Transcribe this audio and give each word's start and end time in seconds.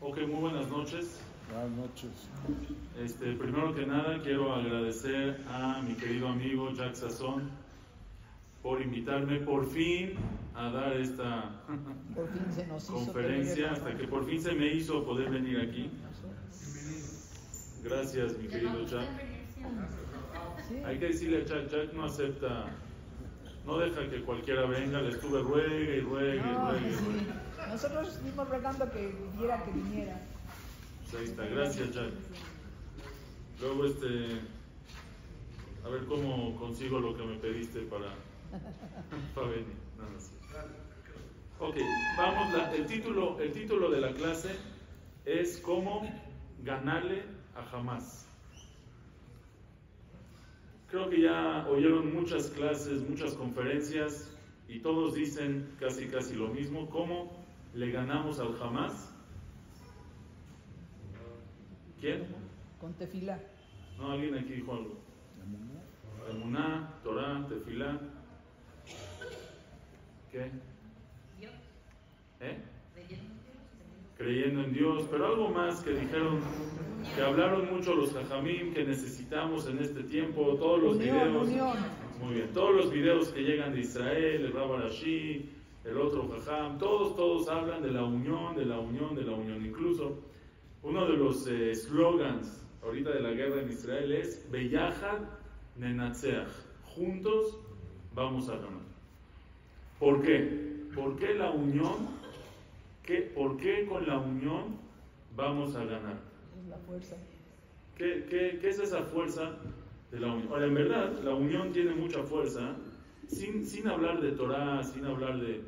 Ok, 0.00 0.18
muy 0.28 0.40
buenas 0.40 0.68
noches. 0.70 1.18
Buenas 1.50 1.70
noches. 1.76 2.10
Este, 3.02 3.32
primero 3.34 3.74
que 3.74 3.86
nada 3.86 4.20
quiero 4.22 4.54
agradecer 4.54 5.40
a 5.48 5.82
mi 5.82 5.94
querido 5.94 6.28
amigo 6.28 6.72
Jack 6.72 6.94
Sazón 6.94 7.50
por 8.62 8.80
invitarme 8.80 9.40
por 9.40 9.68
fin 9.68 10.14
a 10.54 10.70
dar 10.70 10.92
esta 10.94 11.62
Por 12.14 12.28
fin 12.28 12.52
se 12.54 12.66
nos 12.66 12.84
hizo 12.84 12.94
conferencia, 12.94 13.72
hasta 13.72 13.96
que 13.96 14.06
por 14.06 14.24
fin 14.24 14.40
se 14.40 14.52
me 14.52 14.72
hizo 14.72 15.04
poder 15.04 15.30
venir 15.30 15.60
aquí. 15.60 15.90
Gracias, 17.82 18.38
mi 18.38 18.48
querido 18.48 18.84
Jack. 18.86 19.08
Sí. 20.68 20.76
Hay 20.84 20.98
que 20.98 21.06
decirle 21.08 21.42
a 21.42 21.44
Jack, 21.44 21.68
Jack 21.68 21.92
no 21.92 22.04
acepta, 22.04 22.66
no 23.66 23.78
deja 23.78 24.08
que 24.08 24.22
cualquiera 24.22 24.66
venga, 24.66 25.00
le 25.02 25.10
estuve 25.10 25.40
ruegue 25.42 25.98
y 25.98 26.00
ruegue 26.00 26.36
y 26.36 26.40
No, 26.40 26.70
ruegue 26.70 26.88
y 26.88 26.92
sí. 26.94 27.04
ruegue. 27.04 27.68
Nosotros 27.68 28.08
estuvimos 28.08 28.48
rogando 28.48 28.90
que 28.92 29.14
viera 29.38 29.64
que 29.64 29.70
viniera. 29.72 30.20
Pues 31.02 31.14
ahí 31.20 31.24
está, 31.24 31.44
gracias 31.46 31.92
Jack. 31.92 32.10
Luego 33.60 33.84
este, 33.86 34.40
a 35.84 35.88
ver 35.88 36.04
cómo 36.06 36.56
consigo 36.58 36.98
lo 36.98 37.16
que 37.16 37.24
me 37.24 37.36
pediste 37.38 37.80
para, 37.82 38.08
para 39.34 39.46
venir. 39.48 39.66
No, 39.98 40.08
no 40.10 40.20
sé. 40.20 40.30
Ok, 41.60 41.76
vamos, 42.18 42.52
la- 42.54 42.74
el, 42.74 42.86
título, 42.86 43.38
el 43.40 43.52
título 43.52 43.90
de 43.90 44.00
la 44.00 44.12
clase 44.12 44.50
es 45.24 45.58
cómo 45.58 46.02
ganarle 46.62 47.22
a 47.54 47.76
Hamas. 47.76 48.26
Creo 50.94 51.10
que 51.10 51.22
ya 51.22 51.66
oyeron 51.68 52.14
muchas 52.14 52.50
clases, 52.50 53.02
muchas 53.02 53.34
conferencias 53.34 54.32
y 54.68 54.78
todos 54.78 55.14
dicen 55.14 55.74
casi 55.80 56.06
casi 56.06 56.36
lo 56.36 56.46
mismo, 56.46 56.88
cómo 56.88 57.32
le 57.74 57.90
ganamos 57.90 58.38
al 58.38 58.54
Hamas. 58.62 59.12
¿Quién? 62.00 62.28
Con 62.80 62.94
tefilá. 62.94 63.40
No, 63.98 64.12
alguien 64.12 64.38
aquí 64.38 64.52
dijo 64.52 64.72
algo. 64.72 64.96
Emuná, 66.30 66.94
Torah, 67.02 67.44
Tefilá. 67.48 67.98
¿Qué? 70.30 70.52
¿Eh? 72.38 72.58
Creyendo 74.16 74.62
en 74.62 74.72
Dios, 74.72 75.08
pero 75.10 75.26
algo 75.26 75.48
más 75.48 75.80
que 75.80 75.90
dijeron, 75.90 76.38
que 77.14 77.22
hablaron 77.22 77.72
mucho 77.74 77.94
los 77.94 78.12
jajamim 78.12 78.72
que 78.72 78.84
necesitamos 78.84 79.66
en 79.68 79.78
este 79.78 80.02
tiempo, 80.04 80.54
todos 80.58 80.82
los 80.82 80.96
Unión, 80.96 81.16
videos. 81.28 81.48
unión. 81.48 81.76
Muy 82.22 82.34
bien, 82.34 82.48
todos 82.52 82.74
los 82.74 82.90
videos 82.90 83.28
que 83.28 83.40
llegan 83.42 83.72
de 83.74 83.80
Israel, 83.80 84.44
el 84.46 84.52
Rabarashi, 84.52 85.50
el 85.84 85.96
otro 85.98 86.28
jajam, 86.28 86.78
todos, 86.78 87.14
todos 87.16 87.48
hablan 87.48 87.82
de 87.82 87.90
la 87.90 88.04
unión, 88.04 88.56
de 88.56 88.64
la 88.64 88.78
unión, 88.78 89.14
de 89.14 89.22
la 89.22 89.32
unión. 89.32 89.64
Incluso 89.64 90.18
uno 90.82 91.06
de 91.06 91.16
los 91.16 91.46
eh, 91.46 91.74
slogans 91.74 92.62
ahorita 92.82 93.10
de 93.10 93.20
la 93.20 93.30
guerra 93.30 93.60
en 93.62 93.70
Israel 93.70 94.12
es 94.12 94.48
Beyahad 94.50 95.20
Nenatzeach. 95.76 96.48
Juntos 96.94 97.58
vamos 98.14 98.48
a 98.48 98.54
ganar. 98.56 98.84
¿Por 99.98 100.22
qué? 100.22 100.86
¿Por 100.94 101.16
qué 101.16 101.34
la 101.34 101.50
unión? 101.50 102.08
¿Qué, 103.02 103.18
¿Por 103.22 103.56
qué 103.58 103.86
con 103.86 104.06
la 104.06 104.18
unión 104.18 104.78
vamos 105.36 105.74
a 105.76 105.84
ganar? 105.84 106.33
La 106.74 106.80
fuerza. 106.80 107.16
¿Qué, 107.96 108.26
qué, 108.28 108.58
qué 108.60 108.68
es 108.68 108.80
esa 108.80 109.02
fuerza 109.04 109.52
de 110.10 110.18
la 110.18 110.32
unión? 110.32 110.48
Ahora, 110.50 110.66
en 110.66 110.74
verdad, 110.74 111.12
la 111.22 111.32
unión 111.32 111.70
tiene 111.70 111.94
mucha 111.94 112.24
fuerza, 112.24 112.74
sin, 113.28 113.64
sin 113.64 113.86
hablar 113.86 114.20
de 114.20 114.32
Torah, 114.32 114.82
sin 114.82 115.04
hablar 115.04 115.40
de, 115.40 115.60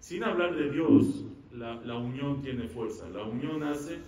sin 0.00 0.24
hablar 0.24 0.56
de 0.56 0.70
Dios, 0.70 1.24
la, 1.52 1.76
la 1.84 1.96
unión 1.96 2.42
tiene 2.42 2.66
fuerza. 2.66 3.08
La 3.10 3.22
unión 3.22 3.62
hace 3.62 3.98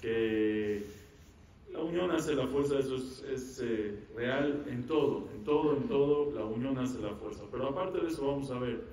que... 0.00 0.84
La 1.72 1.80
unión 1.80 2.10
hace 2.12 2.34
la 2.34 2.46
fuerza, 2.46 2.78
eso 2.78 2.96
es, 2.96 3.24
es, 3.30 3.60
eh, 3.62 3.98
real 4.16 4.64
en 4.68 4.86
todo, 4.86 5.28
en 5.34 5.44
todo, 5.44 5.76
en 5.76 5.82
todo, 5.88 6.32
la 6.32 6.44
unión 6.44 6.78
hace 6.78 7.00
la 7.00 7.10
fuerza. 7.10 7.42
Pero 7.50 7.68
aparte 7.68 7.98
de 8.00 8.06
eso 8.06 8.26
vamos 8.26 8.50
a 8.52 8.58
ver 8.58 8.84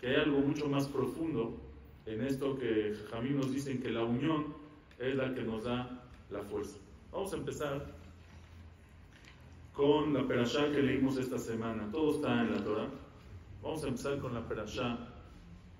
que 0.00 0.08
hay 0.08 0.16
algo 0.16 0.38
mucho 0.38 0.66
más 0.66 0.88
profundo 0.88 1.56
en 2.06 2.22
esto 2.22 2.58
que 2.58 2.94
Jamín 3.10 3.36
nos 3.36 3.52
dicen 3.52 3.80
que 3.80 3.90
la 3.90 4.02
unión 4.02 4.46
es 4.98 5.14
la 5.14 5.32
que 5.34 5.42
nos 5.42 5.64
da 5.64 6.03
la 6.30 6.40
fuerza. 6.42 6.78
Vamos 7.12 7.32
a 7.32 7.36
empezar 7.36 7.84
con 9.72 10.12
la 10.14 10.26
perashá 10.26 10.70
que 10.70 10.82
leímos 10.82 11.16
esta 11.16 11.38
semana. 11.38 11.88
Todo 11.90 12.14
está 12.16 12.40
en 12.42 12.52
la 12.52 12.62
Torah. 12.62 12.88
Vamos 13.62 13.84
a 13.84 13.88
empezar 13.88 14.18
con 14.18 14.34
la 14.34 14.46
perashá 14.46 14.98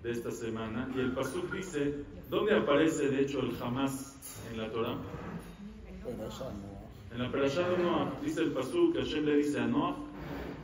de 0.03 0.11
esta 0.11 0.31
semana. 0.31 0.89
Y 0.95 0.99
el 0.99 1.13
pasuk 1.13 1.51
dice, 1.51 2.03
¿dónde 2.29 2.55
aparece 2.55 3.09
de 3.09 3.21
hecho 3.21 3.39
el 3.39 3.55
Hamas 3.61 4.15
en 4.51 4.57
la 4.57 4.69
Torah? 4.71 4.97
En 7.11 7.19
la 7.19 7.31
perashá 7.31 7.67
de 7.69 7.77
Noah 7.77 8.19
dice 8.21 8.41
el 8.41 8.51
pasuk 8.51 8.93
que 8.93 8.99
Hashem 8.99 9.25
le 9.25 9.37
dice 9.37 9.59
a 9.59 9.67
Noah, 9.67 9.95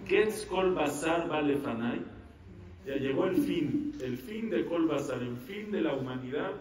Ketz 0.08 0.46
kol 0.46 0.74
basar 0.74 1.28
balefanai. 1.28 2.02
Ya 2.86 2.96
llegó 2.96 3.26
el 3.26 3.38
fin, 3.38 3.94
el 4.02 4.18
fin 4.18 4.50
de 4.50 4.66
kol 4.66 4.88
basar, 4.88 5.22
el 5.22 5.38
fin 5.38 5.72
de 5.72 5.82
la 5.82 5.94
humanidad 5.94 6.52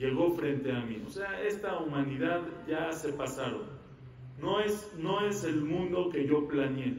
llegó 0.00 0.34
frente 0.34 0.72
a 0.72 0.80
mí. 0.80 1.02
O 1.06 1.10
sea, 1.10 1.42
esta 1.42 1.78
humanidad 1.78 2.40
ya 2.66 2.90
se 2.92 3.12
pasaron. 3.12 3.64
No 4.40 4.60
es, 4.60 4.94
no 4.98 5.26
es 5.26 5.44
el 5.44 5.60
mundo 5.60 6.08
que 6.10 6.26
yo 6.26 6.48
planeé, 6.48 6.96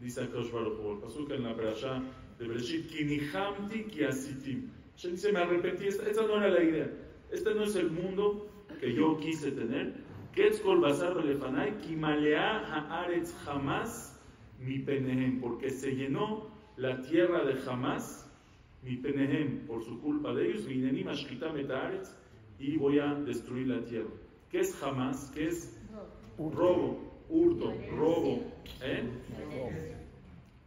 dice 0.00 0.22
Akash 0.22 0.52
Baruch. 0.52 0.78
El 0.78 0.98
pasuk 1.00 1.30
en 1.32 1.42
la 1.42 1.56
perashá 1.56 2.00
de 2.38 2.46
Bereshit, 2.46 2.86
ki 2.88 3.04
nihamti 3.04 3.84
ki 3.90 4.04
asitim. 4.04 4.70
Hashem 4.94 5.10
dice, 5.10 5.32
me 5.32 5.40
arrepentí, 5.40 5.88
esta, 5.88 6.08
esta 6.08 6.22
no 6.26 6.36
era 6.36 6.48
la 6.48 6.62
idea. 6.62 6.88
Este 7.32 7.52
no 7.54 7.64
es 7.64 7.74
el 7.74 7.90
mundo 7.90 8.46
que 8.78 8.94
yo 8.94 9.18
quise 9.18 9.50
tener. 9.50 9.94
Ketz 10.32 10.60
kol 10.60 10.80
basar 10.80 11.14
balefanai, 11.14 11.78
ki 11.80 11.96
malea 11.96 12.62
haaretz 12.68 13.34
jamás 13.44 14.14
mi 14.60 14.78
penehem, 14.78 15.40
porque 15.40 15.70
se 15.70 15.90
llenó 15.96 16.48
la 16.76 17.00
tierra 17.02 17.44
de 17.44 17.54
jamás, 17.56 18.30
mi 18.82 18.96
penehem, 18.96 19.66
por 19.66 19.82
su 19.82 20.00
culpa 20.00 20.32
de 20.32 20.46
ellos, 20.46 20.66
vineni 20.66 21.02
mashkita 21.02 21.52
metaretz, 21.52 22.14
y 22.58 22.76
voy 22.76 22.98
a 22.98 23.14
destruir 23.14 23.68
la 23.68 23.84
tierra. 23.84 24.10
¿Qué 24.50 24.60
es 24.60 24.74
jamás? 24.76 25.30
¿Qué 25.34 25.48
es 25.48 25.76
robo? 26.38 27.06
Hurto, 27.28 27.74
robo, 27.96 28.40
¿eh? 28.82 29.02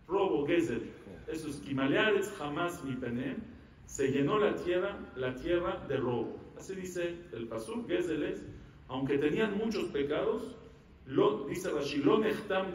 Robo, 0.08 0.46
gezel. 0.46 0.92
Eso 1.28 1.48
es 1.48 1.58
Kimalearetz 1.58 2.32
jamás 2.38 2.84
mi 2.84 2.96
penehem, 2.96 3.38
se 3.86 4.12
llenó 4.12 4.40
la 4.40 4.56
tierra, 4.56 5.00
la 5.16 5.36
tierra 5.36 5.86
de 5.88 5.98
robo. 5.98 6.36
Así 6.58 6.76
dice 6.76 7.16
el 7.32 7.48
pasuk, 7.48 7.88
gezel 7.88 8.24
es, 8.24 8.44
aunque 8.88 9.18
tenían 9.18 9.58
muchos 9.58 9.86
pecados, 9.86 10.56
lo, 11.06 11.46
dice 11.48 11.72
Rashi, 11.72 11.98
lo 11.98 12.20
nechtam 12.20 12.74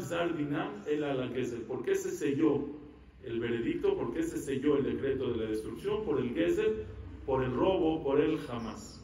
el 0.87 1.05
ala 1.05 1.29
gezel. 1.29 1.63
¿Por 1.63 1.85
qué 1.85 1.95
se 1.95 2.11
selló 2.11 2.65
el 3.23 3.39
veredicto? 3.39 3.97
¿Por 3.97 4.13
qué 4.15 4.23
se 4.23 4.39
selló 4.39 4.77
el 4.79 4.85
decreto 4.85 5.33
de 5.33 5.37
la 5.37 5.51
destrucción? 5.51 6.05
Por 6.05 6.21
el 6.21 6.35
gezel, 6.35 6.85
por 7.27 7.45
el 7.45 7.53
robo, 7.53 8.03
por 8.03 8.21
el 8.21 8.39
jamás. 8.39 9.04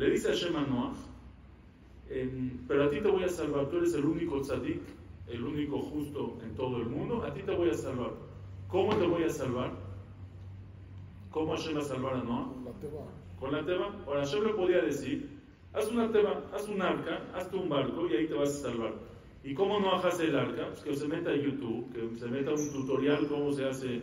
Le 0.00 0.08
dice 0.08 0.28
a 0.28 0.30
Hashem 0.30 0.56
a 0.56 0.62
Noach, 0.62 0.96
em, 2.08 2.66
pero 2.66 2.84
a 2.84 2.88
ti 2.88 3.02
te 3.02 3.08
voy 3.08 3.22
a 3.22 3.28
salvar, 3.28 3.68
tú 3.68 3.76
eres 3.76 3.92
el 3.92 4.06
único 4.06 4.40
tzadik, 4.40 4.80
el 5.28 5.44
único 5.44 5.78
justo 5.78 6.38
en 6.42 6.54
todo 6.54 6.78
el 6.78 6.86
mundo, 6.86 7.22
a 7.22 7.34
ti 7.34 7.42
te 7.42 7.54
voy 7.54 7.68
a 7.68 7.74
salvar. 7.74 8.12
¿Cómo 8.68 8.96
te 8.96 9.06
voy 9.06 9.24
a 9.24 9.28
salvar? 9.28 9.72
¿Cómo 11.30 11.52
Hashem 11.52 11.76
va 11.76 11.80
a 11.80 11.84
salvar 11.84 12.14
a 12.14 12.22
Noah? 12.22 12.48
La 12.64 12.72
teba. 12.80 13.04
Con 13.38 13.52
la 13.52 13.62
teba. 13.66 13.94
Ahora 14.06 14.20
Hashem 14.20 14.42
le 14.42 14.54
podía 14.54 14.80
decir, 14.80 15.38
haz 15.74 15.92
una 15.92 16.10
teba, 16.10 16.44
haz 16.54 16.66
un 16.66 16.80
arca, 16.80 17.20
hazte 17.34 17.56
un 17.56 17.68
barco 17.68 18.08
y 18.08 18.14
ahí 18.14 18.26
te 18.26 18.32
vas 18.32 18.56
a 18.56 18.70
salvar. 18.70 18.94
¿Y 19.44 19.52
cómo 19.52 19.80
no 19.80 19.96
hace 19.96 20.28
el 20.28 20.36
arca? 20.38 20.68
Pues 20.68 20.80
que 20.80 20.96
se 20.96 21.08
meta 21.08 21.28
a 21.28 21.36
YouTube, 21.36 21.92
que 21.92 22.18
se 22.18 22.26
meta 22.26 22.52
un 22.52 22.72
tutorial 22.72 23.28
cómo 23.28 23.52
se 23.52 23.66
hace 23.66 24.00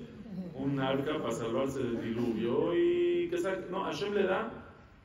un 0.54 0.80
arca 0.80 1.18
para 1.18 1.32
salvarse 1.32 1.80
del 1.82 2.00
diluvio 2.04 2.76
y 2.76 3.30
que 3.32 3.38
no, 3.72 3.86
Hashem 3.86 4.14
le 4.14 4.24
da 4.24 4.52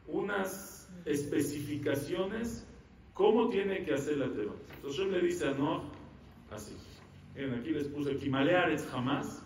unas 0.07 0.82
especificaciones 1.05 2.67
cómo 3.15 3.49
tiene 3.49 3.85
que 3.85 3.95
hacer 3.95 4.19
la 4.19 4.29
teba. 4.33 4.55
Entonces 4.77 4.99
Hashem 5.01 5.13
le 5.13 5.21
dice 5.23 5.49
a 5.49 5.53
Noah 5.53 5.83
así. 6.51 6.75
Miren, 7.35 7.55
aquí 7.55 7.71
les 7.71 7.89
puse 7.89 8.17
Kimaleares 8.17 8.87
jamás, 8.91 9.43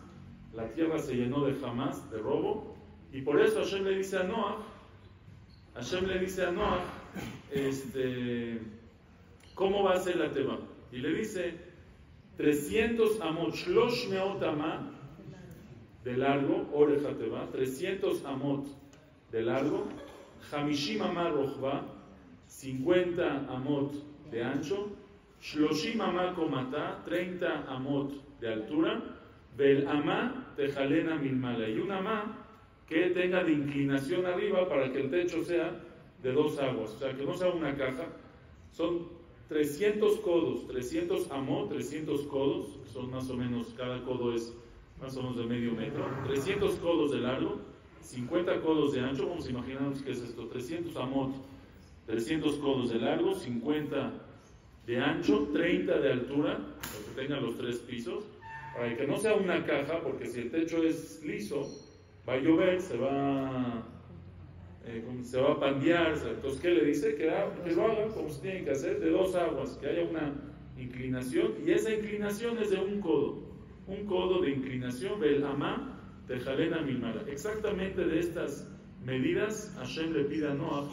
la 0.53 0.69
tierra 0.71 0.99
se 0.99 1.15
llenó 1.15 1.45
de 1.45 1.55
jamás, 1.55 2.11
de 2.11 2.19
robo, 2.19 2.75
y 3.13 3.23
por 3.23 3.41
eso 3.41 3.61
Hashem 3.61 3.85
le 3.85 3.99
dice 3.99 4.19
a 4.19 4.25
Noah, 4.25 4.59
Hashem 5.75 6.07
le 6.07 6.19
dice 6.19 6.45
a 6.45 6.51
Noah, 6.51 6.81
este, 7.53 8.61
¿cómo 9.55 9.85
va 9.85 9.95
a 9.95 10.01
ser 10.01 10.17
la 10.17 10.33
teba? 10.33 10.59
Y 10.91 10.99
le 10.99 11.15
dice, 11.15 11.55
300 12.37 13.21
amot, 13.21 13.55
shlosh 13.55 14.09
meot 14.09 14.43
amah, 14.43 14.91
de 16.03 16.17
largo, 16.17 16.69
oreja 16.73 17.17
teba, 17.17 17.47
300 17.53 18.25
amot 18.25 18.67
de 19.31 19.43
largo, 19.43 19.87
hamishim 20.53 21.03
amah 21.03 21.31
rochva, 21.31 21.85
50 22.47 23.47
amot 23.49 23.93
de 24.31 24.43
ancho, 24.43 24.91
Shloshim 25.41 26.01
amá 26.01 26.35
comata, 26.35 27.03
30 27.05 27.65
amot 27.69 28.13
de 28.41 28.49
altura, 28.49 29.03
vel 29.57 29.87
amá 29.87 30.53
tejalena 30.57 31.17
milmala, 31.17 31.69
y 31.69 31.79
un 31.79 31.91
amá 31.91 32.47
que 32.87 33.11
tenga 33.11 33.45
de 33.45 33.53
inclinación 33.53 34.27
arriba 34.27 34.69
para 34.69 34.91
que 34.93 35.01
el 35.01 35.11
techo 35.11 35.43
sea 35.43 35.73
de 36.23 36.33
dos 36.33 36.59
aguas, 36.59 36.91
o 36.95 36.99
sea, 36.99 37.15
que 37.15 37.25
no 37.25 37.35
sea 37.35 37.49
una 37.49 37.77
caja, 37.77 38.07
son 38.73 39.09
300 39.49 40.19
codos, 40.21 40.67
300 40.69 41.31
amot, 41.31 41.69
300 41.69 42.23
codos, 42.23 42.79
son 42.93 43.11
más 43.11 43.29
o 43.31 43.37
menos, 43.37 43.75
cada 43.77 44.03
codo 44.03 44.35
es 44.35 44.55
más 45.01 45.17
o 45.17 45.23
menos 45.23 45.37
de 45.37 45.45
medio 45.45 45.73
metro, 45.73 46.05
300 46.25 46.75
codos 46.77 47.13
de 47.13 47.19
largo, 47.21 47.61
50 48.07 48.61
codos 48.61 48.93
de 48.93 49.01
ancho, 49.01 49.29
vamos 49.29 49.47
a 49.47 49.51
imaginarnos 49.51 50.01
que 50.01 50.13
es 50.13 50.21
esto, 50.21 50.47
300 50.47 50.97
amot, 50.97 51.35
300 52.07 52.55
codos 52.57 52.91
de 52.91 53.01
largo, 53.01 53.35
50 53.35 54.13
de 54.87 55.01
ancho, 55.01 55.49
30 55.53 55.99
de 55.99 56.13
altura, 56.13 56.57
para 56.57 57.05
que 57.05 57.21
tengan 57.21 57.45
los 57.45 57.59
tres 57.59 57.79
pisos, 57.79 58.25
para 58.77 58.97
que 58.97 59.07
no 59.09 59.17
sea 59.17 59.35
una 59.35 59.65
caja, 59.67 60.01
porque 60.03 60.27
si 60.27 60.41
el 60.41 60.51
techo 60.53 60.85
es 60.85 61.21
liso, 61.25 61.69
va 62.29 62.35
a 62.35 62.39
llover, 62.39 62.81
se 62.81 62.97
va, 62.97 63.85
eh, 64.85 65.05
se 65.23 65.41
va 65.41 65.53
a 65.55 65.61
pandear, 65.61 66.15
entonces 66.29 66.61
¿qué 66.61 66.71
le 66.71 66.85
dice? 66.85 67.17
Que, 67.17 67.27
lo 67.75 67.87
hagan 67.87 68.11
como 68.13 68.31
se 68.31 68.41
tiene 68.41 68.65
que 68.65 68.71
hacer, 68.71 69.01
de 69.01 69.11
dos 69.11 69.35
aguas, 69.35 69.77
que 69.81 69.89
haya 69.89 70.05
una 70.09 70.33
inclinación, 70.79 71.55
y 71.67 71.73
esa 71.73 71.93
inclinación 71.93 72.57
es 72.59 72.71
de 72.71 72.77
un 72.77 73.01
codo, 73.01 73.43
un 73.89 74.07
codo 74.07 74.43
de 74.43 74.51
inclinación, 74.51 75.25
el 75.25 75.45
amá, 75.45 75.96
de 76.29 76.41
Jalena 76.41 76.81
Mimara. 76.83 77.23
Exactamente 77.29 78.05
de 78.05 78.19
estas 78.19 78.69
medidas, 79.05 79.75
Hashem 79.79 80.13
le 80.13 80.25
pide 80.25 80.51
a 80.51 80.55
Noah 80.55 80.89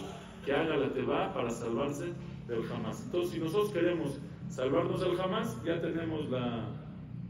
que 0.45 0.53
haga 0.53 0.77
la 0.77 0.93
teba 0.93 1.33
para 1.33 1.49
salvarse 1.49 2.05
del 2.47 2.71
Hamas. 2.71 3.03
Entonces, 3.05 3.33
si 3.33 3.39
nosotros 3.39 3.71
queremos 3.71 4.19
salvarnos 4.49 5.01
del 5.01 5.19
Hamas, 5.19 5.57
ya 5.63 5.81
tenemos 5.81 6.29
la, 6.29 6.67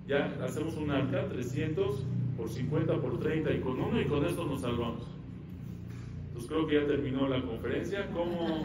ya 0.07 0.25
hacemos 0.43 0.75
un 0.75 0.91
arca, 0.91 1.27
300 1.29 2.03
por 2.35 2.49
50 2.49 2.99
por 2.99 3.19
30 3.19 3.51
y 3.51 3.59
con 3.61 3.79
uno 3.79 4.01
y 4.01 4.05
con 4.05 4.25
esto 4.25 4.45
nos 4.45 4.61
salvamos. 4.61 5.07
Entonces 6.27 6.49
creo 6.49 6.67
que 6.67 6.75
ya 6.75 6.87
terminó 6.87 7.27
la 7.27 7.41
conferencia, 7.41 8.09
cómo 8.11 8.63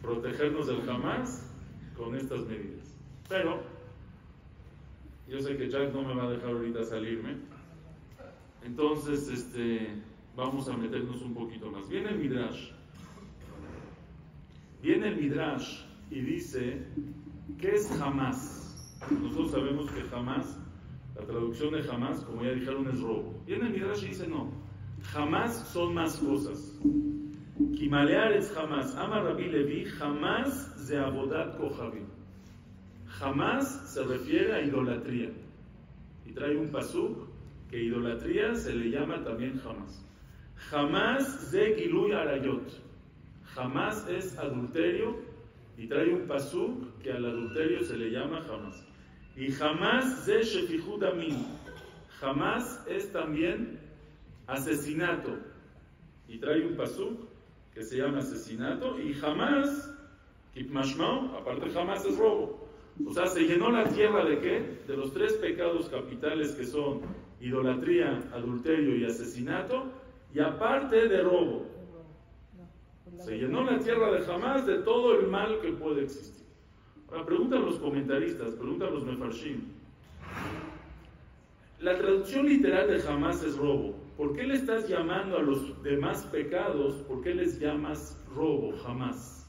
protegernos 0.00 0.68
del 0.68 0.88
Hamas 0.88 1.52
con 1.96 2.14
estas 2.14 2.40
medidas. 2.46 2.96
Pero, 3.28 3.60
yo 5.28 5.40
sé 5.40 5.56
que 5.56 5.68
Jack 5.68 5.92
no 5.92 6.02
me 6.02 6.14
va 6.14 6.24
a 6.24 6.30
dejar 6.30 6.50
ahorita 6.50 6.84
salirme. 6.84 7.36
Entonces, 8.64 9.28
este, 9.28 10.02
vamos 10.34 10.68
a 10.68 10.76
meternos 10.76 11.20
un 11.22 11.34
poquito 11.34 11.70
más. 11.70 11.88
Viene 11.88 12.10
el 12.10 12.18
Midrash. 12.18 12.70
Viene 14.82 15.08
el 15.08 15.16
Midrash 15.16 15.82
y 16.10 16.20
dice, 16.20 16.86
¿qué 17.58 17.72
es 17.72 17.88
jamás? 17.98 18.98
Nosotros 19.10 19.50
sabemos 19.50 19.90
que 19.90 20.02
jamás, 20.02 20.58
la 21.14 21.26
traducción 21.26 21.72
de 21.74 21.82
jamás, 21.82 22.20
como 22.20 22.42
ya 22.42 22.52
dijeron, 22.52 22.88
es 22.88 23.00
robo. 23.00 23.42
Viene 23.46 23.66
el 23.66 23.72
Midrash 23.72 24.04
y 24.04 24.08
dice, 24.08 24.26
no, 24.26 24.50
jamás 25.02 25.68
son 25.68 25.94
más 25.94 26.16
cosas. 26.16 26.78
Kimalear 27.76 28.32
es 28.32 28.50
jamás. 28.52 28.94
Ama 28.96 29.20
Rabbi 29.20 29.44
Levi, 29.44 29.84
jamás 29.84 30.88
de 30.88 30.98
abodat 30.98 31.56
kohabim. 31.58 32.06
Jamás 33.06 33.92
se 33.92 34.02
refiere 34.04 34.54
a 34.54 34.62
idolatría. 34.62 35.30
Y 36.26 36.32
trae 36.32 36.56
un 36.56 36.70
pasuk 36.70 37.33
que 37.74 37.82
idolatría 37.82 38.54
se 38.54 38.72
le 38.72 38.88
llama 38.88 39.24
también 39.24 39.58
jamás. 39.58 40.06
Jamás 40.70 41.50
de 41.50 41.74
Arayot. 42.14 42.70
Jamás 43.46 44.08
es 44.08 44.38
adulterio 44.38 45.16
y 45.76 45.88
trae 45.88 46.14
un 46.14 46.28
pasuk 46.28 47.02
que 47.02 47.10
al 47.10 47.24
adulterio 47.24 47.82
se 47.82 47.96
le 47.96 48.12
llama 48.12 48.42
jamás. 48.42 48.86
Y 49.34 49.50
jamás 49.50 50.24
de 50.24 50.44
Shefihud 50.44 51.02
Amin. 51.02 51.44
Jamás 52.20 52.80
es 52.86 53.10
también 53.12 53.80
asesinato. 54.46 55.36
Y 56.28 56.38
trae 56.38 56.64
un 56.64 56.76
pasuk 56.76 57.26
que 57.74 57.82
se 57.82 57.96
llama 57.96 58.18
asesinato. 58.18 59.00
Y 59.00 59.14
jamás, 59.14 59.92
Kipmashmao, 60.54 61.36
aparte 61.38 61.70
jamás 61.70 62.06
es 62.06 62.16
robo. 62.16 62.68
O 63.04 63.12
sea, 63.12 63.26
se 63.26 63.40
llenó 63.40 63.72
la 63.72 63.82
tierra 63.88 64.24
de 64.24 64.38
qué? 64.38 64.78
De 64.86 64.96
los 64.96 65.12
tres 65.12 65.32
pecados 65.32 65.88
capitales 65.88 66.52
que 66.52 66.64
son 66.64 67.23
idolatría, 67.44 68.22
adulterio 68.32 68.96
y 68.96 69.04
asesinato, 69.04 69.92
y 70.32 70.40
aparte 70.40 71.08
de 71.08 71.22
robo. 71.22 71.66
Se 73.18 73.38
llenó 73.38 73.62
la 73.64 73.78
tierra 73.78 74.10
de 74.10 74.22
jamás 74.22 74.66
de 74.66 74.78
todo 74.78 75.18
el 75.20 75.28
mal 75.28 75.60
que 75.60 75.72
puede 75.72 76.04
existir. 76.04 76.46
Ahora 77.08 77.26
preguntan 77.26 77.66
los 77.66 77.78
comentaristas, 77.78 78.54
preguntan 78.54 78.94
los 78.94 79.04
mefarshim. 79.04 79.60
La 81.80 81.96
traducción 81.98 82.46
literal 82.46 82.88
de 82.88 82.98
jamás 83.00 83.44
es 83.44 83.56
robo. 83.56 83.94
¿Por 84.16 84.34
qué 84.34 84.44
le 84.44 84.54
estás 84.54 84.88
llamando 84.88 85.36
a 85.36 85.42
los 85.42 85.82
demás 85.82 86.24
pecados? 86.26 86.94
¿Por 87.02 87.22
qué 87.22 87.34
les 87.34 87.60
llamas 87.60 88.18
robo 88.34 88.72
jamás? 88.78 89.46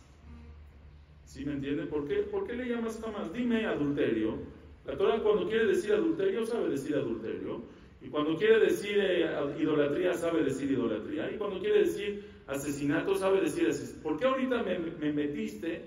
¿Sí 1.23 1.45
me 1.45 1.53
entienden? 1.53 1.87
¿Por 1.87 2.07
qué, 2.07 2.15
¿Por 2.23 2.45
qué 2.45 2.53
le 2.53 2.65
llamas 2.65 2.99
jamás? 3.01 3.31
Dime 3.31 3.65
adulterio. 3.65 4.37
La 4.85 4.97
Torah 4.97 5.19
cuando 5.21 5.47
quiere 5.47 5.65
decir 5.65 5.93
adulterio 5.93 6.45
sabe 6.45 6.69
decir 6.69 6.95
adulterio. 6.95 7.61
Y 8.05 8.09
cuando 8.09 8.37
quiere 8.37 8.59
decir 8.59 8.99
eh, 8.99 9.55
idolatría 9.59 10.13
sabe 10.13 10.43
decir 10.43 10.69
idolatría. 10.69 11.31
Y 11.31 11.37
cuando 11.37 11.59
quiere 11.59 11.79
decir 11.79 12.23
asesinato 12.45 13.15
sabe 13.15 13.41
decir 13.41 13.67
asesinato. 13.67 14.03
¿Por 14.03 14.19
qué 14.19 14.25
ahorita 14.25 14.61
me, 14.61 14.77
me 14.77 15.11
metiste 15.11 15.85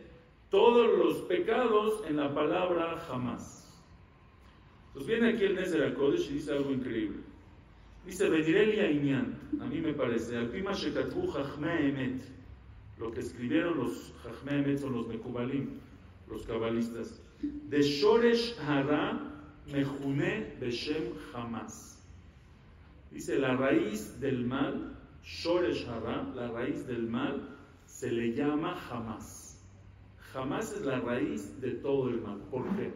todos 0.50 0.98
los 0.98 1.18
pecados 1.28 2.02
en 2.08 2.16
la 2.16 2.34
palabra 2.34 2.96
jamás? 3.06 3.72
Entonces 4.88 5.08
viene 5.08 5.32
aquí 5.32 5.44
el 5.44 5.54
Nezer 5.54 5.94
Kodesh 5.94 6.28
y 6.28 6.34
dice 6.34 6.52
algo 6.52 6.72
increíble. 6.72 7.18
Dice, 8.04 8.28
Benireli 8.28 8.80
Ainian, 8.80 9.38
a 9.60 9.66
mí 9.66 9.80
me 9.80 9.92
parece, 9.92 10.36
al 10.36 10.48
Pima 10.48 10.72
Shekatbu 10.72 11.32
Emet, 11.62 12.22
lo 12.98 13.12
que 13.12 13.20
escribieron 13.20 13.78
los 13.78 14.12
Chachme 14.24 14.58
Emet 14.58 14.78
son 14.78 14.94
los 14.94 15.06
Mekubalim, 15.06 15.78
los 16.28 16.44
cabalistas. 16.46 17.22
De 17.40 17.80
Shoresh 17.80 18.56
Hara 18.66 19.20
Mejune 19.70 20.56
Beshem 20.58 21.12
Hamas. 21.32 21.97
Dice, 23.10 23.38
la 23.38 23.56
raíz 23.56 24.20
del 24.20 24.46
mal, 24.46 24.96
la 26.34 26.50
raíz 26.52 26.86
del 26.86 27.08
mal, 27.08 27.56
se 27.86 28.10
le 28.10 28.34
llama 28.34 28.78
Hamas. 28.90 29.60
Hamas 30.34 30.72
es 30.72 30.84
la 30.84 31.00
raíz 31.00 31.60
de 31.60 31.72
todo 31.72 32.08
el 32.08 32.20
mal. 32.20 32.38
¿Por 32.50 32.64
qué? 32.76 32.92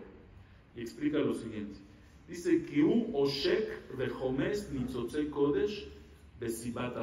Y 0.77 0.83
explica 0.83 1.19
lo 1.19 1.35
siguiente. 1.35 1.79
Dice, 2.29 2.65
Kiu 2.65 3.11
Oshek 3.15 3.97
Rehomes 3.97 4.71
Nitzotze 4.71 5.29
Kodesh 5.31 5.89
Besibat 6.41 6.95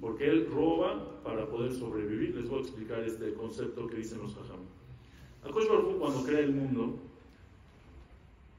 Porque 0.00 0.28
él 0.28 0.48
roba 0.50 1.22
para 1.22 1.46
poder 1.46 1.72
sobrevivir. 1.72 2.36
Les 2.36 2.48
voy 2.48 2.58
a 2.58 2.62
explicar 2.62 3.00
este 3.02 3.32
concepto 3.34 3.86
que 3.88 3.96
dicen 3.96 4.20
los 4.20 4.34
Baruch 5.42 5.98
cuando 5.98 6.24
crea 6.24 6.40
el 6.40 6.52
mundo, 6.52 6.98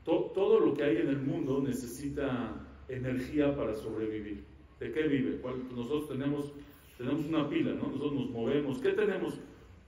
to, 0.06 0.32
todo 0.34 0.60
lo 0.60 0.74
que 0.74 0.84
hay 0.84 0.98
en 0.98 1.10
el 1.10 1.22
mundo 1.22 1.62
necesita 1.62 2.69
energía 2.90 3.56
para 3.56 3.76
sobrevivir. 3.76 4.44
¿De 4.80 4.92
qué 4.92 5.04
vive? 5.04 5.40
Nosotros 5.76 6.10
tenemos, 6.10 6.52
tenemos 6.98 7.26
una 7.26 7.50
pila, 7.50 7.74
¿no? 7.74 7.88
Nosotros 7.88 8.14
nos 8.14 8.30
movemos. 8.30 8.80
¿Qué 8.80 8.92
tenemos? 8.92 9.36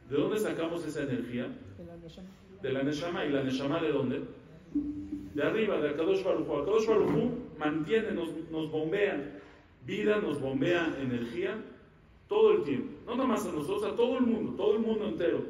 ¿De 0.10 0.18
dónde 0.18 0.40
sacamos 0.40 0.86
esa 0.86 1.04
energía? 1.04 1.48
De 2.62 2.72
la 2.74 2.84
Neshama. 2.84 3.26
¿Y 3.26 3.30
la 3.30 3.44
Neshama 3.44 3.82
de 3.82 3.92
dónde? 3.92 4.22
De 5.34 5.44
arriba, 5.44 5.80
de 5.80 5.90
Akadosh 5.90 6.24
Baruj. 6.24 6.50
Akadosh 6.50 6.88
Baruj 6.88 7.32
mantiene, 7.58 8.12
nos, 8.12 8.30
nos 8.52 8.70
bombea 8.70 9.40
vida, 9.86 10.18
nos 10.20 10.40
bombea 10.42 10.96
energía 11.02 11.58
todo 12.28 12.54
el 12.54 12.64
tiempo. 12.64 12.94
No 13.06 13.16
nomás 13.16 13.46
a 13.46 13.52
nosotros, 13.52 13.84
a 13.92 13.96
todo 13.96 14.18
el 14.18 14.26
mundo, 14.26 14.54
todo 14.56 14.76
el 14.76 14.80
mundo 14.80 15.08
entero. 15.08 15.44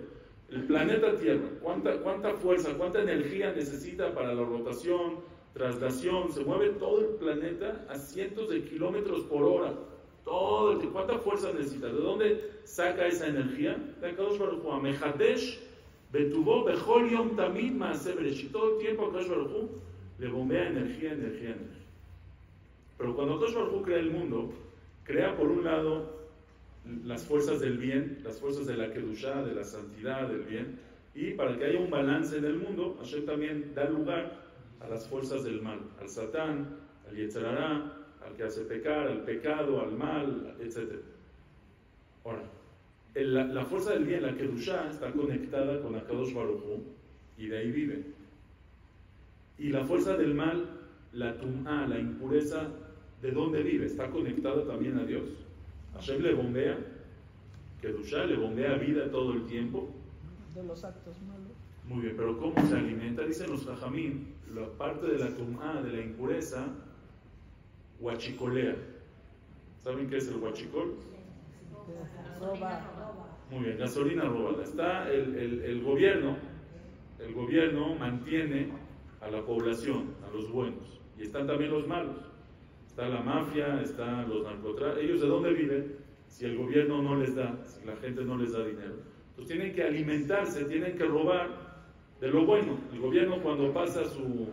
El 0.50 0.66
planeta 0.66 1.18
Tierra, 1.18 1.48
¿cuánta, 1.62 1.98
cuánta 2.02 2.34
fuerza, 2.34 2.74
cuánta 2.78 3.02
energía 3.02 3.54
necesita 3.54 4.14
para 4.14 4.34
la 4.34 4.44
rotación, 4.44 5.20
traslación? 5.54 6.32
Se 6.32 6.44
mueve 6.44 6.70
todo 6.72 7.02
el 7.02 7.16
planeta 7.16 7.86
a 7.90 7.96
cientos 7.96 8.50
de 8.50 8.64
kilómetros 8.64 9.22
por 9.22 9.44
hora. 9.44 9.74
Todo 10.24 10.74
el, 10.74 10.90
¿Cuánta 10.90 11.18
fuerza 11.20 11.52
necesita? 11.52 11.88
¿De 11.88 12.00
dónde 12.00 12.52
saca 12.64 13.08
esa 13.08 13.28
energía? 13.28 13.76
De 14.00 14.10
Akadosh 14.10 14.38
Baruj 14.38 14.66
Hu. 14.66 14.82
Mejadesh 14.82 15.60
Betubó, 16.12 16.64
Bejol 16.64 17.10
Yom 17.10 17.36
Tamid 17.36 17.74
Maase 17.74 18.14
Bereshit. 18.14 18.52
Todo 18.52 18.74
el 18.74 18.86
tiempo 18.86 19.06
Akadosh 19.06 19.30
Baruj 19.30 19.52
Hu 19.52 19.70
le 20.20 20.28
bombea 20.28 20.68
energía, 20.68 21.14
energía, 21.14 21.50
energía. 21.50 21.86
Pero 22.98 23.16
cuando 23.16 23.36
Akadosh 23.36 23.56
Baruj 23.56 23.74
Hu 23.74 23.82
crea 23.82 24.00
el 24.00 24.12
mundo, 24.12 24.54
crea 25.04 25.36
por 25.36 25.48
un 25.48 25.64
lado 25.64 26.22
las 27.06 27.26
fuerzas 27.26 27.60
del 27.60 27.78
bien, 27.78 28.20
las 28.24 28.40
fuerzas 28.40 28.66
de 28.66 28.76
la 28.76 28.92
Kedushá, 28.92 29.44
de 29.44 29.54
la 29.54 29.64
santidad, 29.64 30.28
del 30.28 30.44
bien, 30.44 30.80
y 31.14 31.32
para 31.32 31.58
que 31.58 31.66
haya 31.66 31.80
un 31.80 31.90
balance 31.90 32.38
en 32.38 32.46
el 32.46 32.58
mundo, 32.58 32.98
Hashem 33.00 33.26
también 33.26 33.74
da 33.76 33.90
lugar 33.90 34.51
a 34.84 34.88
las 34.88 35.08
fuerzas 35.08 35.44
del 35.44 35.62
mal, 35.62 35.80
al 36.00 36.10
Satán, 36.10 36.78
al 37.08 37.16
Yetzerará, 37.16 37.94
al 38.26 38.36
que 38.36 38.44
hace 38.44 38.62
pecar, 38.62 39.08
al 39.08 39.24
pecado, 39.24 39.82
al 39.82 39.98
mal, 39.98 40.56
etc. 40.60 41.02
Ahora, 42.24 42.44
la, 43.16 43.46
la, 43.46 43.66
fuerza 43.66 43.94
del 43.94 44.06
bien, 44.06 44.24
la 44.24 44.36
Kedushá, 44.36 44.90
está 44.90 45.12
conectada 45.12 45.82
con 45.82 45.96
Akadosh 45.96 46.34
Baruj 46.34 46.64
Hu, 46.64 46.84
y 47.38 47.48
de 47.48 47.58
ahí 47.58 47.72
vive. 47.72 48.06
Y 49.58 49.70
la 49.70 49.84
fuerza 49.84 50.16
del 50.18 50.34
mal, 50.34 50.66
la 51.14 51.38
tum'a, 51.38 51.88
la 51.88 52.00
impureza, 52.00 52.68
¿de 53.22 53.32
dónde 53.32 53.64
vive? 53.64 53.86
Está 53.86 54.10
conectada 54.10 54.66
también 54.66 54.98
a 54.98 55.06
Dios. 55.06 55.30
Hashem 55.94 56.22
le 56.22 56.34
bombea, 56.34 56.78
que 57.82 57.90
Dusha 57.90 58.26
le 58.26 58.38
bombea 58.38 58.76
vida 58.76 59.10
todo 59.12 59.34
el 59.34 59.46
tiempo. 59.46 59.90
De 60.56 60.64
los 60.64 60.84
actos 60.84 61.22
malos. 61.22 61.51
Muy 61.92 62.04
bien, 62.04 62.16
pero 62.16 62.38
¿cómo 62.40 62.56
se 62.68 62.76
alimenta? 62.76 63.24
Dicen 63.26 63.52
los 63.52 63.66
jajamín, 63.66 64.34
la 64.56 64.66
parte 64.78 65.08
de 65.08 65.18
la 65.20 65.28
tum'a, 65.36 65.82
de 65.82 65.92
la 65.92 66.00
impureza, 66.02 66.66
huachicolea. 68.00 68.76
¿Saben 69.80 70.10
qué 70.10 70.18
es 70.18 70.28
el 70.30 70.38
huachicol? 70.38 70.96
Muy 73.50 73.66
bien, 73.66 73.78
gasolina 73.78 74.24
robada. 74.24 74.64
Está 74.64 75.12
el, 75.12 75.36
el- 75.36 75.62
el 75.64 75.84
gobierno, 75.84 76.38
el 77.20 77.34
gobierno 77.34 77.94
mantiene 77.96 78.70
a 79.20 79.30
la 79.30 79.42
población, 79.46 80.16
a 80.26 80.32
los 80.34 80.50
buenos, 80.50 81.02
y 81.18 81.24
están 81.24 81.46
también 81.46 81.72
los 81.72 81.86
malos. 81.88 82.16
Está 82.88 83.10
la 83.10 83.22
mafia, 83.22 83.82
están 83.82 84.30
los 84.30 84.44
narcotraficantes. 84.44 85.04
¿Ellos 85.04 85.22
de 85.22 85.28
dónde 85.28 85.54
viven? 85.54 85.96
Si 86.28 86.46
el 86.46 86.58
gobierno 86.58 87.02
no 87.02 87.18
les 87.18 87.36
da, 87.36 87.58
si 87.66 87.86
la 87.86 87.98
gente 87.98 88.24
no 88.24 88.38
les 88.38 88.54
da 88.54 88.64
dinero. 88.66 88.96
Entonces 89.32 89.58
tienen 89.58 89.76
que 89.76 89.84
alimentarse, 89.84 90.64
tienen 90.66 90.96
que 90.98 91.04
robar 91.06 91.61
de 92.22 92.30
lo 92.30 92.46
bueno. 92.46 92.78
El 92.94 93.00
gobierno 93.00 93.42
cuando 93.42 93.74
pasa 93.74 94.06
su, 94.06 94.48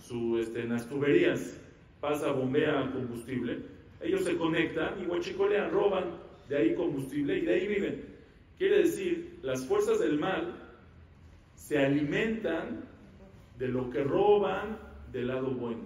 su 0.00 0.38
este, 0.38 0.62
en 0.62 0.70
las 0.70 0.86
tuberías, 0.88 1.58
pasa, 2.00 2.32
bombea 2.32 2.90
combustible, 2.92 3.60
ellos 4.02 4.24
se 4.24 4.36
conectan 4.36 5.02
y 5.02 5.06
huachicolean, 5.06 5.70
roban 5.70 6.04
de 6.48 6.56
ahí 6.56 6.74
combustible 6.74 7.38
y 7.38 7.40
de 7.42 7.54
ahí 7.54 7.66
viven. 7.66 8.04
Quiere 8.58 8.78
decir, 8.78 9.38
las 9.42 9.64
fuerzas 9.64 10.00
del 10.00 10.18
mal 10.18 10.54
se 11.54 11.78
alimentan 11.78 12.84
de 13.58 13.68
lo 13.68 13.88
que 13.90 14.02
roban 14.02 14.78
del 15.12 15.28
lado 15.28 15.52
bueno. 15.52 15.82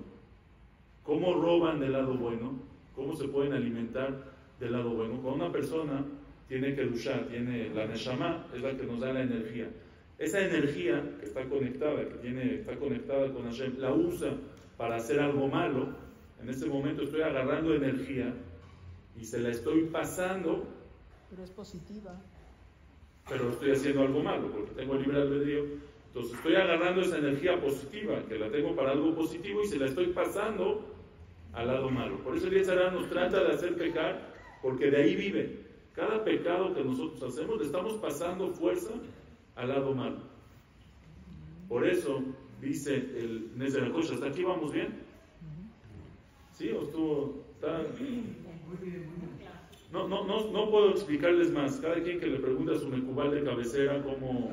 ¿Cómo 1.02 1.34
roban 1.34 1.80
del 1.80 1.92
lado 1.92 2.14
bueno? 2.14 2.54
¿Cómo 2.94 3.14
se 3.14 3.28
pueden 3.28 3.52
alimentar 3.52 4.32
del 4.60 4.72
lado 4.72 4.90
bueno? 4.90 5.20
Cuando 5.20 5.44
una 5.44 5.52
persona 5.52 6.04
tiene 6.48 6.74
que 6.74 6.84
duchar, 6.84 7.26
tiene 7.28 7.70
la 7.74 7.86
neshama, 7.86 8.46
es 8.54 8.62
la 8.62 8.76
que 8.76 8.84
nos 8.84 9.00
da 9.00 9.12
la 9.12 9.22
energía. 9.22 9.68
Esa 10.18 10.40
energía 10.40 11.02
que 11.18 11.26
está 11.26 11.44
conectada, 11.48 12.08
que 12.08 12.14
tiene, 12.16 12.56
está 12.56 12.76
conectada 12.76 13.32
con 13.32 13.44
Hashem, 13.44 13.78
la 13.78 13.92
usa 13.92 14.34
para 14.76 14.96
hacer 14.96 15.18
algo 15.20 15.48
malo. 15.48 15.88
En 16.40 16.48
ese 16.48 16.66
momento 16.66 17.02
estoy 17.02 17.22
agarrando 17.22 17.74
energía 17.74 18.34
y 19.16 19.24
se 19.24 19.38
la 19.40 19.50
estoy 19.50 19.84
pasando, 19.86 20.64
Pero 21.30 21.44
es 21.44 21.50
positiva. 21.50 22.14
pero 23.28 23.50
estoy 23.50 23.70
haciendo 23.72 24.02
algo 24.02 24.22
malo 24.22 24.50
porque 24.52 24.72
tengo 24.72 24.94
libre 24.94 25.20
albedrío. 25.20 25.64
Entonces 26.08 26.34
estoy 26.36 26.54
agarrando 26.56 27.00
esa 27.00 27.18
energía 27.18 27.58
positiva, 27.60 28.22
que 28.28 28.38
la 28.38 28.50
tengo 28.50 28.76
para 28.76 28.90
algo 28.92 29.14
positivo 29.14 29.62
y 29.62 29.66
se 29.66 29.78
la 29.78 29.86
estoy 29.86 30.08
pasando 30.08 30.84
al 31.54 31.66
lado 31.66 31.88
malo. 31.90 32.18
Por 32.22 32.36
eso 32.36 32.48
el 32.48 32.54
Yetzirah 32.54 32.90
nos 32.90 33.08
trata 33.08 33.42
de 33.42 33.52
hacer 33.54 33.76
pecar, 33.76 34.20
porque 34.60 34.90
de 34.90 34.96
ahí 34.98 35.16
vive. 35.16 35.60
Cada 35.94 36.22
pecado 36.24 36.74
que 36.74 36.84
nosotros 36.84 37.22
hacemos 37.22 37.58
le 37.58 37.66
estamos 37.66 37.94
pasando 37.94 38.50
fuerza 38.52 38.90
al 39.56 39.68
lado 39.68 39.94
malo. 39.94 40.18
Por 41.68 41.86
eso 41.86 42.22
dice 42.60 42.94
el 42.94 43.50
Nezer 43.56 43.92
¿hasta 43.92 44.26
aquí 44.26 44.42
vamos 44.42 44.72
bien? 44.72 44.88
¿Sí? 46.52 46.70
¿O 46.70 46.82
estuvo...? 46.82 47.42
No, 49.92 50.08
no, 50.08 50.24
no, 50.24 50.50
no 50.50 50.70
puedo 50.70 50.90
explicarles 50.90 51.52
más. 51.52 51.76
Cada 51.76 52.02
quien 52.02 52.18
que 52.18 52.26
le 52.26 52.38
pregunte 52.38 52.74
a 52.74 52.78
su 52.78 52.88
mecubal 52.88 53.30
de 53.30 53.44
cabecera 53.44 54.02
cómo, 54.02 54.50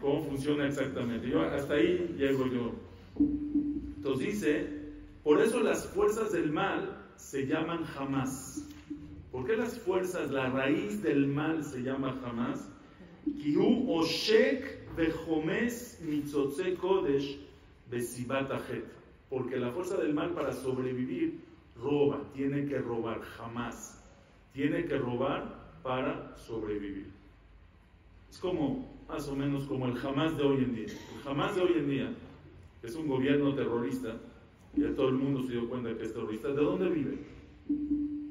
cómo 0.00 0.24
funciona 0.24 0.66
exactamente. 0.66 1.28
Yo 1.28 1.42
hasta 1.42 1.74
ahí 1.74 2.14
llego 2.16 2.46
yo. 2.46 2.72
Entonces 3.96 4.26
dice, 4.26 4.78
por 5.24 5.40
eso 5.40 5.60
las 5.60 5.86
fuerzas 5.88 6.32
del 6.32 6.52
mal 6.52 6.96
se 7.16 7.46
llaman 7.46 7.84
jamás. 7.84 8.64
¿Por 9.32 9.46
qué 9.46 9.56
las 9.56 9.78
fuerzas, 9.78 10.30
la 10.30 10.50
raíz 10.50 11.02
del 11.02 11.26
mal 11.26 11.64
se 11.64 11.82
llama 11.82 12.18
jamás? 12.22 12.70
Kihu 13.36 13.90
oshek 13.90 14.94
bejomes 14.96 16.00
mitzotze 16.00 16.76
kodesh 16.76 17.38
besibat 17.90 18.50
achet. 18.50 18.84
Porque 19.28 19.56
la 19.56 19.70
fuerza 19.70 19.96
del 19.96 20.14
mal 20.14 20.32
para 20.32 20.52
sobrevivir 20.52 21.40
roba, 21.80 22.20
tiene 22.34 22.66
que 22.66 22.78
robar, 22.78 23.20
jamás. 23.20 24.02
Tiene 24.52 24.84
que 24.84 24.98
robar 24.98 25.80
para 25.82 26.36
sobrevivir. 26.36 27.06
Es 28.30 28.38
como, 28.38 28.86
más 29.08 29.28
o 29.28 29.36
menos, 29.36 29.64
como 29.64 29.86
el 29.86 29.94
jamás 29.94 30.36
de 30.36 30.42
hoy 30.42 30.64
en 30.64 30.74
día. 30.74 30.86
El 30.86 31.22
jamás 31.22 31.54
de 31.54 31.62
hoy 31.62 31.72
en 31.76 31.88
día 31.88 32.14
es 32.82 32.94
un 32.94 33.06
gobierno 33.06 33.54
terrorista. 33.54 34.16
Ya 34.74 34.94
todo 34.94 35.08
el 35.08 35.14
mundo 35.14 35.42
se 35.42 35.52
dio 35.52 35.68
cuenta 35.68 35.96
que 35.96 36.04
es 36.04 36.12
terrorista. 36.12 36.48
¿De 36.48 36.62
dónde 36.62 36.88
vive? 36.88 37.18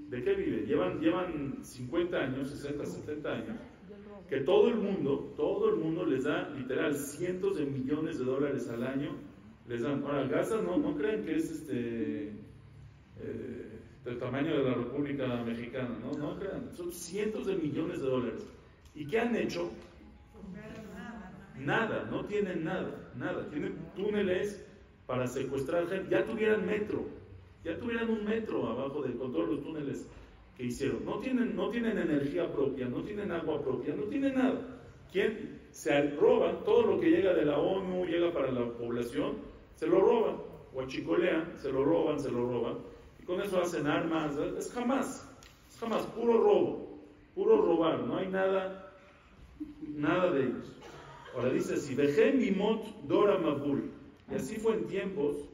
¿De 0.09 0.23
qué 0.23 0.33
vive? 0.33 0.65
Llevan, 0.65 0.99
llevan 0.99 1.57
50 1.61 2.17
años, 2.17 2.49
60, 2.49 2.85
70 2.85 3.29
años. 3.29 3.57
Que 4.29 4.41
todo 4.41 4.67
el 4.69 4.75
mundo, 4.75 5.33
todo 5.37 5.69
el 5.69 5.77
mundo 5.77 6.05
les 6.05 6.25
da 6.25 6.49
literal 6.49 6.95
cientos 6.95 7.57
de 7.57 7.65
millones 7.65 8.19
de 8.19 8.25
dólares 8.25 8.69
al 8.69 8.83
año. 8.83 9.15
Les 9.67 9.81
dan. 9.81 10.03
Ahora, 10.03 10.27
Gaza 10.27 10.61
no, 10.61 10.77
no 10.77 10.95
creen 10.95 11.25
que 11.25 11.35
es 11.35 11.51
este 11.51 12.33
eh, 13.19 13.79
del 14.03 14.19
tamaño 14.19 14.57
de 14.57 14.63
la 14.63 14.73
República 14.75 15.43
Mexicana, 15.43 15.97
no, 16.01 16.11
no 16.17 16.39
crean. 16.39 16.69
Son 16.73 16.91
cientos 16.91 17.47
de 17.47 17.55
millones 17.55 18.01
de 18.01 18.07
dólares. 18.07 18.47
¿Y 18.95 19.05
qué 19.07 19.19
han 19.19 19.35
hecho? 19.35 19.71
Nada, 21.57 22.07
no 22.11 22.23
tienen 22.25 22.63
nada, 22.63 23.11
nada. 23.15 23.49
Tienen 23.49 23.77
túneles 23.95 24.63
para 25.05 25.27
secuestrar 25.27 25.87
gente. 25.87 26.09
Ya 26.09 26.23
tuvieran 26.25 26.65
metro, 26.65 27.05
ya 27.63 27.77
tuvieran 27.77 28.09
un 28.09 28.25
metro 28.25 28.67
abajo 28.67 29.01
de, 29.01 29.17
con 29.17 29.31
todos 29.31 29.49
los 29.49 29.63
túneles 29.63 30.07
que 30.57 30.65
hicieron. 30.65 31.05
No 31.05 31.19
tienen, 31.19 31.55
no 31.55 31.69
tienen 31.69 31.97
energía 31.97 32.51
propia, 32.51 32.87
no 32.87 33.03
tienen 33.03 33.31
agua 33.31 33.61
propia, 33.61 33.93
no 33.93 34.03
tienen 34.03 34.33
nada. 34.35 34.59
¿Quién? 35.11 35.59
Se 35.71 36.09
roban 36.11 36.63
todo 36.63 36.81
lo 36.81 36.99
que 36.99 37.11
llega 37.11 37.33
de 37.33 37.45
la 37.45 37.59
ONU, 37.59 38.05
llega 38.05 38.33
para 38.33 38.51
la 38.51 38.67
población, 38.73 39.37
se 39.75 39.85
lo 39.85 40.01
roban. 40.01 40.37
O 40.73 40.81
achicolean, 40.81 41.53
se 41.57 41.71
lo 41.71 41.85
roban, 41.85 42.19
se 42.19 42.31
lo 42.31 42.47
roban. 42.47 42.77
Y 43.21 43.23
con 43.25 43.39
eso 43.39 43.61
hacen 43.61 43.87
armas. 43.87 44.35
Es 44.57 44.71
jamás, 44.73 45.29
es 45.69 45.79
jamás, 45.79 46.03
puro 46.07 46.33
robo, 46.41 46.99
puro 47.35 47.61
robar. 47.61 47.99
No 48.01 48.17
hay 48.17 48.27
nada, 48.27 48.91
nada 49.81 50.31
de 50.31 50.41
ellos. 50.41 50.73
Ahora 51.35 51.49
dice 51.51 51.75
así, 51.75 51.93
Vejem 51.93 52.39
Mimot 52.39 53.03
Dora 53.03 53.37
Mabul. 53.37 53.91
Y 54.31 54.35
así 54.35 54.55
fue 54.55 54.73
en 54.73 54.87
tiempos 54.87 55.47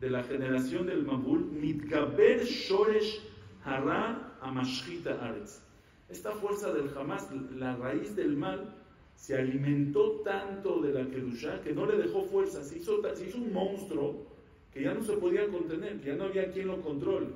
de 0.00 0.10
la 0.10 0.22
generación 0.22 0.86
del 0.86 1.02
Mabul, 1.02 1.44
Mitgaber 1.46 2.44
Shoresh 2.44 3.20
Hara 3.64 4.23
Amashchita 4.44 5.18
Aretz. 5.24 5.60
Esta 6.08 6.32
fuerza 6.32 6.72
del 6.72 6.90
Hamas, 6.96 7.28
la 7.56 7.76
raíz 7.76 8.14
del 8.14 8.36
mal, 8.36 8.74
se 9.16 9.36
alimentó 9.36 10.20
tanto 10.24 10.80
de 10.82 10.92
la 10.92 11.08
Kedushá 11.08 11.60
que 11.62 11.72
no 11.72 11.86
le 11.86 11.96
dejó 11.96 12.24
fuerza, 12.24 12.62
se 12.62 12.78
hizo, 12.78 13.00
un 13.36 13.52
monstruo 13.52 14.26
que 14.72 14.82
ya 14.82 14.92
no 14.92 15.02
se 15.02 15.14
podía 15.14 15.48
contener, 15.48 16.00
que 16.00 16.08
ya 16.08 16.16
no 16.16 16.24
había 16.24 16.50
quien 16.52 16.68
lo 16.68 16.80
controle. 16.82 17.28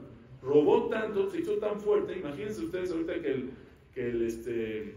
Robó 0.42 0.88
tanto, 0.88 1.30
se 1.30 1.40
hizo 1.40 1.54
tan 1.54 1.80
fuerte, 1.80 2.18
imagínense 2.18 2.64
ustedes 2.64 2.92
ahorita 2.92 3.14
que 3.94 4.26
este, 4.26 4.94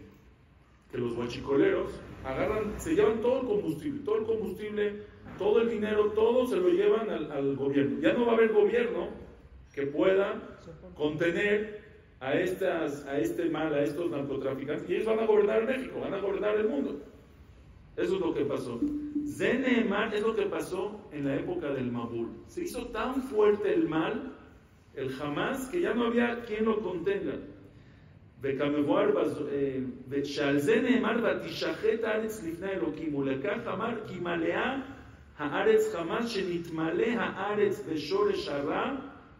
los 0.92 1.14
guachicoleros 1.14 1.90
agarran, 2.24 2.78
se 2.78 2.94
llevan 2.94 3.20
todo 3.20 3.40
el 3.40 3.46
combustible, 3.46 4.00
todo 4.04 4.18
el 4.18 4.24
combustible, 4.26 5.02
todo 5.38 5.62
el 5.62 5.70
dinero, 5.70 6.12
todo 6.12 6.46
se 6.46 6.56
lo 6.56 6.68
llevan 6.68 7.08
al 7.10 7.56
gobierno. 7.56 8.00
Ya 8.00 8.12
no 8.12 8.26
va 8.26 8.32
a 8.32 8.34
haber 8.34 8.52
gobierno 8.52 9.08
que 9.74 9.86
pueda 9.86 10.58
contener 10.94 11.81
a, 12.21 12.33
estas, 12.33 13.05
a 13.05 13.17
este 13.19 13.49
mal, 13.49 13.73
a 13.73 13.81
estos 13.83 14.09
narcotraficantes, 14.09 14.89
y 14.89 14.95
ellos 14.95 15.05
van 15.07 15.19
a 15.19 15.25
gobernar 15.25 15.65
México, 15.65 15.99
van 15.99 16.13
a 16.13 16.19
gobernar 16.19 16.55
el 16.57 16.67
mundo. 16.67 16.91
Eso 17.95 18.15
es 18.15 18.21
lo 18.21 18.33
que 18.33 18.45
pasó. 18.45 18.79
Zeneemar 19.37 20.13
es 20.13 20.21
lo 20.21 20.35
que 20.35 20.45
pasó 20.45 21.01
en 21.11 21.25
la 21.25 21.35
época 21.35 21.67
del 21.73 21.91
Mabul. 21.91 22.29
Se 22.47 22.63
hizo 22.63 22.87
tan 22.87 23.23
fuerte 23.23 23.73
el 23.73 23.87
mal, 23.89 24.33
el 24.95 25.09
jamás, 25.13 25.67
que 25.69 25.81
ya 25.81 25.93
no 25.93 26.05
había 26.07 26.41
quien 26.45 26.65
lo 26.65 26.79
contenga. 26.81 27.37
וכמבואר, 28.41 29.11
בז- 29.11 29.47
אה, 29.51 29.79
ושעל 30.09 30.57
זה 30.57 30.81
נאמר 30.81 31.15
ותשחט 31.23 32.03
הארץ 32.03 32.43
לפני 32.43 32.71
אלוקים, 32.71 33.15
ולכך 33.15 33.57
אמר 33.73 34.05
כי 34.07 34.19
מלאה 34.19 34.77
הארץ 35.37 35.95
חמס, 35.95 36.29
שנתמלא 36.29 37.05
הארץ 37.17 37.83
בשורש 37.89 38.47
הרע 38.49 38.95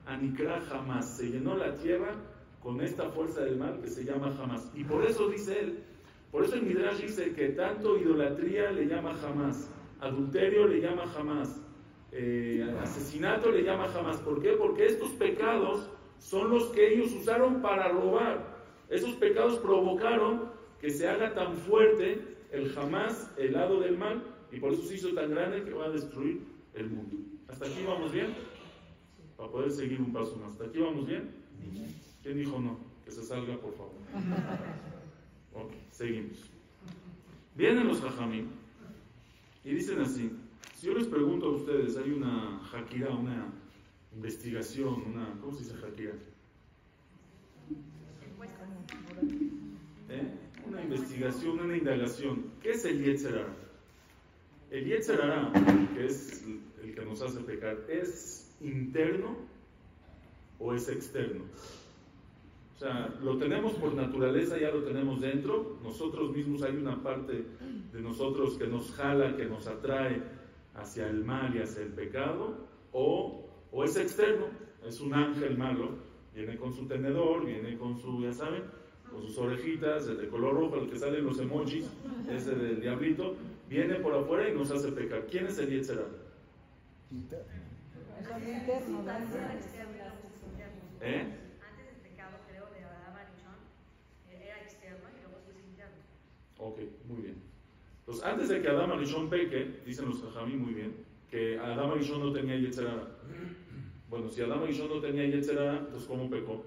הנקרא 0.08 0.60
חמס. 0.60 1.20
Se 1.22 1.26
llenó 1.30 1.56
la 1.58 1.72
tierra 1.84 2.16
con 2.63 2.81
esta 2.81 3.09
fuerza 3.11 3.43
del 3.43 3.59
mal 3.59 3.81
que 3.81 3.89
se 3.89 4.05
llama 4.05 4.33
jamás. 4.37 4.71
Y 4.75 4.85
por 4.85 5.05
eso 5.05 5.29
dice 5.29 5.59
él, 5.59 5.85
por 6.31 6.45
eso 6.45 6.55
el 6.55 6.63
Midrash 6.63 7.03
dice 7.03 7.33
que 7.33 7.51
tanto 7.51 7.99
idolatría 7.99 8.71
le 8.71 8.87
llama 8.87 9.15
jamás, 9.15 9.71
adulterio 10.01 10.67
le 10.67 10.81
llama 10.81 11.07
jamás, 11.09 11.61
eh, 12.13 12.65
asesinato 12.81 13.51
le 13.51 13.63
llama 13.63 13.89
jamás. 13.89 14.19
¿Por 14.21 14.41
qué? 14.41 14.53
Porque 14.53 14.87
estos 14.87 15.11
pecados 15.11 15.91
son 16.19 16.51
los 16.51 16.67
que 16.69 16.95
ellos 16.95 17.13
usaron 17.13 17.61
para 17.61 17.89
robar. 17.89 18.63
Esos 18.89 19.15
pecados 19.17 19.59
provocaron 19.59 20.51
que 20.81 20.91
se 20.91 21.09
haga 21.09 21.35
tan 21.35 21.57
fuerte 21.57 22.37
el 22.51 22.71
jamás, 22.71 23.33
el 23.39 23.53
lado 23.55 23.81
del 23.81 23.99
mal, 23.99 24.23
y 24.51 24.61
por 24.61 24.73
eso 24.73 24.83
se 24.83 24.95
hizo 24.95 25.13
tan 25.15 25.31
grande 25.31 25.65
que 25.65 25.73
va 25.73 25.87
a 25.87 25.91
destruir 25.91 26.43
el 26.75 26.91
mundo. 26.91 27.17
¿Hasta 27.49 27.67
aquí 27.67 27.83
vamos 27.87 28.13
bien? 28.13 28.35
Para 29.37 29.51
poder 29.51 29.71
seguir 29.71 30.01
un 30.01 30.13
paso 30.13 30.37
más. 30.37 30.53
¿Hasta 30.53 30.65
aquí 30.67 30.79
vamos 30.79 31.07
bien? 31.07 31.31
¿Quién 32.23 32.39
dijo 32.39 32.61
no? 32.61 32.79
Que 33.05 33.11
se 33.11 33.23
salga, 33.23 33.57
por 33.59 33.75
favor. 33.75 33.93
Ok, 35.55 35.71
seguimos. 35.91 36.51
Vienen 37.55 37.87
los 37.87 38.01
jajamim 38.01 38.47
y 39.65 39.75
dicen 39.75 40.01
así, 40.01 40.33
si 40.79 40.87
yo 40.87 40.95
les 40.95 41.07
pregunto 41.07 41.47
a 41.47 41.57
ustedes, 41.57 41.95
hay 41.99 42.11
una 42.11 42.59
jaquira, 42.71 43.11
una 43.11 43.53
investigación, 44.15 45.03
una, 45.13 45.39
¿cómo 45.43 45.53
se 45.53 45.65
dice 45.65 45.77
jaquira? 45.77 46.15
¿Eh? 50.09 50.35
Una 50.67 50.83
investigación, 50.83 51.61
una 51.61 51.77
indagación. 51.77 52.51
¿Qué 52.63 52.71
es 52.71 52.85
el 52.87 53.05
Yetzerara? 53.05 53.55
El 54.71 54.87
Yetzerara, 54.87 55.53
que 55.95 56.07
es 56.07 56.45
el 56.83 56.95
que 56.95 57.05
nos 57.05 57.21
hace 57.21 57.41
pecar, 57.41 57.79
¿es 57.91 58.51
interno 58.63 59.37
o 60.59 60.73
es 60.73 60.89
externo? 60.89 61.45
O 62.83 62.85
sea, 62.85 63.15
lo 63.23 63.39
tenemos 63.39 63.75
por 63.75 63.95
naturaleza, 63.95 64.59
ya 64.59 64.73
lo 64.73 64.83
tenemos 64.83 65.21
dentro. 65.21 65.79
Nosotros 65.85 66.33
mismos 66.33 66.65
hay 66.65 66.75
una 66.75 67.01
parte 67.01 67.45
de 67.93 68.03
nosotros 68.03 68.59
que 68.59 68.67
nos 68.67 68.91
jala, 68.91 69.37
que 69.37 69.45
nos 69.45 69.69
atrae 69.69 70.21
hacia 70.75 71.07
el 71.09 71.25
mal 71.25 71.55
y 71.55 71.61
hacia 71.61 71.85
el 71.85 71.93
pecado, 71.93 72.67
o, 72.91 73.47
o 73.71 73.85
es 73.85 73.97
externo, 73.97 74.47
es 74.85 75.01
un 75.01 75.15
ángel 75.15 75.57
malo, 75.57 75.91
viene 76.35 76.57
con 76.57 76.73
su 76.73 76.89
tenedor, 76.89 77.47
viene 77.47 77.79
con 77.79 77.97
su, 78.01 78.21
ya 78.21 78.33
saben, 78.33 78.65
con 79.09 79.23
sus 79.23 79.39
orejitas, 79.39 80.09
el 80.09 80.17
de 80.17 80.29
color 80.29 80.55
rojo, 80.55 80.77
el 80.79 80.91
que 80.91 80.99
salen 80.99 81.25
los 81.25 81.39
emojis, 81.39 81.89
ese 82.29 82.53
del 82.57 82.81
diablito, 82.81 83.37
viene 83.69 83.95
por 84.01 84.13
afuera 84.13 84.49
y 84.49 84.55
nos 84.55 84.73
hace 84.73 84.91
pecar. 84.91 85.25
¿Quién 85.31 85.47
es 85.47 85.57
el 85.61 85.71
Yetzerá? 85.71 86.03
Interno. 87.13 87.47
¿Eh? 91.01 91.39
Antes 91.61 91.87
del 91.87 91.97
pecado, 92.11 92.39
creo, 92.49 92.65
de 92.71 92.85
Adán 92.85 93.13
Marichón, 93.13 93.59
era 94.31 94.63
externo 94.63 95.09
y 95.11 95.21
luego 95.21 95.39
sí 95.45 95.51
es 95.51 95.65
interno. 95.67 95.99
Ok, 96.63 96.79
muy 97.09 97.23
bien. 97.23 97.35
Entonces, 98.01 98.25
antes 98.25 98.49
de 98.49 98.63
que 98.63 98.69
Adán 98.69 98.93
Arishon 98.93 99.29
peque, 99.29 99.81
dicen 99.85 100.09
los 100.09 100.23
Jajamí 100.23 100.55
muy 100.55 100.75
bien, 100.75 100.95
que 101.29 101.59
Adán 101.59 101.91
Arishon 101.91 102.21
no 102.21 102.33
tenía 102.33 102.57
Yetzerara. 102.57 103.19
Bueno, 104.09 104.29
si 104.29 104.43
Adán 104.43 104.61
Arishon 104.61 104.89
no 104.89 105.01
tenía 105.01 105.27
Yetzerara, 105.27 105.79
entonces 105.79 106.07
¿cómo 106.07 106.31
pecó? 106.31 106.65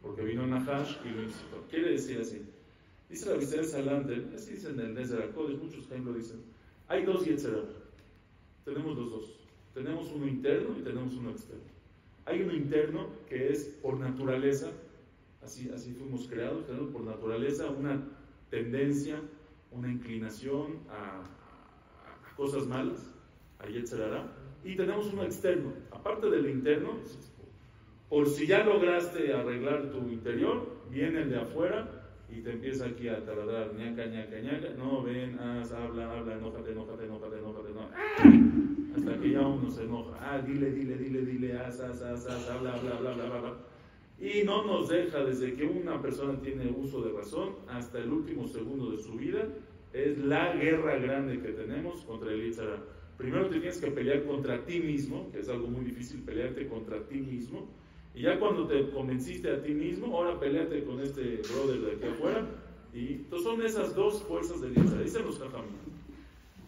Porque 0.00 0.22
vino 0.22 0.46
Nahash 0.46 0.96
y 1.04 1.10
lo 1.10 1.22
incitó. 1.24 1.62
Quiere 1.68 1.90
decir 1.90 2.20
así. 2.20 2.42
Dice 3.10 3.28
la 3.28 3.36
Vicera 3.36 3.64
Salanter, 3.64 4.30
es 4.34 4.46
que 4.46 4.54
dicen 4.54 4.80
en 4.80 4.86
el 4.86 4.94
Nezer 4.94 5.30
Kodesh, 5.32 5.58
muchos 5.58 5.86
Jaim 5.88 6.06
lo 6.06 6.14
dicen. 6.14 6.40
Hay 6.88 7.04
dos 7.04 7.26
Yetzerara. 7.26 7.68
Tenemos 8.64 8.96
los 8.96 9.10
dos. 9.10 9.38
Tenemos 9.74 10.10
uno 10.12 10.26
interno 10.26 10.78
y 10.78 10.82
tenemos 10.82 11.14
uno 11.16 11.30
externo. 11.30 11.64
Hay 12.24 12.40
uno 12.40 12.54
interno 12.54 13.08
que 13.28 13.52
es 13.52 13.64
por 13.82 13.98
naturaleza, 13.98 14.70
así, 15.42 15.70
así 15.74 15.92
fuimos 15.92 16.26
creados, 16.28 16.64
por 16.92 17.02
naturaleza 17.02 17.68
una 17.70 18.00
tendencia, 18.52 19.18
una 19.70 19.90
inclinación 19.90 20.80
a, 20.90 21.20
a- 21.22 22.36
cosas 22.36 22.66
malas, 22.66 23.00
a 23.58 23.66
Yetzerara, 23.66 24.30
y 24.62 24.76
tenemos 24.76 25.10
uno 25.12 25.22
externo. 25.24 25.72
Aparte 25.90 26.28
del 26.28 26.50
interno, 26.50 26.90
por 28.10 28.28
si 28.28 28.46
ya 28.46 28.62
lograste 28.62 29.32
arreglar 29.32 29.90
tu 29.90 30.06
interior, 30.10 30.82
viene 30.90 31.22
el 31.22 31.30
de 31.30 31.40
afuera 31.40 31.88
y 32.28 32.42
te 32.42 32.52
empieza 32.52 32.86
aquí 32.88 33.08
a 33.08 33.24
taladrar, 33.24 33.72
ñaca, 33.74 34.04
ñaca, 34.04 34.38
ñaca, 34.38 34.68
no, 34.76 35.02
ven, 35.02 35.38
haz, 35.38 35.72
habla, 35.72 36.12
habla, 36.12 36.34
enójate, 36.34 36.72
enójate, 36.72 37.04
enójate, 37.04 37.38
enójate, 37.38 37.70
enójate, 37.70 37.94
hasta 38.96 39.18
que 39.18 39.30
ya 39.30 39.40
uno 39.46 39.70
se 39.70 39.84
enoja, 39.84 40.14
ah, 40.20 40.38
dile, 40.42 40.70
dile, 40.72 40.96
dile, 40.98 41.22
dile, 41.24 41.58
haz, 41.58 41.80
haz, 41.80 42.02
haz, 42.02 42.26
haz, 42.26 42.48
habla, 42.50 42.74
habla, 42.74 42.96
habla, 42.98 43.10
habla, 43.12 43.24
habla. 43.38 43.54
Y 44.22 44.44
no 44.44 44.64
nos 44.64 44.88
deja 44.88 45.24
desde 45.24 45.54
que 45.54 45.64
una 45.64 46.00
persona 46.00 46.40
tiene 46.40 46.70
uso 46.70 47.02
de 47.02 47.10
razón 47.10 47.56
hasta 47.68 47.98
el 47.98 48.12
último 48.12 48.46
segundo 48.46 48.92
de 48.92 48.98
su 48.98 49.14
vida. 49.14 49.48
Es 49.92 50.16
la 50.18 50.54
guerra 50.54 50.96
grande 50.98 51.40
que 51.40 51.48
tenemos 51.48 52.04
contra 52.04 52.30
el 52.30 52.40
Yitzhara. 52.40 52.80
Primero 53.18 53.48
te 53.48 53.58
tienes 53.58 53.80
que 53.80 53.90
pelear 53.90 54.22
contra 54.22 54.64
ti 54.64 54.78
mismo, 54.78 55.28
que 55.32 55.40
es 55.40 55.48
algo 55.48 55.66
muy 55.66 55.84
difícil 55.84 56.22
pelearte 56.22 56.68
contra 56.68 57.04
ti 57.08 57.16
mismo. 57.16 57.66
Y 58.14 58.22
ya 58.22 58.38
cuando 58.38 58.68
te 58.68 58.90
convenciste 58.90 59.50
a 59.50 59.60
ti 59.60 59.74
mismo, 59.74 60.16
ahora 60.16 60.38
peleate 60.38 60.84
con 60.84 61.00
este 61.00 61.42
brother 61.52 61.80
de 61.80 61.92
aquí 61.96 62.06
afuera. 62.14 62.46
Y 62.94 63.14
entonces 63.14 63.44
son 63.44 63.62
esas 63.62 63.96
dos 63.96 64.22
fuerzas 64.22 64.60
del 64.60 64.72
Yitzhara. 64.72 65.02
Dicen 65.02 65.24
los 65.24 65.40
Jajamim. 65.40 65.72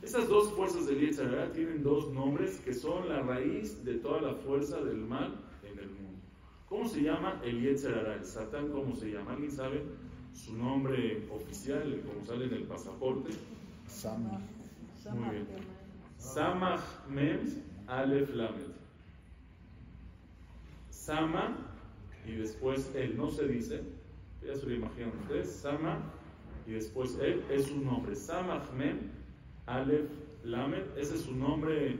Esas 0.02 0.28
dos 0.28 0.52
fuerzas 0.54 0.88
del 0.88 0.98
Yitzhara 0.98 1.52
tienen 1.52 1.84
dos 1.84 2.12
nombres 2.12 2.58
que 2.64 2.74
son 2.74 3.08
la 3.08 3.22
raíz 3.22 3.84
de 3.84 3.94
toda 3.94 4.20
la 4.20 4.34
fuerza 4.34 4.82
del 4.82 4.96
mal 4.96 5.36
en 5.62 5.78
el 5.78 5.86
mundo. 5.86 6.04
¿Cómo 6.68 6.88
se 6.88 7.02
llama 7.02 7.40
el 7.44 7.60
Yetzerara? 7.60 8.14
El 8.14 8.24
Satán, 8.24 8.70
¿cómo 8.70 8.94
se 8.96 9.12
llama? 9.12 9.32
¿Alguien 9.32 9.50
sabe 9.50 9.82
su 10.32 10.56
nombre 10.56 11.26
oficial, 11.30 12.02
como 12.06 12.24
sale 12.24 12.46
en 12.46 12.54
el 12.54 12.62
pasaporte? 12.64 13.30
Sami. 13.86 14.30
Muy 15.12 15.30
bien. 15.30 15.46
Samach 16.16 17.06
Mem 17.08 17.40
Aleph 17.86 18.30
Lamed. 18.34 18.72
Sama 20.88 21.56
y 22.26 22.32
después 22.32 22.90
él, 22.94 23.16
no 23.16 23.30
se 23.30 23.46
dice, 23.46 23.82
ya 24.42 24.54
se 24.56 24.66
lo 24.66 24.74
imaginan 24.74 25.12
ustedes, 25.22 25.52
Sama 25.52 26.00
y 26.66 26.72
después 26.72 27.18
él 27.20 27.44
es 27.50 27.66
su 27.66 27.78
nombre. 27.78 28.16
Samach 28.16 28.72
Mem 28.72 29.10
Aleph 29.66 30.10
Lamed, 30.44 30.96
ese 30.96 31.16
es 31.16 31.20
su 31.22 31.36
nombre 31.36 31.98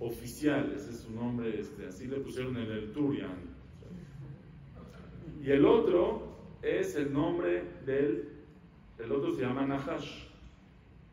oficial, 0.00 0.72
ese 0.74 0.90
es 0.90 1.00
su 1.00 1.10
nombre, 1.12 1.60
este, 1.60 1.86
así 1.86 2.06
le 2.06 2.20
pusieron 2.20 2.56
en 2.56 2.70
el 2.70 2.92
Turian. 2.92 3.57
Y 5.42 5.50
el 5.50 5.64
otro 5.64 6.22
es 6.62 6.94
el 6.96 7.12
nombre 7.12 7.64
del, 7.84 8.28
el 8.98 9.12
otro 9.12 9.34
se 9.34 9.42
llama 9.42 9.66
Nahash. 9.66 10.26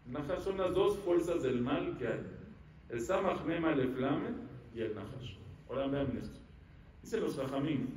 Nahash 0.08 0.44
son 0.44 0.58
las 0.58 0.74
dos 0.74 0.98
fuerzas 1.00 1.44
del 1.44 1.62
mal 1.62 1.98
que 1.98 2.08
hay. 2.08 2.22
El 2.90 3.02
Samach 3.02 3.44
Mem 3.46 3.66
Aleph 3.66 3.98
Lamed 3.98 4.36
y 4.74 4.82
el 4.82 4.96
Nahash. 4.96 5.36
Ahora 5.70 5.88
vean 5.88 6.18
esto. 6.22 6.40
Dicen 7.02 7.22
los 7.22 7.36
Jajamim, 7.36 7.88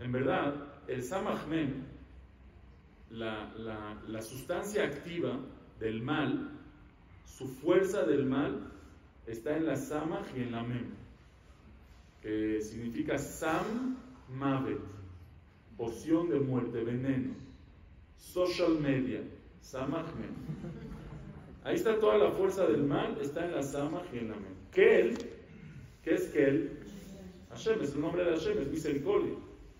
en 0.00 0.12
verdad, 0.12 0.54
el 0.88 1.02
Samach 1.02 1.46
Mem, 1.46 1.84
la, 3.10 3.52
la, 3.56 3.96
la 4.08 4.22
sustancia 4.22 4.84
activa 4.84 5.38
del 5.78 6.02
mal, 6.02 6.50
su 7.24 7.46
fuerza 7.46 8.02
del 8.04 8.26
mal, 8.26 8.72
está 9.26 9.56
en 9.56 9.66
la 9.66 9.76
Samach 9.76 10.26
y 10.36 10.42
en 10.42 10.52
la 10.52 10.62
Mem, 10.62 10.90
que 12.20 12.60
significa 12.62 13.16
Sam 13.18 13.96
Mavet, 14.28 14.80
poción 15.80 16.28
de 16.28 16.38
muerte, 16.38 16.84
veneno, 16.84 17.32
social 18.18 18.78
media, 18.80 19.22
Samach 19.62 20.14
Mem. 20.14 20.34
Ahí 21.64 21.76
está 21.76 21.98
toda 21.98 22.18
la 22.18 22.30
fuerza 22.32 22.66
del 22.66 22.82
mal, 22.82 23.16
está 23.18 23.46
en 23.46 23.52
la 23.52 23.62
Samach 23.62 24.04
y 24.12 24.18
en. 24.18 24.34
Kel, 24.72 25.16
¿qué 26.04 26.14
es 26.14 26.26
Kel? 26.28 26.70
Hashem, 27.48 27.80
es 27.80 27.94
el 27.94 28.02
nombre 28.02 28.24
de 28.24 28.32
Hashem, 28.32 28.58
es 28.58 28.68
misericordia. 28.68 29.32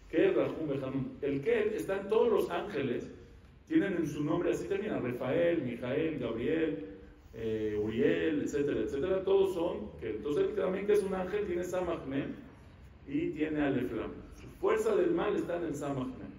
Kel, 0.08 0.34
Rahum. 0.34 1.10
El 1.20 1.42
Kel 1.42 1.74
están 1.74 2.08
todos 2.08 2.32
los 2.32 2.50
ángeles, 2.50 3.06
tienen 3.68 3.92
en 3.98 4.06
su 4.06 4.24
nombre, 4.24 4.52
así 4.52 4.66
termina, 4.68 4.98
Rafael, 4.98 5.62
Mijael, 5.62 6.18
Gabriel, 6.18 6.86
eh, 7.34 7.78
Uriel, 7.78 8.42
etcétera, 8.42 8.80
etcétera, 8.80 9.22
todos 9.22 9.52
son 9.52 9.90
Kel. 10.00 10.16
Entonces 10.16 10.56
también 10.56 10.86
que 10.86 10.94
es 10.94 11.02
un 11.02 11.12
ángel 11.12 11.46
tiene 11.46 11.62
Samach 11.62 12.06
Mem 12.06 12.32
y 13.06 13.28
tiene. 13.32 13.60
Su 13.70 14.29
fuerza 14.60 14.94
del 14.94 15.12
mal 15.12 15.34
está 15.36 15.56
en 15.56 15.64
el 15.64 15.72
Mem. 15.72 16.30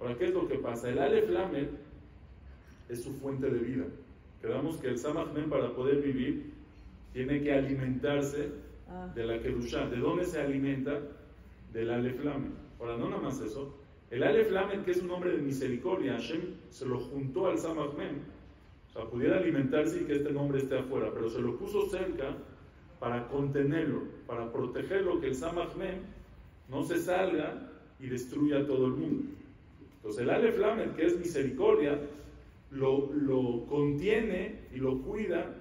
Ahora, 0.00 0.16
¿qué 0.16 0.24
es 0.24 0.34
lo 0.34 0.48
que 0.48 0.58
pasa? 0.58 0.88
El 0.88 0.98
Aleph 0.98 1.30
Lamed 1.30 1.68
es 2.88 3.02
su 3.02 3.12
fuente 3.14 3.50
de 3.50 3.58
vida. 3.58 3.84
Quedamos 4.40 4.76
que 4.78 4.88
el 4.88 4.96
Mem 5.34 5.48
para 5.48 5.74
poder 5.74 6.02
vivir 6.02 6.52
tiene 7.12 7.42
que 7.42 7.52
alimentarse 7.52 8.64
Ah, 8.88 9.10
de 9.14 9.24
la 9.24 9.40
Kedushá. 9.40 9.88
¿De 9.88 9.96
dónde 9.96 10.24
se 10.24 10.40
alimenta? 10.40 11.00
Del 11.72 11.90
Aleph 11.90 12.22
Lamed. 12.22 12.50
Ahora, 12.78 12.96
no 12.96 13.08
nada 13.08 13.22
más 13.22 13.40
eso. 13.40 13.74
El 14.10 14.22
Aleph 14.22 14.50
Lamed, 14.50 14.82
que 14.82 14.92
es 14.92 15.00
un 15.00 15.08
nombre 15.08 15.32
de 15.32 15.38
misericordia, 15.38 16.14
Hashem 16.14 16.42
se 16.70 16.86
lo 16.86 17.00
juntó 17.00 17.48
al 17.48 17.58
Samach 17.58 17.94
Mem. 17.94 18.18
O 18.88 18.92
sea, 18.92 19.04
pudiera 19.06 19.38
alimentarse 19.38 20.02
y 20.02 20.04
que 20.04 20.16
este 20.16 20.32
nombre 20.32 20.58
esté 20.58 20.78
afuera, 20.78 21.10
pero 21.12 21.28
se 21.28 21.40
lo 21.40 21.56
puso 21.56 21.88
cerca 21.88 22.36
para 23.00 23.26
contenerlo, 23.28 24.02
para 24.26 24.52
protegerlo, 24.52 25.20
que 25.20 25.28
el 25.28 25.34
Samach 25.34 25.74
Mem 25.74 25.96
no 26.68 26.82
se 26.82 26.98
salga 26.98 27.70
y 28.00 28.06
destruya 28.08 28.58
a 28.58 28.66
todo 28.66 28.86
el 28.86 28.92
mundo. 28.92 29.24
Entonces, 29.96 30.22
el 30.22 30.30
Aleph 30.30 30.58
Lamed, 30.58 30.90
que 30.92 31.06
es 31.06 31.18
misericordia, 31.18 31.98
lo, 32.70 33.12
lo 33.12 33.66
contiene 33.66 34.60
y 34.72 34.78
lo 34.78 35.00
cuida 35.02 35.54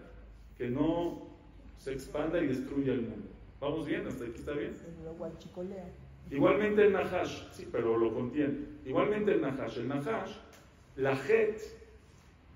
que 0.58 0.70
no 0.70 1.28
se 1.78 1.94
expanda 1.94 2.42
y 2.42 2.48
destruya 2.48 2.94
el 2.94 3.02
mundo. 3.02 3.28
¿Vamos 3.60 3.86
bien? 3.86 4.06
¿Hasta 4.08 4.26
aquí 4.26 4.36
está 4.36 4.54
bien? 4.54 4.74
Igualmente 6.32 6.86
el 6.86 6.94
Nahash, 6.94 7.44
sí, 7.52 7.68
pero 7.72 7.98
lo 7.98 8.14
contiene. 8.14 8.60
Igualmente 8.86 9.34
el 9.34 9.42
Nahash. 9.42 9.78
El 9.78 9.88
Nahash, 9.88 10.32
la 10.96 11.14
Het 11.14 11.62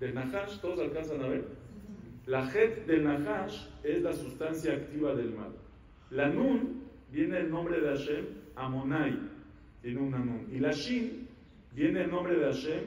del 0.00 0.14
Nahash, 0.14 0.60
¿todos 0.60 0.80
alcanzan 0.80 1.22
a 1.22 1.28
ver? 1.28 1.44
La 2.26 2.44
Het 2.50 2.86
del 2.86 3.04
Nahash 3.04 3.68
es 3.84 4.02
la 4.02 4.12
sustancia 4.12 4.74
activa 4.74 5.14
del 5.14 5.30
mal. 5.34 5.52
La 6.10 6.28
Nun 6.28 6.87
viene 7.10 7.38
el 7.38 7.50
nombre 7.50 7.80
de 7.80 7.88
Hashem, 7.88 8.26
Amonai, 8.56 9.18
tiene 9.82 10.00
una 10.00 10.18
Nun. 10.18 10.46
Y 10.52 10.58
la 10.58 10.72
Shin 10.72 11.26
viene 11.72 12.02
el 12.02 12.10
nombre 12.10 12.36
de 12.36 12.44
Hashem, 12.44 12.84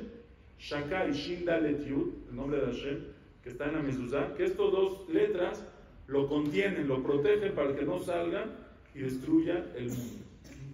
Shakai 0.59 1.11
Shin 1.11 1.45
Dalet 1.45 1.85
Yud, 1.87 2.09
el 2.29 2.35
nombre 2.35 2.59
de 2.59 2.65
Hashem, 2.67 2.99
que 3.43 3.49
está 3.49 3.65
en 3.65 3.73
la 3.73 3.81
mezuzá, 3.81 4.33
que 4.35 4.43
estas 4.43 4.71
dos 4.71 5.09
letras 5.09 5.65
lo 6.07 6.27
contienen, 6.27 6.87
lo 6.87 7.01
protegen 7.01 7.53
para 7.53 7.75
que 7.75 7.83
no 7.83 7.99
salga 7.99 8.45
y 8.93 8.99
destruya 8.99 9.65
el 9.75 9.89
mundo. 9.89 10.25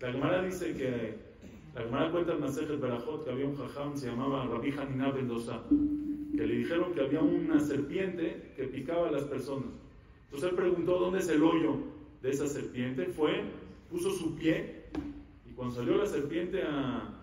La 0.01 0.11
Gemara 0.11 0.43
dice 0.43 0.73
que, 0.73 1.15
la 1.73 1.83
Gemara 1.83 2.11
cuenta 2.11 2.33
en 2.33 2.41
Masejet 2.41 2.79
Berajot 2.79 3.23
que 3.23 3.31
había 3.31 3.45
un 3.45 3.55
jajam, 3.55 3.95
se 3.95 4.07
llamaba 4.07 4.45
Rabbi 4.45 4.71
Hanina 4.71 5.11
Mendoza, 5.11 5.61
que 6.35 6.45
le 6.45 6.55
dijeron 6.55 6.93
que 6.93 7.01
había 7.01 7.21
una 7.21 7.59
serpiente 7.59 8.51
que 8.55 8.63
picaba 8.63 9.07
a 9.07 9.11
las 9.11 9.23
personas. 9.23 9.69
Entonces 10.25 10.49
él 10.49 10.55
preguntó 10.55 10.99
dónde 10.99 11.19
es 11.19 11.29
el 11.29 11.41
hoyo 11.41 11.96
de 12.21 12.29
esa 12.29 12.47
serpiente, 12.47 13.05
fue, 13.05 13.43
puso 13.89 14.11
su 14.11 14.35
pie 14.35 14.83
y 15.49 15.53
cuando 15.53 15.75
salió 15.75 15.97
la 15.97 16.05
serpiente 16.05 16.63
a, 16.63 17.13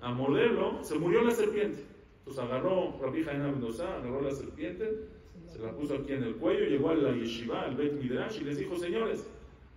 a 0.00 0.12
morderlo, 0.12 0.82
se 0.82 0.98
murió 0.98 1.22
la 1.22 1.30
serpiente. 1.30 1.84
Entonces 2.18 2.42
agarró 2.42 2.98
Rabbi 3.00 3.28
Hanina 3.28 3.48
Mendoza, 3.50 3.96
agarró 3.96 4.20
la 4.20 4.30
serpiente, 4.30 5.08
se 5.46 5.58
la 5.58 5.72
puso 5.72 5.94
aquí 5.94 6.12
en 6.12 6.24
el 6.24 6.36
cuello, 6.36 6.64
llegó 6.66 6.90
a 6.90 6.94
la 6.94 7.12
yeshiva, 7.12 7.62
al 7.62 7.76
Bet 7.76 7.94
Midrash, 7.94 8.40
y 8.40 8.44
les 8.44 8.58
dijo, 8.58 8.76
señores, 8.76 9.26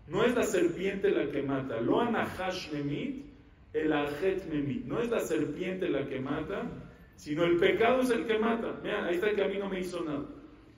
no 0.07 0.23
es 0.23 0.35
la 0.35 0.43
serpiente 0.43 1.09
la 1.09 1.31
que 1.31 1.41
mata, 1.41 1.81
lo 1.81 1.99
anahash 1.99 2.71
memit, 2.71 3.25
el 3.73 3.91
ajet 3.91 4.47
memit. 4.47 4.85
No 4.85 4.99
es 5.01 5.09
la 5.09 5.19
serpiente 5.19 5.89
la 5.89 6.07
que 6.07 6.19
mata, 6.19 6.69
sino 7.15 7.43
el 7.43 7.57
pecado 7.57 8.01
es 8.01 8.09
el 8.09 8.25
que 8.25 8.37
mata. 8.37 8.79
Mira, 8.83 9.05
ahí 9.05 9.15
está 9.15 9.29
el 9.29 9.35
camino 9.35 9.67
me 9.69 9.79
hizo 9.79 10.03
nada. 10.03 10.25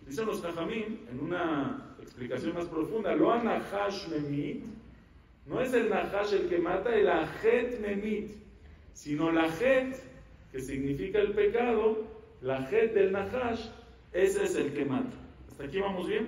Dicen 0.06 0.26
los 0.26 0.42
Jajamín, 0.42 1.02
en 1.12 1.20
una 1.20 1.87
explicación 2.08 2.56
más 2.56 2.66
profunda, 2.66 3.16
lo 3.16 3.32
anahash 3.32 4.08
memit, 4.08 4.64
no 5.46 5.62
es 5.62 5.74
el 5.74 5.90
nahash 5.90 6.34
el 6.34 6.50
que 6.50 6.58
mata, 6.58 6.96
el 6.96 7.08
ajet 7.08 7.80
memit, 7.80 8.32
sino 8.94 9.32
la 9.32 9.44
ajet, 9.44 10.02
que 10.52 10.60
significa 10.60 11.20
el 11.20 11.34
pecado, 11.34 12.06
la 12.42 12.58
ajet 12.58 12.94
del 12.94 13.12
nahash, 13.12 13.68
ese 14.14 14.44
es 14.44 14.56
el 14.56 14.74
que 14.74 14.86
mata. 14.86 15.16
¿Hasta 15.50 15.66
aquí 15.66 15.80
vamos 15.80 16.08
bien? 16.08 16.28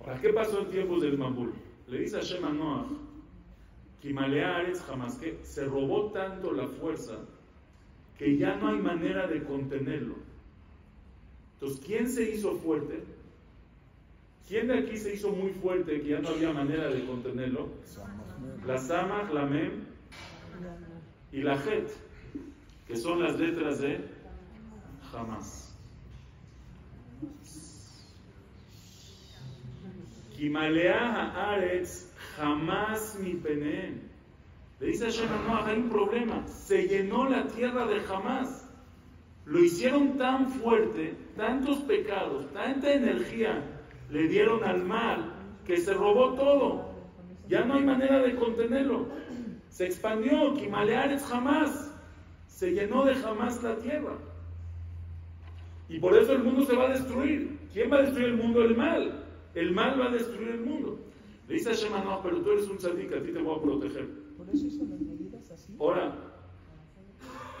Ahora, 0.00 0.20
¿qué 0.20 0.32
pasó 0.32 0.60
en 0.60 0.70
tiempos 0.70 1.02
del 1.02 1.16
Mambul? 1.16 1.52
Le 1.88 1.98
dice 1.98 2.18
a 2.18 2.20
Shema 2.20 2.50
Noah, 2.50 2.86
Kimaleares 4.00 4.82
jamás 4.82 5.16
que 5.16 5.38
se 5.44 5.64
robó 5.64 6.10
tanto 6.10 6.52
la 6.52 6.66
fuerza 6.66 7.18
que 8.18 8.36
ya 8.36 8.56
no 8.56 8.68
hay 8.68 8.78
manera 8.78 9.26
de 9.28 9.44
contenerlo. 9.44 10.16
Entonces, 11.54 11.80
¿quién 11.86 12.08
se 12.08 12.28
hizo 12.30 12.56
fuerte? 12.56 13.04
¿Quién 14.52 14.66
de 14.66 14.80
aquí 14.80 14.98
se 14.98 15.14
hizo 15.14 15.30
muy 15.30 15.50
fuerte 15.52 16.02
que 16.02 16.08
ya 16.08 16.18
no 16.18 16.28
había 16.28 16.52
manera 16.52 16.90
de 16.90 17.06
contenerlo? 17.06 17.70
La 18.66 18.76
Samach, 18.76 19.32
la 19.32 19.46
Mem 19.46 19.86
y 21.32 21.40
la 21.40 21.54
Het, 21.54 21.88
que 22.86 22.94
son 22.94 23.22
las 23.22 23.40
letras 23.40 23.80
de 23.80 23.98
jamás. 25.10 25.74
Kimalea 30.36 31.40
jamás 32.36 33.18
mi 33.20 33.32
penem. 33.36 34.02
Le 34.80 34.86
dice 34.86 35.06
a 35.06 35.06
Hashem, 35.06 35.30
no, 35.48 35.64
hay 35.64 35.78
un 35.78 35.88
problema. 35.88 36.46
Se 36.46 36.86
llenó 36.88 37.26
la 37.26 37.46
tierra 37.46 37.86
de 37.86 38.00
jamás. 38.00 38.68
Lo 39.46 39.64
hicieron 39.64 40.18
tan 40.18 40.50
fuerte, 40.50 41.16
tantos 41.36 41.78
pecados, 41.84 42.52
tanta 42.52 42.92
energía 42.92 43.71
le 44.12 44.28
dieron 44.28 44.62
al 44.62 44.84
mal 44.84 45.32
que 45.66 45.78
se 45.78 45.94
robó 45.94 46.34
todo. 46.34 46.92
Ya 47.48 47.64
no 47.64 47.74
hay 47.74 47.84
manera 47.84 48.20
de 48.20 48.36
contenerlo. 48.36 49.08
Se 49.68 49.86
expandió, 49.86 50.54
Kimaleares 50.54 51.24
jamás. 51.24 51.90
Se 52.46 52.72
llenó 52.72 53.04
de 53.04 53.14
jamás 53.14 53.62
la 53.62 53.76
tierra. 53.76 54.18
Y 55.88 55.98
por 55.98 56.16
eso 56.16 56.32
el 56.32 56.44
mundo 56.44 56.64
se 56.64 56.76
va 56.76 56.84
a 56.84 56.90
destruir. 56.90 57.58
¿Quién 57.72 57.90
va 57.90 57.96
a 57.96 58.02
destruir 58.02 58.28
el 58.28 58.36
mundo? 58.36 58.62
El 58.62 58.76
mal. 58.76 59.24
El 59.54 59.72
mal 59.72 59.98
va 59.98 60.06
a 60.06 60.10
destruir 60.10 60.48
el 60.48 60.60
mundo. 60.60 60.98
Le 61.48 61.54
dice 61.54 61.70
a 61.70 61.72
Shema, 61.72 62.04
no, 62.04 62.22
pero 62.22 62.40
tú 62.42 62.50
eres 62.52 62.68
un 62.68 62.76
tzadik, 62.76 63.12
a 63.12 63.22
ti 63.22 63.32
te 63.32 63.40
voy 63.40 63.58
a 63.58 63.62
proteger. 63.62 64.08
Por 64.36 64.48
eso 64.50 64.66
hizo 64.66 64.84
las 64.84 65.00
medidas 65.00 65.50
así. 65.50 65.74
Ahora, 65.80 66.14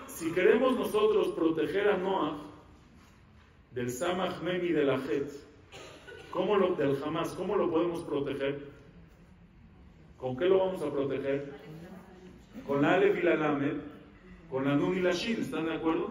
si 0.06 0.30
queremos 0.32 0.76
nosotros 0.76 1.28
proteger 1.28 1.88
a 1.88 1.96
Noah 1.96 2.42
del 3.72 3.90
Samach 3.90 4.40
Mem 4.42 4.64
y 4.64 4.72
de 4.72 4.84
la 4.84 4.96
Het, 4.96 5.30
¿cómo 6.32 6.56
lo, 6.56 6.74
del 6.74 7.00
Hamas, 7.04 7.34
¿cómo 7.34 7.56
lo 7.56 7.70
podemos 7.70 8.02
proteger? 8.02 8.66
¿Con 10.16 10.36
qué 10.36 10.46
lo 10.46 10.58
vamos 10.58 10.82
a 10.82 10.90
proteger? 10.90 11.52
Con 12.66 12.82
la 12.82 12.94
Aleph 12.94 13.18
y 13.18 13.22
la 13.22 13.36
Lamed, 13.36 13.76
con 14.50 14.64
la 14.64 14.74
Nun 14.74 14.96
y 14.96 15.00
la 15.00 15.12
Shin, 15.12 15.40
¿están 15.40 15.66
de 15.66 15.74
acuerdo? 15.74 16.10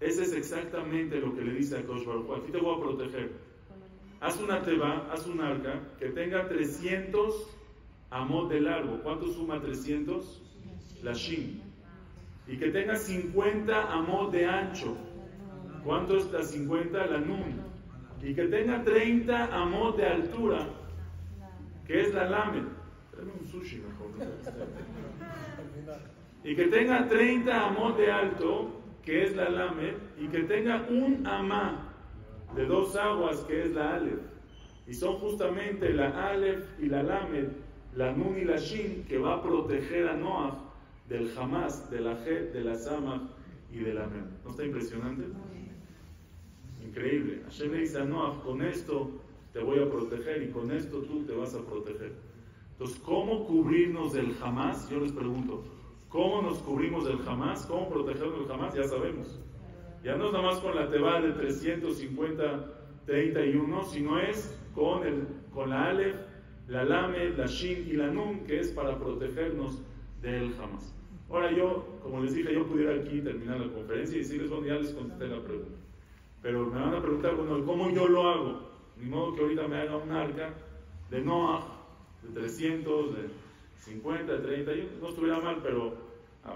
Ese 0.00 0.22
es 0.22 0.32
exactamente 0.32 1.20
lo 1.20 1.34
que 1.34 1.42
le 1.42 1.54
dice 1.54 1.78
a 1.78 1.84
Kosh. 1.84 2.02
Aquí 2.36 2.50
te 2.50 2.58
voy 2.58 2.76
a 2.76 2.80
proteger. 2.80 3.32
Haz 4.20 4.40
una 4.40 4.62
teba, 4.62 5.08
haz 5.12 5.26
un 5.26 5.40
arca 5.40 5.80
que 5.98 6.08
tenga 6.10 6.48
300 6.48 7.50
amot 8.10 8.50
de 8.50 8.60
largo. 8.60 9.00
¿Cuánto 9.02 9.28
suma 9.28 9.60
300? 9.60 10.42
La 11.02 11.12
shin. 11.12 11.60
Y 12.46 12.56
que 12.56 12.70
tenga 12.70 12.96
50 12.96 13.92
amot 13.92 14.32
de 14.32 14.46
ancho. 14.46 14.96
¿Cuánto 15.84 16.16
es 16.16 16.30
la 16.30 16.42
50? 16.42 17.06
La 17.06 17.18
nun. 17.18 17.71
Y 18.22 18.34
que 18.34 18.44
tenga 18.44 18.82
30 18.84 19.46
amot 19.46 19.96
de 19.96 20.06
altura, 20.06 20.68
que 21.86 22.00
es 22.02 22.14
la 22.14 22.30
lamed. 22.30 22.64
Un 23.20 23.46
sushi 23.46 23.78
mejor. 23.78 24.10
Y 26.44 26.56
que 26.56 26.66
tenga 26.66 27.08
30 27.08 27.66
amot 27.68 27.96
de 27.96 28.10
alto, 28.10 28.80
que 29.02 29.24
es 29.24 29.36
la 29.36 29.48
lamed. 29.48 29.94
Y 30.18 30.28
que 30.28 30.44
tenga 30.44 30.86
un 30.88 31.26
amá 31.26 31.92
de 32.54 32.66
dos 32.66 32.94
aguas 32.96 33.40
que 33.40 33.64
es 33.64 33.72
la 33.72 33.94
Aleph. 33.94 34.20
Y 34.86 34.94
son 34.94 35.16
justamente 35.16 35.92
la 35.92 36.30
Aleph 36.30 36.64
y 36.80 36.86
la 36.86 37.02
Lamed, 37.02 37.48
la 37.94 38.12
Nun 38.12 38.36
y 38.38 38.44
la 38.44 38.56
Shin, 38.56 39.04
que 39.04 39.18
va 39.18 39.34
a 39.34 39.42
proteger 39.42 40.08
a 40.08 40.16
Noah 40.16 40.58
del 41.08 41.30
Hamas, 41.36 41.90
de 41.90 42.00
la 42.00 42.12
Het, 42.12 42.52
de 42.52 42.64
la 42.64 42.74
Samach 42.74 43.22
y 43.70 43.78
de 43.78 43.94
la 43.94 44.06
Mem. 44.06 44.26
¿No 44.44 44.50
está 44.50 44.64
impresionante? 44.64 45.24
Increíble. 46.92 47.40
Hashem 47.44 47.72
le 47.72 47.78
dice 47.78 47.98
a 48.00 48.04
Noah, 48.04 48.38
con 48.44 48.60
esto 48.60 49.10
te 49.54 49.60
voy 49.60 49.78
a 49.78 49.88
proteger 49.88 50.42
y 50.42 50.50
con 50.50 50.70
esto 50.70 50.98
tú 50.98 51.24
te 51.24 51.32
vas 51.34 51.54
a 51.54 51.64
proteger. 51.64 52.12
Entonces, 52.72 52.98
¿cómo 52.98 53.46
cubrirnos 53.46 54.12
del 54.12 54.34
Hamas? 54.42 54.90
Yo 54.90 55.00
les 55.00 55.10
pregunto, 55.10 55.64
¿cómo 56.10 56.42
nos 56.42 56.58
cubrimos 56.58 57.06
del 57.06 57.26
Hamas? 57.26 57.64
¿Cómo 57.64 57.88
protegernos 57.88 58.40
del 58.40 58.52
Hamas? 58.52 58.74
Ya 58.74 58.84
sabemos. 58.84 59.40
Ya 60.04 60.16
no 60.16 60.26
es 60.26 60.32
nada 60.32 60.44
más 60.44 60.60
con 60.60 60.76
la 60.76 60.90
teba 60.90 61.18
de 61.22 61.32
350, 61.32 62.74
31, 63.06 63.84
sino 63.84 64.18
es 64.18 64.54
con, 64.74 65.06
el, 65.06 65.26
con 65.54 65.70
la 65.70 65.88
Aleph, 65.88 66.16
la 66.68 66.84
Lamed, 66.84 67.38
la 67.38 67.46
Shin 67.46 67.88
y 67.88 67.94
la 67.94 68.08
Nun, 68.08 68.44
que 68.44 68.60
es 68.60 68.70
para 68.70 68.98
protegernos 68.98 69.80
del 70.20 70.52
Hamas. 70.60 70.94
Ahora 71.30 71.50
yo, 71.52 71.98
como 72.02 72.20
les 72.20 72.34
dije, 72.34 72.52
yo 72.52 72.66
pudiera 72.66 72.94
aquí 72.96 73.22
terminar 73.22 73.60
la 73.60 73.72
conferencia 73.72 74.16
y 74.16 74.18
decirles, 74.18 74.50
bueno, 74.50 74.66
ya 74.66 74.74
les 74.74 74.92
contesté 74.92 75.28
la 75.28 75.42
pregunta. 75.42 75.81
Pero 76.42 76.66
me 76.66 76.80
van 76.80 76.94
a 76.94 77.00
preguntar, 77.00 77.36
bueno, 77.36 77.64
¿cómo 77.64 77.90
yo 77.90 78.08
lo 78.08 78.28
hago? 78.28 78.60
Ni 78.98 79.08
modo 79.08 79.34
que 79.34 79.42
ahorita 79.42 79.68
me 79.68 79.76
haga 79.76 79.96
un 79.96 80.10
arca 80.10 80.54
de 81.10 81.20
Noah, 81.20 81.64
de 82.22 82.40
300, 82.40 83.14
de 83.14 83.28
50, 83.78 84.32
de 84.32 84.38
30, 84.38 84.72
no 85.00 85.08
estuviera 85.08 85.40
mal, 85.40 85.60
pero 85.62 85.94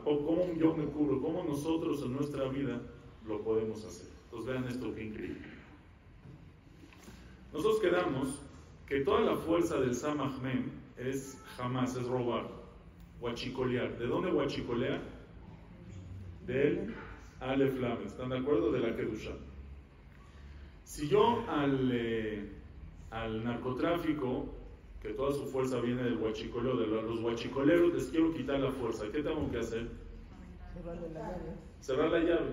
¿cómo 0.04 0.52
yo 0.56 0.76
me 0.76 0.84
cubro? 0.86 1.20
¿Cómo 1.20 1.44
nosotros 1.44 2.02
en 2.02 2.12
nuestra 2.14 2.48
vida 2.48 2.80
lo 3.26 3.40
podemos 3.42 3.84
hacer. 3.84 4.08
Entonces 4.24 4.52
vean 4.52 4.64
esto 4.68 4.94
que 4.94 5.04
increíble. 5.04 5.46
Nosotros 7.52 7.80
quedamos 7.80 8.42
que 8.86 9.00
toda 9.00 9.20
la 9.20 9.36
fuerza 9.36 9.80
del 9.80 9.94
Samahmem 9.94 10.70
es 10.96 11.42
jamás, 11.56 11.96
es 11.96 12.06
robar, 12.06 12.46
huachicolear. 13.20 13.98
¿De 13.98 14.06
dónde 14.06 14.32
huachicolea? 14.32 15.00
Del 16.46 16.94
Aleph 17.40 17.80
Lam. 17.80 17.98
¿Están 18.06 18.30
de 18.30 18.38
acuerdo? 18.38 18.70
De 18.70 18.80
la 18.80 18.94
Kedusha. 18.94 19.32
Si 20.86 21.08
yo 21.08 21.44
al, 21.48 21.90
eh, 21.92 22.48
al 23.10 23.42
narcotráfico, 23.42 24.54
que 25.02 25.08
toda 25.14 25.32
su 25.32 25.44
fuerza 25.46 25.80
viene 25.80 26.04
del 26.04 26.16
huachicoleo, 26.16 26.76
de 26.76 26.86
los 26.86 27.20
huachicoleros, 27.20 27.92
les 27.92 28.04
quiero 28.06 28.32
quitar 28.32 28.60
la 28.60 28.70
fuerza, 28.70 29.06
¿qué 29.12 29.20
tengo 29.20 29.50
que 29.50 29.58
hacer? 29.58 29.88
Cerrarle 30.72 31.08
la 31.12 31.20
llave. 31.20 31.52
Cerrar 31.80 32.10
la 32.10 32.18
llave. 32.20 32.50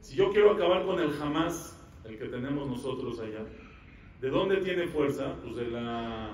Si 0.00 0.14
yo 0.14 0.30
quiero 0.30 0.52
acabar 0.52 0.86
con 0.86 1.00
el 1.00 1.10
jamás, 1.10 1.76
el 2.04 2.16
que 2.18 2.28
tenemos 2.28 2.68
nosotros 2.68 3.18
allá, 3.18 3.44
¿de 4.20 4.30
dónde 4.30 4.58
tiene 4.58 4.86
fuerza? 4.86 5.34
Pues 5.42 5.56
de 5.56 5.66
la, 5.72 6.30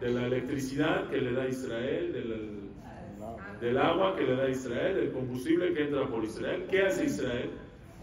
de 0.00 0.10
la 0.10 0.26
electricidad 0.26 1.08
que 1.10 1.18
le 1.18 1.32
da 1.32 1.46
Israel, 1.46 2.12
del, 2.12 2.70
del 3.60 3.78
agua 3.78 4.16
que 4.16 4.24
le 4.24 4.34
da 4.34 4.50
Israel, 4.50 4.96
del 4.96 5.12
combustible 5.12 5.72
que 5.72 5.84
entra 5.84 6.08
por 6.08 6.24
Israel. 6.24 6.66
¿Qué 6.68 6.82
hace 6.82 7.04
Israel? 7.04 7.50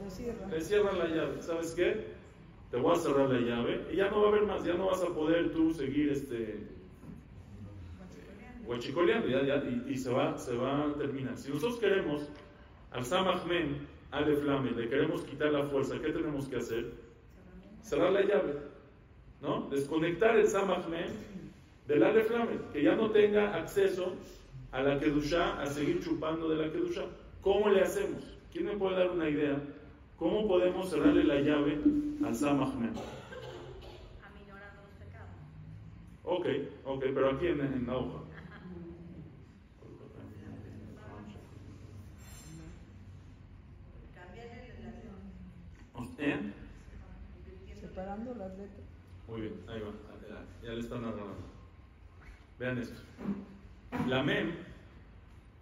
Le 0.09 0.15
cierra. 0.15 0.47
Le 0.47 0.61
cierran 0.61 0.97
la 0.97 1.07
llave. 1.07 1.41
¿Sabes 1.41 1.73
qué? 1.75 2.07
Te 2.71 2.77
voy 2.77 2.95
a 2.95 2.99
cerrar 2.99 3.29
la 3.29 3.39
llave 3.39 3.87
y 3.91 3.97
ya 3.97 4.09
no 4.09 4.21
va 4.21 4.27
a 4.27 4.29
haber 4.29 4.45
más, 4.45 4.63
ya 4.63 4.73
no 4.73 4.87
vas 4.87 5.03
a 5.03 5.13
poder 5.13 5.51
tú 5.51 5.71
seguir 5.71 6.09
este 6.09 6.67
huachicoleando 8.65 9.27
ya, 9.27 9.43
ya, 9.43 9.55
y, 9.63 9.93
y 9.93 9.97
se, 9.97 10.11
va, 10.11 10.37
se 10.37 10.55
va 10.55 10.85
a 10.85 10.93
terminar. 10.93 11.35
Si 11.37 11.49
nosotros 11.49 11.79
queremos 11.79 12.29
al 12.91 13.03
Samachmen, 13.03 13.87
al 14.11 14.31
Eflame, 14.31 14.71
le 14.71 14.87
queremos 14.87 15.23
quitar 15.23 15.51
la 15.51 15.63
fuerza, 15.63 15.99
¿qué 15.99 16.11
tenemos 16.11 16.47
que 16.47 16.57
hacer? 16.57 16.91
Cerrar 17.81 18.11
la 18.11 18.21
llave, 18.21 18.57
¿no? 19.41 19.67
Desconectar 19.69 20.37
el 20.37 20.47
Samachmen 20.47 21.09
del 21.87 22.03
Aleph 22.03 22.29
Lamed, 22.29 22.61
que 22.71 22.83
ya 22.83 22.95
no 22.95 23.09
tenga 23.09 23.55
acceso 23.55 24.13
a 24.71 24.81
la 24.83 24.99
Kedushá, 24.99 25.59
a 25.59 25.65
seguir 25.65 26.03
chupando 26.03 26.49
de 26.49 26.55
la 26.57 26.71
Kedushá. 26.71 27.05
¿Cómo 27.41 27.69
le 27.69 27.81
hacemos? 27.81 28.23
¿Quién 28.51 28.65
me 28.65 28.77
puede 28.77 28.97
dar 28.97 29.09
una 29.09 29.27
idea? 29.27 29.59
¿Cómo 30.19 30.47
podemos 30.47 30.89
cerrarle 30.89 31.23
la 31.23 31.39
llave 31.39 31.79
al 32.25 32.35
pecados. 34.99 35.31
Ok, 36.23 36.45
ok, 36.85 37.03
pero 37.13 37.29
aquí 37.29 37.47
en, 37.47 37.61
en 37.61 37.87
la 37.87 37.97
hoja. 37.97 38.19
¿Eh? 46.21 46.37
Separando 47.79 48.35
las 48.35 48.49
letras. 48.57 48.85
Muy 49.29 49.41
bien, 49.41 49.53
ahí 49.69 49.79
va, 49.79 49.93
ya, 50.27 50.67
ya 50.67 50.73
le 50.73 50.81
están 50.81 51.05
agarrando. 51.05 51.47
Vean 52.59 52.77
esto. 52.77 53.01
La 54.05 54.21
mem, 54.21 54.51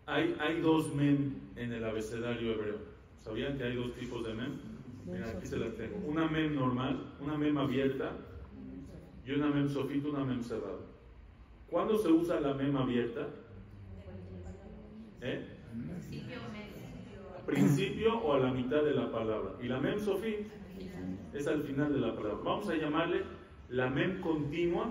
hay, 0.08 0.36
hay 0.40 0.60
dos 0.62 0.92
mem 0.96 1.36
en 1.56 1.74
el 1.74 1.84
abecedario 1.84 2.54
hebreo. 2.54 2.97
¿Sabían 3.28 3.58
que 3.58 3.64
hay 3.66 3.76
dos 3.76 3.94
tipos 3.96 4.26
de 4.26 4.34
mem? 4.34 4.54
Mira, 5.06 5.30
aquí 5.32 5.46
se 5.46 5.58
las 5.58 5.76
tengo. 5.76 5.98
Una 6.08 6.30
mem 6.30 6.56
normal, 6.56 7.14
una 7.20 7.38
mem 7.38 7.58
abierta 7.58 8.12
y 9.26 9.32
una 9.32 9.50
mem 9.50 9.68
sofita, 9.68 10.08
una 10.08 10.24
mem 10.24 10.42
cerrada. 10.42 10.80
¿Cuándo 11.70 11.98
se 11.98 12.08
usa 12.08 12.40
la 12.40 12.54
mem 12.54 12.78
abierta? 12.78 13.28
¿Eh? 15.22 15.46
Principio 17.46 18.18
o 18.18 18.34
a 18.34 18.40
la 18.40 18.54
mitad 18.54 18.84
de 18.84 18.94
la 18.94 19.12
palabra. 19.12 19.56
Y 19.62 19.68
la 19.68 19.80
mem 19.82 20.00
sofit 20.00 20.48
es 21.34 21.48
al 21.48 21.64
final 21.64 21.92
de 21.92 22.00
la 22.00 22.16
palabra. 22.16 22.40
Vamos 22.46 22.70
a 22.70 22.76
llamarle 22.76 23.24
la 23.70 23.90
mem 23.90 24.22
continua. 24.22 24.90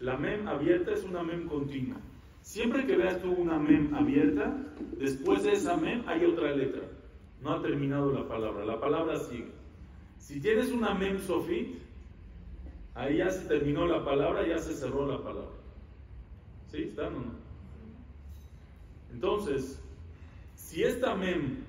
La 0.00 0.16
mem 0.16 0.48
abierta 0.48 0.92
es 0.92 1.04
una 1.04 1.22
mem 1.22 1.46
continua. 1.46 1.98
Siempre 2.40 2.84
que 2.84 2.96
veas 2.96 3.22
tú 3.22 3.30
una 3.30 3.58
mem 3.58 3.94
abierta, 3.94 4.56
después 4.98 5.44
de 5.44 5.52
esa 5.52 5.76
mem 5.76 6.02
hay 6.08 6.24
otra 6.24 6.52
letra. 6.56 6.97
No 7.42 7.52
ha 7.52 7.62
terminado 7.62 8.12
la 8.12 8.26
palabra. 8.26 8.64
La 8.64 8.80
palabra 8.80 9.18
sigue. 9.18 9.52
Si 10.18 10.40
tienes 10.40 10.70
una 10.72 10.94
mem 10.94 11.18
sofit, 11.20 11.78
ahí 12.94 13.18
ya 13.18 13.30
se 13.30 13.46
terminó 13.46 13.86
la 13.86 14.04
palabra, 14.04 14.46
ya 14.46 14.58
se 14.58 14.74
cerró 14.74 15.06
la 15.06 15.22
palabra. 15.22 15.56
¿Sí? 16.70 16.82
¿Están 16.82 17.14
o 17.14 17.20
no? 17.20 17.32
Entonces, 19.12 19.80
si 20.54 20.82
esta 20.82 21.14
mem 21.14 21.64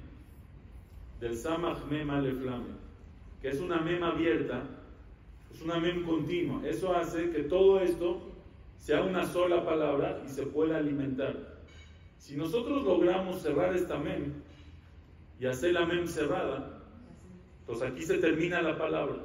del 1.19 1.37
Samach 1.37 1.85
Mem 1.89 2.09
Aleph 2.09 2.41
Lamed, 2.41 2.75
que 3.41 3.49
es 3.49 3.59
una 3.59 3.79
mem 3.79 4.03
abierta, 4.03 4.63
es 5.53 5.61
una 5.61 5.79
mem 5.79 6.03
continua, 6.03 6.65
eso 6.67 6.95
hace 6.95 7.29
que 7.29 7.43
todo 7.43 7.79
esto 7.79 8.21
sea 8.77 9.03
una 9.03 9.25
sola 9.25 9.65
palabra 9.65 10.21
y 10.25 10.29
se 10.29 10.45
pueda 10.45 10.77
alimentar. 10.77 11.59
Si 12.17 12.35
nosotros 12.35 12.83
logramos 12.83 13.41
cerrar 13.41 13.75
esta 13.75 13.97
mem 13.97 14.33
y 15.39 15.45
hacer 15.45 15.73
la 15.73 15.85
mem 15.85 16.07
cerrada, 16.07 16.81
pues 17.65 17.81
aquí 17.81 18.03
se 18.03 18.17
termina 18.17 18.61
la 18.61 18.77
palabra. 18.77 19.17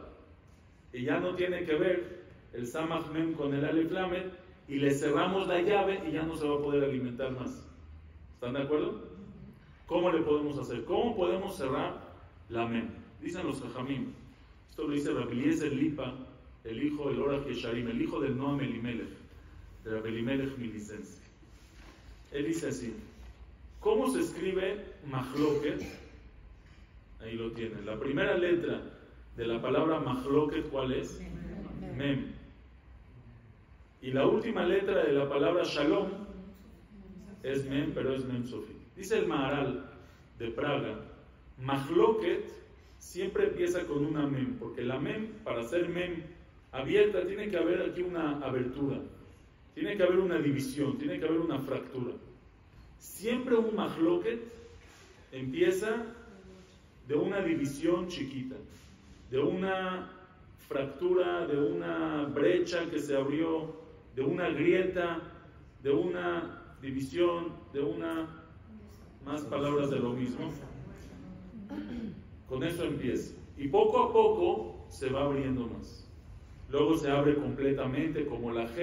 Y 0.92 1.02
ya 1.02 1.18
no 1.18 1.34
tiene 1.34 1.64
que 1.64 1.74
ver 1.74 2.24
el 2.52 2.66
Samach 2.66 3.10
Mem 3.10 3.32
con 3.34 3.52
el 3.52 3.64
Aleph 3.64 3.90
Lamed 3.90 4.26
y 4.68 4.76
le 4.76 4.92
cerramos 4.92 5.48
la 5.48 5.60
llave 5.60 6.00
y 6.08 6.12
ya 6.12 6.22
no 6.22 6.36
se 6.36 6.46
va 6.46 6.54
a 6.54 6.62
poder 6.62 6.84
alimentar 6.84 7.32
más. 7.32 7.66
¿Están 8.34 8.52
de 8.52 8.62
acuerdo? 8.62 9.08
¿Cómo 9.86 10.12
le 10.12 10.22
podemos 10.22 10.56
hacer? 10.58 10.84
¿Cómo 10.84 11.16
podemos 11.16 11.56
cerrar 11.56 12.00
la 12.48 12.66
mem? 12.66 12.90
Dicen 13.20 13.46
los 13.46 13.60
Jajamim. 13.60 14.12
Esto 14.70 14.84
lo 14.84 14.94
dice 14.94 15.12
Rabeliezer 15.12 15.72
Lipa, 15.72 16.14
el 16.64 16.82
hijo 16.82 17.08
del 17.08 17.22
Orach 17.22 17.46
Yesharim, 17.46 17.88
el 17.88 18.00
hijo 18.00 18.20
del 18.20 18.36
Noam 18.36 18.60
Elimelech, 18.60 19.08
de 19.84 19.90
Rabelimelech 19.90 20.56
Milicense. 20.58 21.18
Él 22.32 22.46
dice 22.46 22.68
así: 22.68 22.94
¿Cómo 23.80 24.10
se 24.10 24.20
escribe 24.20 24.84
Mahloket? 25.06 26.03
Ahí 27.20 27.34
lo 27.36 27.52
tienen. 27.52 27.86
La 27.86 27.98
primera 27.98 28.36
letra 28.36 28.80
de 29.36 29.46
la 29.46 29.60
palabra 29.60 30.00
Mahloket, 30.00 30.68
¿cuál 30.70 30.92
es? 30.92 31.20
Mem. 31.96 32.32
Y 34.02 34.10
la 34.10 34.26
última 34.26 34.64
letra 34.64 35.04
de 35.04 35.12
la 35.12 35.28
palabra 35.28 35.62
Shalom 35.64 36.08
es 37.42 37.64
Mem, 37.66 37.92
pero 37.92 38.14
es 38.14 38.24
Mem 38.24 38.44
Sofí. 38.46 38.74
Dice 38.96 39.18
el 39.18 39.26
Maharal 39.26 39.90
de 40.38 40.50
Praga, 40.50 41.00
Mahloket 41.60 42.50
siempre 42.98 43.48
empieza 43.48 43.84
con 43.86 44.04
una 44.04 44.26
Mem, 44.26 44.58
porque 44.58 44.82
la 44.82 44.98
Mem, 44.98 45.28
para 45.44 45.62
ser 45.64 45.88
Mem 45.88 46.22
abierta, 46.72 47.26
tiene 47.26 47.48
que 47.48 47.56
haber 47.56 47.82
aquí 47.82 48.02
una 48.02 48.38
abertura, 48.40 49.00
tiene 49.74 49.96
que 49.96 50.02
haber 50.02 50.18
una 50.18 50.38
división, 50.38 50.98
tiene 50.98 51.18
que 51.18 51.26
haber 51.26 51.40
una 51.40 51.58
fractura. 51.60 52.12
Siempre 52.98 53.56
un 53.56 53.74
Mahloket 53.74 54.40
empieza 55.32 56.13
de 57.08 57.14
una 57.14 57.40
división 57.40 58.08
chiquita, 58.08 58.56
de 59.30 59.38
una 59.38 60.10
fractura, 60.68 61.46
de 61.46 61.58
una 61.58 62.24
brecha 62.24 62.88
que 62.90 62.98
se 62.98 63.16
abrió, 63.16 63.74
de 64.14 64.22
una 64.22 64.48
grieta, 64.48 65.20
de 65.82 65.90
una 65.90 66.62
división, 66.80 67.52
de 67.72 67.80
una 67.80 68.44
más 69.24 69.42
palabras 69.42 69.90
de 69.90 69.98
lo 69.98 70.10
mismo. 70.10 70.50
Con 72.48 72.62
eso 72.62 72.84
empieza. 72.84 73.34
Y 73.56 73.68
poco 73.68 74.02
a 74.02 74.12
poco 74.12 74.86
se 74.88 75.10
va 75.10 75.24
abriendo 75.24 75.66
más. 75.66 76.10
Luego 76.70 76.96
se 76.96 77.10
abre 77.10 77.34
completamente 77.36 78.26
como 78.26 78.50
la 78.50 78.64
G, 78.64 78.76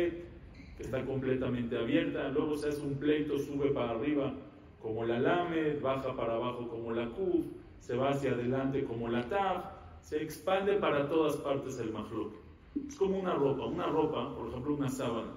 que 0.78 0.84
está 0.84 1.04
completamente 1.06 1.78
abierta. 1.78 2.30
Luego 2.30 2.58
se 2.58 2.70
hace 2.70 2.82
un 2.82 2.96
pleito, 2.96 3.38
sube 3.40 3.72
para 3.72 3.92
arriba 3.92 4.34
como 4.82 5.06
la 5.06 5.20
Lamed, 5.20 5.82
baja 5.82 6.16
para 6.16 6.36
abajo 6.36 6.68
como 6.68 6.92
la 6.92 7.08
Kuf, 7.10 7.46
se 7.82 7.96
va 7.96 8.12
hacia 8.12 8.32
adelante 8.32 8.86
como 8.86 9.10
la 9.10 9.28
Taf, 9.28 9.66
se 10.02 10.22
expande 10.22 10.74
para 10.74 11.10
todas 11.10 11.36
partes 11.38 11.80
el 11.80 11.92
Mahluk. 11.92 12.34
Es 12.88 12.96
como 12.96 13.20
una 13.20 13.34
ropa, 13.34 13.66
una 13.66 13.88
ropa, 13.88 14.34
por 14.36 14.48
ejemplo, 14.48 14.76
una 14.76 14.88
sábana. 14.90 15.32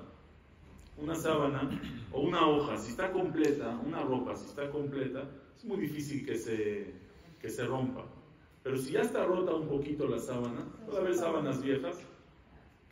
Una 0.96 1.14
sábana 1.16 1.68
o 2.12 2.20
una 2.20 2.46
hoja, 2.46 2.76
si 2.76 2.90
está 2.90 3.10
completa, 3.10 3.80
una 3.84 4.02
ropa, 4.02 4.36
si 4.36 4.46
está 4.46 4.70
completa, 4.70 5.24
es 5.56 5.64
muy 5.64 5.78
difícil 5.78 6.24
que 6.24 6.36
se, 6.36 6.94
que 7.40 7.48
se 7.48 7.64
rompa. 7.64 8.04
Pero 8.62 8.76
si 8.76 8.92
ya 8.92 9.00
está 9.00 9.24
rota 9.24 9.54
un 9.54 9.66
poquito 9.66 10.06
la 10.06 10.18
sábana, 10.18 10.64
puede 10.86 10.98
haber 10.98 11.14
sábanas 11.14 11.60
viejas 11.60 11.98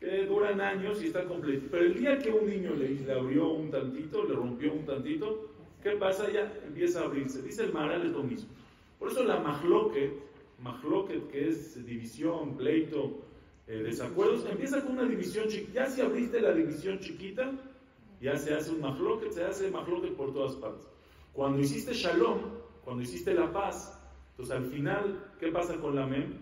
que 0.00 0.24
duran 0.26 0.60
años 0.60 1.00
y 1.02 1.06
está 1.06 1.24
completa. 1.24 1.66
Pero 1.70 1.84
el 1.84 1.94
día 1.94 2.18
que 2.18 2.32
un 2.32 2.48
niño 2.48 2.74
le, 2.74 2.88
le 2.88 3.12
abrió 3.12 3.50
un 3.50 3.70
tantito, 3.70 4.24
le 4.24 4.34
rompió 4.34 4.72
un 4.72 4.84
tantito, 4.84 5.50
¿qué 5.82 5.92
pasa? 5.92 6.28
Ya 6.32 6.52
empieza 6.66 7.02
a 7.02 7.04
abrirse. 7.04 7.42
Dice 7.42 7.64
el 7.64 7.72
Maharal 7.72 8.06
es 8.06 8.12
lo 8.12 8.24
mismo. 8.24 8.48
Por 9.02 9.10
eso 9.10 9.24
la 9.24 9.40
mahloket, 9.40 10.12
mahloket 10.60 11.26
que 11.26 11.48
es 11.48 11.84
división, 11.84 12.56
pleito, 12.56 13.18
eh, 13.66 13.78
desacuerdos, 13.78 14.46
empieza 14.48 14.80
con 14.80 14.92
una 14.92 15.08
división 15.08 15.48
chiquita. 15.48 15.72
Ya 15.72 15.86
si 15.90 16.00
abriste 16.02 16.40
la 16.40 16.54
división 16.54 17.00
chiquita, 17.00 17.50
ya 18.20 18.36
se 18.36 18.54
hace 18.54 18.70
un 18.70 18.80
mahloket, 18.80 19.32
se 19.32 19.42
hace 19.42 19.72
mahloket 19.72 20.14
por 20.14 20.32
todas 20.32 20.54
partes. 20.54 20.86
Cuando 21.32 21.58
hiciste 21.58 21.92
shalom, 21.94 22.42
cuando 22.84 23.02
hiciste 23.02 23.34
la 23.34 23.52
paz, 23.52 24.00
entonces 24.30 24.54
al 24.54 24.66
final, 24.66 25.32
¿qué 25.40 25.48
pasa 25.50 25.74
con 25.80 25.96
la 25.96 26.06
mem? 26.06 26.34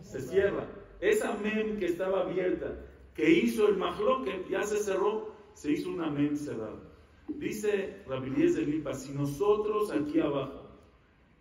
Se 0.00 0.22
cierra. 0.22 0.66
Esa 1.02 1.34
mem 1.34 1.76
que 1.76 1.84
estaba 1.84 2.22
abierta, 2.22 2.78
que 3.12 3.30
hizo 3.30 3.68
el 3.68 3.76
mahloket, 3.76 4.48
ya 4.48 4.62
se 4.62 4.78
cerró, 4.78 5.34
se 5.52 5.72
hizo 5.72 5.90
una 5.90 6.08
mem 6.08 6.34
cerrada. 6.34 6.80
Dice 7.28 8.02
Rabbi 8.06 8.30
Lipa, 8.30 8.94
si 8.94 9.12
nosotros 9.12 9.90
aquí 9.90 10.18
abajo, 10.18 10.65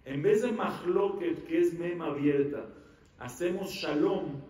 en 0.06 0.22
vez 0.22 0.42
de 0.42 0.52
mahloket, 0.52 1.46
que 1.48 1.60
es 1.60 1.74
mem 1.74 2.02
abierta, 2.02 2.66
hacemos 3.20 3.72
shalom, 3.72 4.42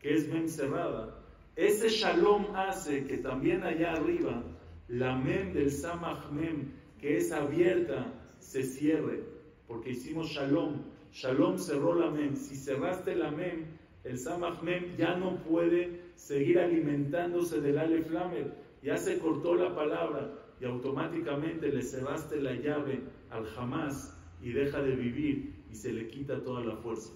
que 0.00 0.14
es 0.14 0.28
mem 0.28 0.48
cerrada, 0.48 1.14
ese 1.56 1.88
shalom 1.88 2.54
hace 2.54 3.06
que 3.06 3.18
también 3.18 3.62
allá 3.62 3.92
arriba 3.92 4.42
la 4.88 5.16
mem 5.16 5.52
del 5.52 5.70
samach 5.70 6.30
mem, 6.30 6.72
que 7.00 7.16
es 7.16 7.32
abierta, 7.32 8.12
se 8.38 8.62
cierre, 8.62 9.22
porque 9.66 9.90
hicimos 9.90 10.28
shalom. 10.28 10.82
Shalom 11.12 11.56
cerró 11.56 11.94
la 11.94 12.10
mem. 12.10 12.36
Si 12.36 12.56
cerraste 12.56 13.16
la 13.16 13.30
mem, 13.30 13.64
el 14.04 14.18
samach 14.18 14.62
mem 14.62 14.96
ya 14.98 15.16
no 15.16 15.36
puede 15.44 16.12
seguir 16.14 16.58
alimentándose 16.58 17.60
del 17.60 17.78
aleph 17.78 18.10
lamed. 18.10 18.52
Ya 18.82 18.98
se 18.98 19.18
cortó 19.18 19.54
la 19.54 19.74
palabra 19.74 20.30
y 20.60 20.66
automáticamente 20.66 21.72
le 21.72 21.82
cerraste 21.82 22.40
la 22.40 22.54
llave 22.54 23.00
al 23.30 23.46
jamás 23.46 24.15
y 24.42 24.50
deja 24.52 24.82
de 24.82 24.94
vivir 24.94 25.54
y 25.70 25.74
se 25.74 25.92
le 25.92 26.08
quita 26.08 26.42
toda 26.42 26.62
la 26.62 26.76
fuerza. 26.76 27.12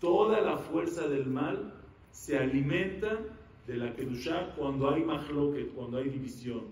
Toda 0.00 0.40
la 0.40 0.58
fuerza 0.58 1.08
del 1.08 1.26
mal 1.26 1.72
se 2.10 2.38
alimenta 2.38 3.18
de 3.66 3.76
la 3.76 3.94
Kedushá 3.94 4.54
cuando 4.56 4.90
hay 4.90 5.02
mahloket, 5.02 5.72
cuando 5.74 5.98
hay 5.98 6.08
división. 6.08 6.62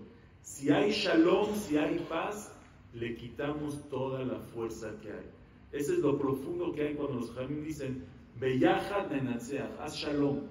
Si 0.41 0.69
hay 0.69 0.91
shalom, 0.91 1.55
si 1.55 1.77
hay 1.77 2.05
paz, 2.09 2.53
le 2.93 3.15
quitamos 3.15 3.89
toda 3.89 4.23
la 4.23 4.39
fuerza 4.39 4.91
que 5.01 5.11
hay. 5.11 5.25
Ese 5.71 5.93
es 5.93 5.99
lo 5.99 6.17
profundo 6.19 6.71
que 6.73 6.83
hay 6.83 6.93
cuando 6.93 7.21
los 7.21 7.31
jamín 7.31 7.63
dicen, 7.63 8.03
Beyahad 8.39 9.09
nenatzeach, 9.09 9.79
haz 9.79 9.95
shalom. 9.95 10.41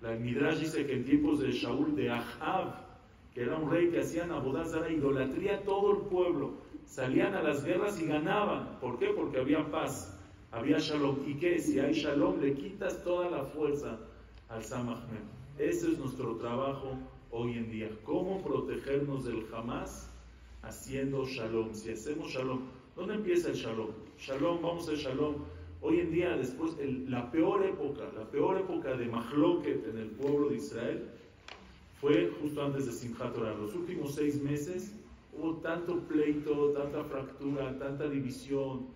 La 0.00 0.12
Midrash 0.16 0.60
dice 0.60 0.86
que 0.86 0.94
en 0.94 1.04
tiempos 1.04 1.40
de 1.40 1.52
Shaul, 1.52 1.94
de 1.94 2.08
Ahab, 2.08 2.86
que 3.34 3.42
era 3.42 3.56
un 3.58 3.70
rey 3.70 3.90
que 3.90 4.00
hacían 4.00 4.30
abodazara, 4.30 4.90
idolatría 4.90 5.62
todo 5.62 5.92
el 5.92 5.98
pueblo, 6.06 6.54
salían 6.90 7.34
a 7.34 7.42
las 7.42 7.64
guerras 7.64 8.00
y 8.00 8.06
ganaban. 8.06 8.78
¿Por 8.80 8.98
qué? 8.98 9.06
Porque 9.14 9.38
había 9.38 9.70
paz, 9.70 10.18
había 10.50 10.78
shalom. 10.78 11.18
¿Y 11.26 11.34
qué? 11.34 11.58
Si 11.60 11.78
hay 11.78 11.94
shalom, 11.94 12.40
le 12.40 12.52
quitas 12.54 13.02
toda 13.04 13.30
la 13.30 13.44
fuerza 13.44 13.96
al 14.48 14.64
Samahmed. 14.64 15.22
Ese 15.58 15.92
es 15.92 15.98
nuestro 15.98 16.36
trabajo 16.36 16.98
hoy 17.30 17.52
en 17.52 17.70
día. 17.70 17.88
¿Cómo 18.02 18.42
protegernos 18.42 19.24
del 19.24 19.46
Hamas? 19.54 20.10
Haciendo 20.62 21.24
shalom. 21.26 21.72
Si 21.74 21.92
hacemos 21.92 22.32
shalom, 22.32 22.62
¿dónde 22.96 23.14
empieza 23.14 23.50
el 23.50 23.54
shalom? 23.54 23.90
Shalom, 24.18 24.60
vamos 24.60 24.88
a 24.88 24.94
shalom. 24.94 25.36
Hoy 25.82 26.00
en 26.00 26.10
día, 26.10 26.36
después, 26.36 26.76
la 27.08 27.30
peor 27.30 27.64
época, 27.64 28.02
la 28.14 28.28
peor 28.28 28.58
época 28.58 28.96
de 28.96 29.06
Mahloket 29.06 29.86
en 29.88 29.96
el 29.96 30.10
pueblo 30.10 30.50
de 30.50 30.56
Israel 30.56 31.08
fue 32.00 32.30
justo 32.42 32.62
antes 32.62 32.86
de 32.86 32.92
Simchat 32.92 33.32
Torah. 33.32 33.54
Los 33.54 33.74
últimos 33.74 34.14
seis 34.14 34.42
meses 34.42 34.99
hubo 35.40 35.56
tanto 35.58 36.00
pleito, 36.00 36.72
tanta 36.72 37.02
fractura, 37.04 37.76
tanta 37.78 38.08
división, 38.08 38.88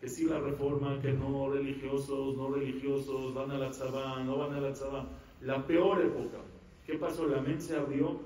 que 0.00 0.08
sí 0.08 0.24
la 0.24 0.40
reforma, 0.40 1.00
que 1.00 1.12
no 1.12 1.48
religiosos, 1.50 2.36
no 2.36 2.50
religiosos, 2.50 3.32
van 3.34 3.52
a 3.52 3.58
la 3.58 3.70
tzabá, 3.70 4.22
no 4.24 4.36
van 4.36 4.54
a 4.54 4.60
la 4.60 4.72
tzabá. 4.72 5.08
La 5.40 5.64
peor 5.64 6.00
época. 6.00 6.38
¿Qué 6.84 6.98
pasó? 6.98 7.26
La 7.26 7.40
mente 7.40 7.60
se 7.60 7.76
abrió, 7.76 8.20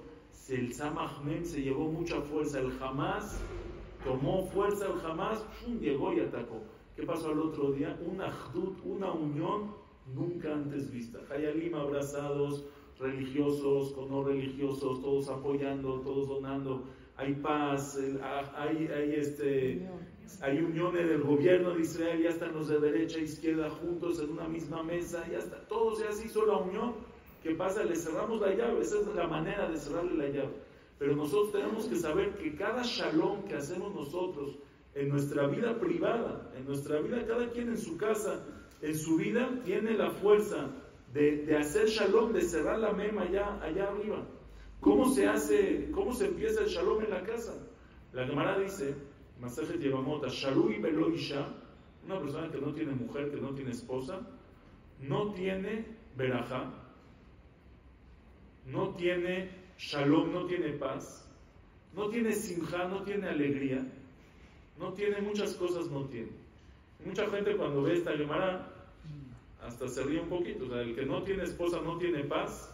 el 0.48 0.72
Samahmed 0.72 1.44
se 1.44 1.60
llevó 1.60 1.88
mucha 1.90 2.20
fuerza, 2.22 2.60
el 2.60 2.72
Hamas 2.80 3.38
tomó 4.04 4.46
fuerza, 4.46 4.86
el 4.86 5.00
Hamas 5.04 5.44
llegó 5.80 6.14
y 6.14 6.20
atacó. 6.20 6.62
¿Qué 6.94 7.02
pasó 7.02 7.28
al 7.28 7.40
otro 7.40 7.72
día? 7.72 7.98
Una 8.06 8.28
ahdut, 8.28 8.78
una 8.84 9.12
unión 9.12 9.74
nunca 10.14 10.54
antes 10.54 10.90
vista. 10.90 11.18
Hayalim 11.30 11.74
abrazados, 11.74 12.64
religiosos, 12.98 13.92
con 13.92 14.08
no 14.08 14.24
religiosos, 14.24 15.02
todos 15.02 15.28
apoyando, 15.28 16.00
todos 16.00 16.28
donando. 16.28 16.84
Hay 17.16 17.34
paz, 17.34 17.98
hay, 18.54 18.88
hay, 18.88 19.14
este, 19.14 19.88
hay 20.40 20.58
uniones 20.58 21.08
del 21.08 21.22
gobierno 21.22 21.74
de 21.74 21.80
Israel, 21.80 22.22
ya 22.22 22.30
están 22.30 22.52
los 22.52 22.68
de 22.68 22.78
derecha 22.78 23.18
e 23.18 23.22
izquierda 23.22 23.70
juntos 23.70 24.20
en 24.20 24.30
una 24.30 24.46
misma 24.46 24.82
mesa, 24.82 25.26
ya 25.30 25.38
está, 25.38 25.66
todos 25.66 26.00
ya 26.00 26.12
se 26.12 26.26
hizo 26.26 26.44
la 26.44 26.58
unión. 26.58 26.94
¿Qué 27.42 27.54
pasa? 27.54 27.84
Le 27.84 27.96
cerramos 27.96 28.40
la 28.40 28.54
llave, 28.54 28.80
esa 28.80 28.98
es 29.00 29.06
la 29.14 29.26
manera 29.28 29.68
de 29.68 29.78
cerrarle 29.78 30.14
la 30.14 30.28
llave. 30.28 30.54
Pero 30.98 31.14
nosotros 31.14 31.52
tenemos 31.52 31.86
que 31.86 31.96
saber 31.96 32.34
que 32.36 32.54
cada 32.54 32.82
shalom 32.82 33.44
que 33.44 33.54
hacemos 33.54 33.94
nosotros 33.94 34.58
en 34.94 35.08
nuestra 35.10 35.46
vida 35.46 35.78
privada, 35.78 36.50
en 36.56 36.64
nuestra 36.66 37.00
vida, 37.00 37.24
cada 37.26 37.50
quien 37.50 37.68
en 37.68 37.78
su 37.78 37.96
casa, 37.96 38.44
en 38.82 38.96
su 38.96 39.16
vida, 39.16 39.48
tiene 39.64 39.92
la 39.92 40.10
fuerza 40.10 40.70
de, 41.12 41.56
hacer 41.56 41.86
shalom, 41.86 42.32
de 42.32 42.42
cerrar 42.42 42.78
la 42.78 42.92
mema 42.92 43.22
allá, 43.22 43.58
allá 43.62 43.88
arriba. 43.88 44.26
¿Cómo 44.80 45.08
se 45.08 45.26
hace, 45.26 45.90
cómo 45.90 46.12
se 46.12 46.26
empieza 46.26 46.62
el 46.62 46.68
shalom 46.68 47.02
en 47.02 47.10
la 47.10 47.22
casa? 47.22 47.54
La 48.12 48.26
Gemara 48.26 48.58
dice, 48.58 48.94
Masaje 49.40 49.78
Yevamota, 49.78 50.28
Shalui 50.28 50.78
Beloisha, 50.78 51.48
una 52.04 52.20
persona 52.20 52.50
que 52.50 52.60
no 52.60 52.72
tiene 52.72 52.92
mujer, 52.92 53.30
que 53.30 53.40
no 53.40 53.50
tiene 53.50 53.72
esposa, 53.72 54.20
no 55.00 55.32
tiene 55.32 55.84
verajá, 56.16 56.72
no 58.66 58.90
tiene 58.94 59.50
shalom, 59.78 60.32
no 60.32 60.46
tiene 60.46 60.70
paz, 60.70 61.28
no 61.94 62.08
tiene 62.08 62.32
simja, 62.32 62.88
no 62.88 63.02
tiene 63.02 63.28
alegría, 63.28 63.84
no 64.78 64.92
tiene 64.92 65.20
muchas 65.20 65.54
cosas, 65.54 65.90
no 65.90 66.04
tiene. 66.06 66.30
Mucha 67.04 67.28
gente 67.28 67.56
cuando 67.56 67.82
ve 67.82 67.94
esta 67.94 68.16
Gemara 68.16 68.72
hasta 69.62 69.88
se 69.88 70.02
ríe 70.02 70.20
un 70.20 70.28
poquito. 70.28 70.64
O 70.64 70.68
sea, 70.68 70.80
el 70.80 70.94
que 70.94 71.04
no 71.04 71.22
tiene 71.22 71.44
esposa 71.44 71.80
no 71.80 71.98
tiene 71.98 72.24
paz. 72.24 72.72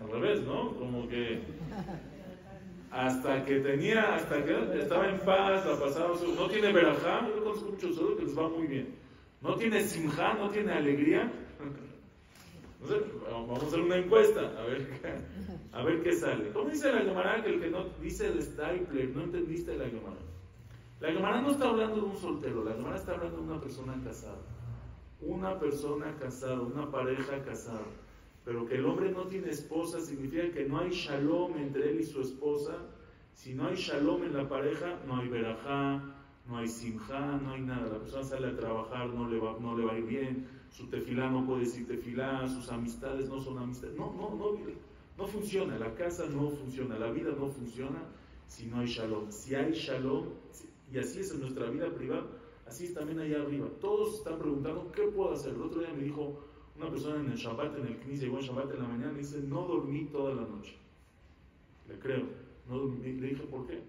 Al 0.00 0.10
revés, 0.10 0.42
¿no? 0.42 0.74
Como 0.76 1.08
que 1.08 1.42
hasta 2.90 3.44
que 3.44 3.60
tenía, 3.60 4.14
hasta 4.14 4.44
que 4.44 4.80
estaba 4.80 5.08
en 5.08 5.18
paz, 5.20 5.66
la 5.66 5.78
pasaba, 5.78 6.14
no 6.36 6.46
tiene 6.48 6.72
verajá, 6.72 7.28
yo 7.28 7.54
muchos 7.70 8.16
que 8.16 8.24
les 8.24 8.38
va 8.38 8.48
muy 8.48 8.66
bien. 8.66 8.94
No 9.40 9.56
tiene 9.56 9.80
simja, 9.82 10.34
no 10.34 10.48
tiene 10.50 10.72
alegría. 10.72 11.30
vamos 13.30 13.62
a 13.62 13.66
hacer 13.66 13.80
una 13.80 13.96
encuesta, 13.96 14.40
a 14.40 14.64
ver, 14.64 14.88
a 15.72 15.82
ver 15.82 16.02
qué 16.02 16.12
sale. 16.12 16.50
¿Cómo 16.52 16.70
dice 16.70 16.92
la 16.92 17.00
Gemara 17.00 17.42
que 17.42 17.50
el 17.50 17.60
que 17.60 17.70
no 17.70 17.84
dice 18.00 18.28
el 18.28 18.40
Stapler, 18.40 19.08
no 19.10 19.24
entendiste 19.24 19.76
la 19.76 19.86
Gemara? 19.86 20.20
La 21.00 21.12
Gemara 21.12 21.40
no 21.40 21.50
está 21.50 21.68
hablando 21.68 21.96
de 21.96 22.02
un 22.02 22.16
soltero, 22.16 22.64
la 22.64 22.74
Gemara 22.74 22.96
está 22.96 23.12
hablando 23.12 23.38
de 23.38 23.42
una 23.42 23.60
persona 23.60 24.00
casada 24.04 24.38
una 25.26 25.58
persona 25.58 26.14
casada, 26.18 26.60
una 26.60 26.90
pareja 26.90 27.42
casada, 27.44 27.86
pero 28.44 28.66
que 28.66 28.74
el 28.74 28.84
hombre 28.84 29.10
no 29.10 29.26
tiene 29.26 29.50
esposa, 29.50 30.00
significa 30.00 30.50
que 30.50 30.66
no 30.66 30.78
hay 30.78 30.90
shalom 30.90 31.56
entre 31.56 31.90
él 31.90 32.00
y 32.00 32.04
su 32.04 32.20
esposa. 32.20 32.76
Si 33.32 33.54
no 33.54 33.66
hay 33.66 33.76
shalom 33.76 34.22
en 34.24 34.34
la 34.34 34.48
pareja, 34.48 35.00
no 35.06 35.16
hay 35.16 35.28
verajá, 35.28 36.02
no 36.46 36.58
hay 36.58 36.68
simjá, 36.68 37.38
no 37.38 37.52
hay 37.52 37.62
nada. 37.62 37.88
La 37.88 37.98
persona 37.98 38.22
sale 38.22 38.48
a 38.48 38.56
trabajar, 38.56 39.08
no 39.08 39.28
le 39.28 39.38
va, 39.38 39.56
no 39.58 39.76
le 39.76 39.84
va 39.84 39.92
a 39.92 39.98
ir 39.98 40.04
bien, 40.04 40.46
su 40.70 40.88
tefilá 40.88 41.30
no 41.30 41.46
puede 41.46 41.60
decir 41.60 41.86
tefilá, 41.86 42.46
sus 42.46 42.70
amistades 42.70 43.28
no 43.28 43.40
son 43.40 43.58
amistades. 43.58 43.96
No, 43.96 44.12
no, 44.12 44.34
no, 44.34 44.58
no 45.16 45.26
funciona, 45.26 45.78
la 45.78 45.94
casa 45.94 46.26
no 46.26 46.50
funciona, 46.50 46.98
la 46.98 47.10
vida 47.10 47.30
no 47.38 47.48
funciona 47.48 48.02
si 48.46 48.66
no 48.66 48.80
hay 48.80 48.86
shalom. 48.86 49.30
Si 49.30 49.54
hay 49.54 49.72
shalom, 49.72 50.26
y 50.92 50.98
así 50.98 51.20
es 51.20 51.32
en 51.32 51.40
nuestra 51.40 51.70
vida 51.70 51.92
privada, 51.94 52.26
Así 52.66 52.86
es 52.86 52.94
también 52.94 53.20
allá 53.20 53.42
arriba. 53.42 53.68
Todos 53.80 54.14
están 54.14 54.38
preguntando, 54.38 54.90
¿qué 54.92 55.02
puedo 55.02 55.32
hacer? 55.32 55.54
El 55.54 55.62
otro 55.62 55.80
día 55.80 55.92
me 55.92 56.04
dijo 56.04 56.40
una 56.76 56.90
persona 56.90 57.20
en 57.20 57.30
el 57.30 57.36
Shabbat, 57.36 57.78
en 57.78 57.86
el 57.86 57.98
Knis, 57.98 58.20
llegó 58.20 58.38
el 58.38 58.44
Shabbat 58.44 58.72
en 58.72 58.82
la 58.82 58.88
mañana 58.88 59.12
y 59.14 59.18
dice, 59.18 59.40
no 59.40 59.62
dormí 59.62 60.06
toda 60.06 60.34
la 60.34 60.42
noche. 60.42 60.76
Le 61.88 61.98
creo. 61.98 62.24
No 62.68 62.84
Le 62.86 63.12
dije, 63.12 63.44
¿por 63.44 63.66
qué? 63.66 63.82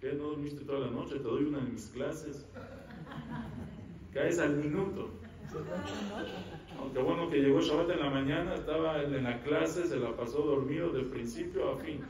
¿Qué? 0.00 0.12
¿No 0.12 0.28
dormiste 0.28 0.64
toda 0.64 0.80
la 0.80 0.90
noche? 0.90 1.16
Te 1.16 1.22
doy 1.22 1.44
una 1.44 1.58
de 1.58 1.70
mis 1.70 1.86
clases. 1.86 2.46
Caes 4.12 4.38
al 4.38 4.56
minuto. 4.56 5.10
Aunque 6.78 6.98
bueno 7.00 7.30
que 7.30 7.38
llegó 7.38 7.60
Shabbat 7.60 7.90
en 7.90 8.00
la 8.00 8.10
mañana, 8.10 8.54
estaba 8.54 9.02
en 9.02 9.24
la 9.24 9.42
clase, 9.42 9.86
se 9.86 9.98
la 9.98 10.14
pasó 10.14 10.42
dormido 10.42 10.90
de 10.90 11.02
principio 11.04 11.72
a 11.72 11.78
fin. 11.78 12.04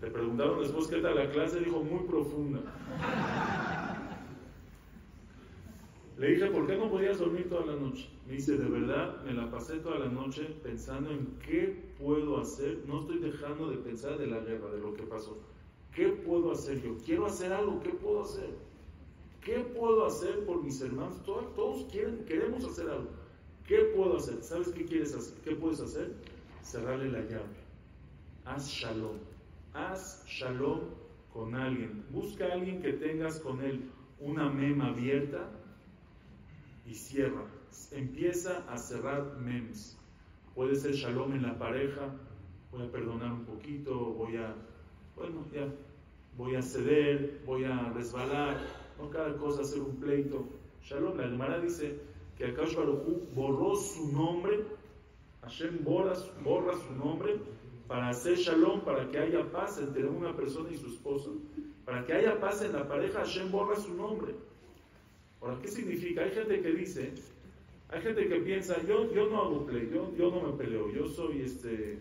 Le 0.00 0.10
preguntaron 0.10 0.60
después 0.60 0.86
qué 0.88 1.00
tal 1.00 1.16
la 1.16 1.30
clase, 1.30 1.60
dijo 1.60 1.82
muy 1.82 2.06
profunda. 2.06 2.60
Le 6.18 6.28
dije, 6.28 6.46
¿por 6.46 6.66
qué 6.66 6.76
no 6.76 6.90
podías 6.90 7.18
dormir 7.18 7.48
toda 7.48 7.66
la 7.66 7.76
noche? 7.76 8.08
Me 8.26 8.34
dice, 8.34 8.56
de 8.56 8.68
verdad, 8.68 9.22
me 9.24 9.32
la 9.32 9.50
pasé 9.50 9.78
toda 9.78 9.98
la 9.98 10.08
noche 10.08 10.44
pensando 10.62 11.10
en 11.10 11.26
qué 11.44 11.94
puedo 11.98 12.38
hacer. 12.38 12.84
No 12.86 13.00
estoy 13.00 13.18
dejando 13.18 13.70
de 13.70 13.78
pensar 13.78 14.18
de 14.18 14.26
la 14.26 14.40
guerra, 14.40 14.70
de 14.70 14.78
lo 14.78 14.92
que 14.92 15.02
pasó. 15.04 15.38
¿Qué 15.94 16.08
puedo 16.08 16.52
hacer 16.52 16.82
yo? 16.82 16.96
Quiero 17.04 17.26
hacer 17.26 17.52
algo, 17.52 17.80
¿qué 17.80 17.90
puedo 17.90 18.22
hacer? 18.22 18.50
¿Qué 19.40 19.58
puedo 19.58 20.06
hacer 20.06 20.44
por 20.44 20.62
mis 20.62 20.80
hermanos? 20.80 21.22
Todos, 21.24 21.54
todos 21.54 21.84
quieren, 21.90 22.24
queremos 22.26 22.64
hacer 22.64 22.88
algo. 22.88 23.10
¿Qué 23.66 23.78
puedo 23.96 24.16
hacer? 24.16 24.42
¿Sabes 24.42 24.68
qué 24.68 24.84
quieres 24.84 25.14
hacer? 25.14 25.38
¿Qué 25.42 25.56
puedes 25.56 25.80
hacer? 25.80 26.12
Cerrarle 26.62 27.10
la 27.10 27.20
llave. 27.20 27.62
Haz 28.44 28.68
shalom. 28.68 29.16
Haz 29.72 30.24
shalom 30.26 30.80
con 31.32 31.54
alguien. 31.54 32.04
Busca 32.10 32.46
a 32.46 32.52
alguien 32.52 32.82
que 32.82 32.92
tengas 32.92 33.40
con 33.40 33.62
él 33.62 33.90
una 34.20 34.48
mema 34.50 34.88
abierta 34.88 35.48
y 36.86 36.94
cierra. 36.94 37.44
Empieza 37.90 38.64
a 38.68 38.76
cerrar 38.76 39.36
memes. 39.38 39.98
Puede 40.54 40.76
ser 40.76 40.92
shalom 40.92 41.32
en 41.32 41.42
la 41.42 41.58
pareja, 41.58 42.14
voy 42.70 42.82
a 42.82 42.90
perdonar 42.90 43.32
un 43.32 43.44
poquito, 43.44 43.94
voy 43.94 44.36
a, 44.36 44.54
bueno, 45.16 45.44
ya, 45.52 45.66
voy 46.36 46.56
a 46.56 46.62
ceder, 46.62 47.42
voy 47.46 47.64
a 47.64 47.90
resbalar, 47.90 48.58
no 48.98 49.08
cada 49.10 49.36
cosa 49.36 49.62
hacer 49.62 49.80
un 49.80 49.96
pleito. 49.96 50.44
Shalom, 50.82 51.16
la 51.16 51.28
Gemara 51.28 51.60
dice 51.60 52.00
que 52.36 52.46
Akash 52.46 52.74
Baruj 52.74 53.34
borró 53.34 53.74
su 53.76 54.12
nombre, 54.12 54.64
Hashem 55.42 55.82
borra, 55.84 56.14
borra 56.44 56.74
su 56.76 56.92
nombre 56.94 57.40
para 57.88 58.08
hacer 58.08 58.38
shalom, 58.38 58.80
para 58.80 59.06
que 59.10 59.18
haya 59.18 59.50
paz 59.50 59.78
entre 59.78 60.06
una 60.06 60.34
persona 60.34 60.70
y 60.70 60.78
su 60.78 60.86
esposo. 60.86 61.36
Para 61.84 62.04
que 62.06 62.14
haya 62.14 62.40
paz 62.40 62.62
en 62.62 62.72
la 62.72 62.88
pareja, 62.88 63.20
Hashem 63.20 63.50
borra 63.50 63.76
su 63.76 63.92
nombre. 63.94 64.34
Ahora, 65.42 65.58
¿qué 65.60 65.68
significa? 65.68 66.22
Hay 66.22 66.30
gente 66.30 66.62
que 66.62 66.70
dice, 66.70 67.12
hay 67.88 68.00
gente 68.00 68.28
que 68.28 68.36
piensa, 68.36 68.80
yo, 68.86 69.12
yo 69.12 69.28
no 69.28 69.42
hago 69.42 69.66
play, 69.66 69.90
yo, 69.92 70.14
yo 70.16 70.30
no 70.30 70.40
me 70.40 70.56
peleo, 70.56 70.90
yo 70.92 71.08
soy 71.08 71.42
este... 71.42 71.98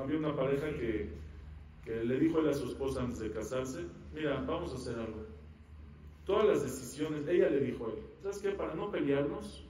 había 0.00 0.16
una 0.16 0.34
pareja 0.36 0.70
que, 0.70 1.10
que 1.84 2.04
le 2.04 2.20
dijo 2.20 2.40
a 2.40 2.54
su 2.54 2.68
esposa 2.68 3.02
antes 3.02 3.18
de 3.18 3.32
casarse, 3.32 3.84
mira, 4.14 4.40
vamos 4.46 4.72
a 4.72 4.76
hacer 4.76 4.96
algo. 4.96 5.26
todas 6.24 6.46
las 6.46 6.62
decisiones, 6.62 7.26
ella 7.26 7.50
le 7.50 7.60
dijo 7.60 7.86
a 7.86 7.90
él, 7.90 8.04
¿sabes 8.22 8.38
qué? 8.38 8.50
Para 8.50 8.74
no 8.74 8.92
pelearnos, 8.92 9.66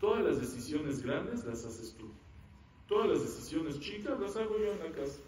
todas 0.00 0.24
las 0.24 0.40
decisiones 0.40 1.02
grandes 1.02 1.44
las 1.44 1.64
haces 1.64 1.96
tú. 1.98 2.12
Todas 2.86 3.08
las 3.08 3.22
decisiones 3.22 3.80
chicas 3.80 4.20
las 4.20 4.36
hago 4.36 4.56
yo 4.58 4.72
en 4.72 4.78
la 4.78 4.92
casa. 4.92 5.20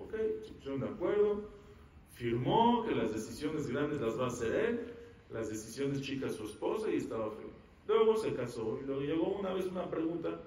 Ok, 0.00 0.14
se 0.46 0.52
pusieron 0.52 0.80
de 0.80 0.88
acuerdo, 0.88 1.59
firmó 2.20 2.84
que 2.84 2.94
las 2.94 3.14
decisiones 3.14 3.66
grandes 3.66 3.98
las 3.98 4.18
va 4.18 4.24
a 4.24 4.28
hacer 4.28 4.54
él, 4.54 4.80
las 5.30 5.48
decisiones 5.48 6.02
chicas 6.02 6.34
su 6.34 6.44
esposa 6.44 6.90
y 6.90 6.96
estaba 6.96 7.30
feliz. 7.30 7.54
Luego 7.88 8.14
se 8.18 8.34
casó 8.34 8.78
y 8.82 8.86
luego 8.86 9.00
llegó 9.00 9.38
una 9.38 9.54
vez 9.54 9.64
una 9.66 9.88
pregunta 9.88 10.38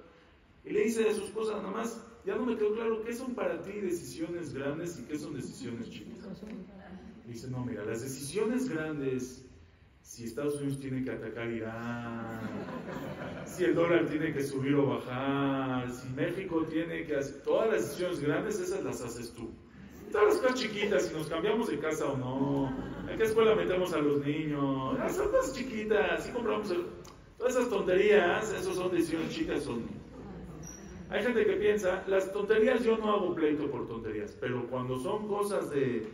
y 0.64 0.70
le 0.70 0.84
dice 0.84 1.10
a 1.10 1.14
su 1.16 1.24
esposa, 1.24 1.58
nada 1.58 1.72
más, 1.72 2.06
ya 2.26 2.36
no 2.36 2.46
me 2.46 2.56
quedó 2.56 2.76
claro 2.76 3.04
qué 3.04 3.12
son 3.12 3.34
para 3.34 3.60
ti 3.64 3.72
decisiones 3.72 4.54
grandes 4.54 5.00
y 5.00 5.04
qué 5.06 5.18
son 5.18 5.34
decisiones 5.34 5.90
chicas. 5.90 6.44
Dice, 7.28 7.50
no, 7.50 7.66
mira, 7.66 7.84
las 7.84 8.04
decisiones 8.04 8.70
grandes, 8.70 9.44
si 10.04 10.26
Estados 10.26 10.58
Unidos 10.58 10.80
tiene 10.80 11.04
que 11.04 11.10
atacar 11.10 11.50
Irán, 11.50 12.40
si 13.48 13.64
el 13.64 13.74
dólar 13.74 14.06
tiene 14.08 14.32
que 14.32 14.44
subir 14.44 14.76
o 14.76 14.86
bajar, 14.90 15.90
si 15.92 16.08
México 16.10 16.66
tiene 16.70 17.04
que 17.04 17.16
hacer, 17.16 17.42
todas 17.42 17.72
las 17.72 17.82
decisiones 17.82 18.20
grandes, 18.20 18.60
esas 18.60 18.84
las 18.84 19.02
haces 19.02 19.34
tú. 19.34 19.50
Todas 20.14 20.36
las 20.36 20.38
cosas 20.44 20.60
chiquitas, 20.60 21.08
si 21.08 21.14
nos 21.16 21.26
cambiamos 21.26 21.68
de 21.70 21.80
casa 21.80 22.06
o 22.06 22.16
no, 22.16 22.72
en 23.10 23.18
qué 23.18 23.24
escuela 23.24 23.56
metemos 23.56 23.94
a 23.94 23.98
los 23.98 24.24
niños, 24.24 24.96
esas 25.08 25.28
cosas 25.28 25.56
chiquitas, 25.56 26.24
si 26.24 26.32
compramos 26.32 26.70
el, 26.70 26.86
todas 27.36 27.56
esas 27.56 27.68
tonterías, 27.68 28.54
esas 28.54 28.76
son 28.76 28.92
decisiones 28.92 29.34
chicas, 29.34 29.64
son 29.64 29.88
hay 31.10 31.24
gente 31.24 31.44
que 31.44 31.54
piensa, 31.54 32.04
las 32.08 32.32
tonterías 32.32 32.84
yo 32.84 32.96
no 32.96 33.12
hago 33.12 33.34
pleito 33.34 33.70
por 33.72 33.88
tonterías, 33.88 34.38
pero 34.40 34.68
cuando 34.68 35.00
son 35.00 35.28
cosas 35.28 35.72
de, 35.72 36.08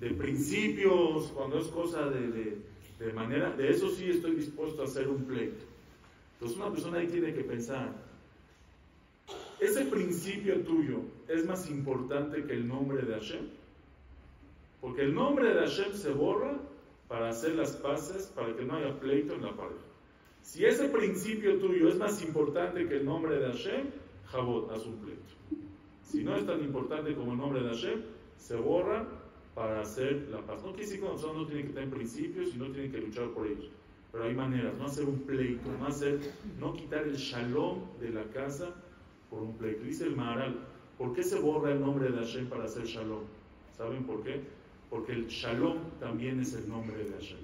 de 0.00 0.10
principios, 0.12 1.30
cuando 1.34 1.58
es 1.58 1.66
cosa 1.66 2.06
de, 2.08 2.28
de, 2.28 2.58
de, 2.98 3.12
manera, 3.12 3.50
de 3.50 3.68
eso 3.68 3.90
sí 3.90 4.08
estoy 4.08 4.36
dispuesto 4.36 4.80
a 4.80 4.86
hacer 4.86 5.08
un 5.08 5.24
pleito. 5.24 5.62
Entonces 6.34 6.56
una 6.56 6.70
persona 6.70 6.98
ahí 7.00 7.06
tiene 7.06 7.34
que 7.34 7.44
pensar, 7.44 7.92
¿ese 9.60 9.84
principio 9.86 10.60
tuyo 10.60 11.00
es 11.28 11.44
más 11.46 11.68
importante 11.70 12.44
que 12.44 12.52
el 12.52 12.66
nombre 12.66 13.02
de 13.02 13.14
Hashem? 13.14 13.46
Porque 14.80 15.02
el 15.02 15.14
nombre 15.14 15.54
de 15.54 15.60
Hashem 15.60 15.92
se 15.92 16.10
borra 16.10 16.58
para 17.08 17.30
hacer 17.30 17.54
las 17.54 17.72
paces, 17.76 18.26
para 18.34 18.54
que 18.54 18.64
no 18.64 18.76
haya 18.76 18.98
pleito 18.98 19.34
en 19.34 19.42
la 19.42 19.56
pareja. 19.56 19.80
Si 20.42 20.64
ese 20.64 20.88
principio 20.88 21.58
tuyo 21.58 21.88
es 21.88 21.96
más 21.96 22.22
importante 22.22 22.86
que 22.86 22.96
el 22.96 23.04
nombre 23.04 23.38
de 23.38 23.46
Hashem, 23.46 23.90
Jabot, 24.26 24.70
haz 24.70 24.86
un 24.86 24.96
pleito. 24.98 25.22
Si 26.02 26.22
no 26.22 26.36
es 26.36 26.46
tan 26.46 26.60
importante 26.62 27.14
como 27.14 27.32
el 27.32 27.38
nombre 27.38 27.62
de 27.62 27.68
Hashem, 27.68 28.02
se 28.36 28.56
borra 28.56 29.06
para 29.54 29.80
hacer 29.80 30.28
la 30.30 30.40
paz. 30.42 30.62
No 30.62 30.70
quiere 30.70 30.84
decir 30.84 31.00
que 31.00 31.06
nosotros 31.06 31.36
no 31.36 31.46
tienen 31.46 31.66
que 31.66 31.72
tener 31.72 31.90
principios 31.90 32.54
y 32.54 32.58
no 32.58 32.66
tienen 32.70 32.92
que 32.92 32.98
luchar 32.98 33.30
por 33.30 33.46
ellos. 33.46 33.70
Pero 34.12 34.24
hay 34.24 34.34
maneras, 34.34 34.78
no 34.78 34.86
hacer 34.86 35.04
un 35.04 35.20
pleito, 35.20 35.68
no 35.80 35.86
hacer, 35.86 36.20
no 36.60 36.74
quitar 36.74 37.02
el 37.04 37.16
shalom 37.16 37.80
de 37.98 38.10
la 38.10 38.24
casa 38.24 38.74
por 39.36 39.44
un 39.44 39.56
pleito. 39.58 39.84
Dice 39.84 40.04
el 40.04 40.16
Maharal, 40.16 40.58
¿por 40.96 41.12
qué 41.12 41.22
se 41.22 41.38
borra 41.38 41.72
el 41.72 41.80
nombre 41.80 42.10
de 42.10 42.16
Hashem 42.16 42.48
para 42.48 42.64
hacer 42.64 42.86
shalom? 42.86 43.24
¿Saben 43.76 44.04
por 44.04 44.22
qué? 44.22 44.40
Porque 44.88 45.12
el 45.12 45.26
shalom 45.26 45.78
también 46.00 46.40
es 46.40 46.54
el 46.54 46.66
nombre 46.66 46.96
de 46.96 47.12
Hashem. 47.12 47.40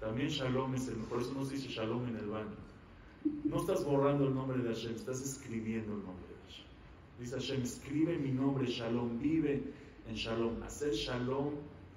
También 0.00 0.28
shalom 0.28 0.74
es 0.74 0.88
el, 0.88 0.96
por 0.96 1.20
eso 1.22 1.32
no 1.32 1.44
se 1.44 1.54
dice 1.54 1.68
shalom 1.68 2.08
en 2.08 2.16
el 2.16 2.26
baño. 2.26 2.56
No 3.44 3.58
estás 3.58 3.84
borrando 3.84 4.26
el 4.26 4.34
nombre 4.34 4.58
de 4.58 4.68
Hashem, 4.68 4.96
estás 4.96 5.22
escribiendo 5.22 5.92
el 5.92 6.02
nombre 6.02 6.26
de 6.26 6.50
Hashem. 6.50 6.66
Dice 7.20 7.34
Hashem, 7.36 7.62
escribe 7.62 8.18
mi 8.18 8.32
nombre, 8.32 8.66
Shalom, 8.66 9.18
vive 9.20 9.62
en 10.08 10.14
Shalom. 10.14 10.60
Hacer 10.62 10.92
Shalom 10.92 11.50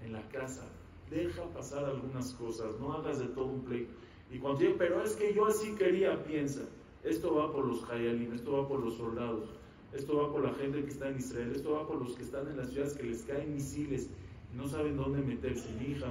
en 0.03 0.13
la 0.13 0.21
casa. 0.29 0.67
Deja 1.09 1.43
pasar 1.53 1.85
algunas 1.85 2.33
cosas, 2.33 2.79
no 2.79 2.93
hagas 2.93 3.19
de 3.19 3.27
todo 3.27 3.45
un 3.45 3.63
pleito. 3.63 3.93
Y 4.29 4.37
cuando 4.37 4.59
digo, 4.59 4.75
pero 4.77 5.01
es 5.01 5.15
que 5.15 5.33
yo 5.33 5.47
así 5.47 5.73
quería, 5.75 6.23
piensa. 6.25 6.61
Esto 7.04 7.36
va 7.36 7.51
por 7.51 7.66
los 7.66 7.84
Hayalim, 7.89 8.32
esto 8.34 8.54
va 8.54 8.68
por 8.68 8.80
los 8.80 8.95
soldados, 8.95 9.49
esto 9.91 10.18
va 10.18 10.32
por 10.32 10.41
la 10.41 10.54
gente 10.54 10.82
que 10.84 10.89
está 10.89 11.10
en 11.10 11.18
Israel, 11.18 11.51
esto 11.54 11.74
va 11.74 11.86
por 11.86 12.01
los 12.01 12.16
que 12.16 12.24
están 12.24 12.47
en 12.47 12.56
las 12.56 12.70
ciudades 12.70 12.93
que 12.93 13.04
les 13.04 13.24
caen 13.24 13.54
misiles 13.54 14.10
y 14.54 14.58
no 14.58 14.68
saben 14.70 14.95
dónde 14.95 15.22
meterse. 15.22 15.70
Mi 15.74 15.91
hija, 15.93 16.08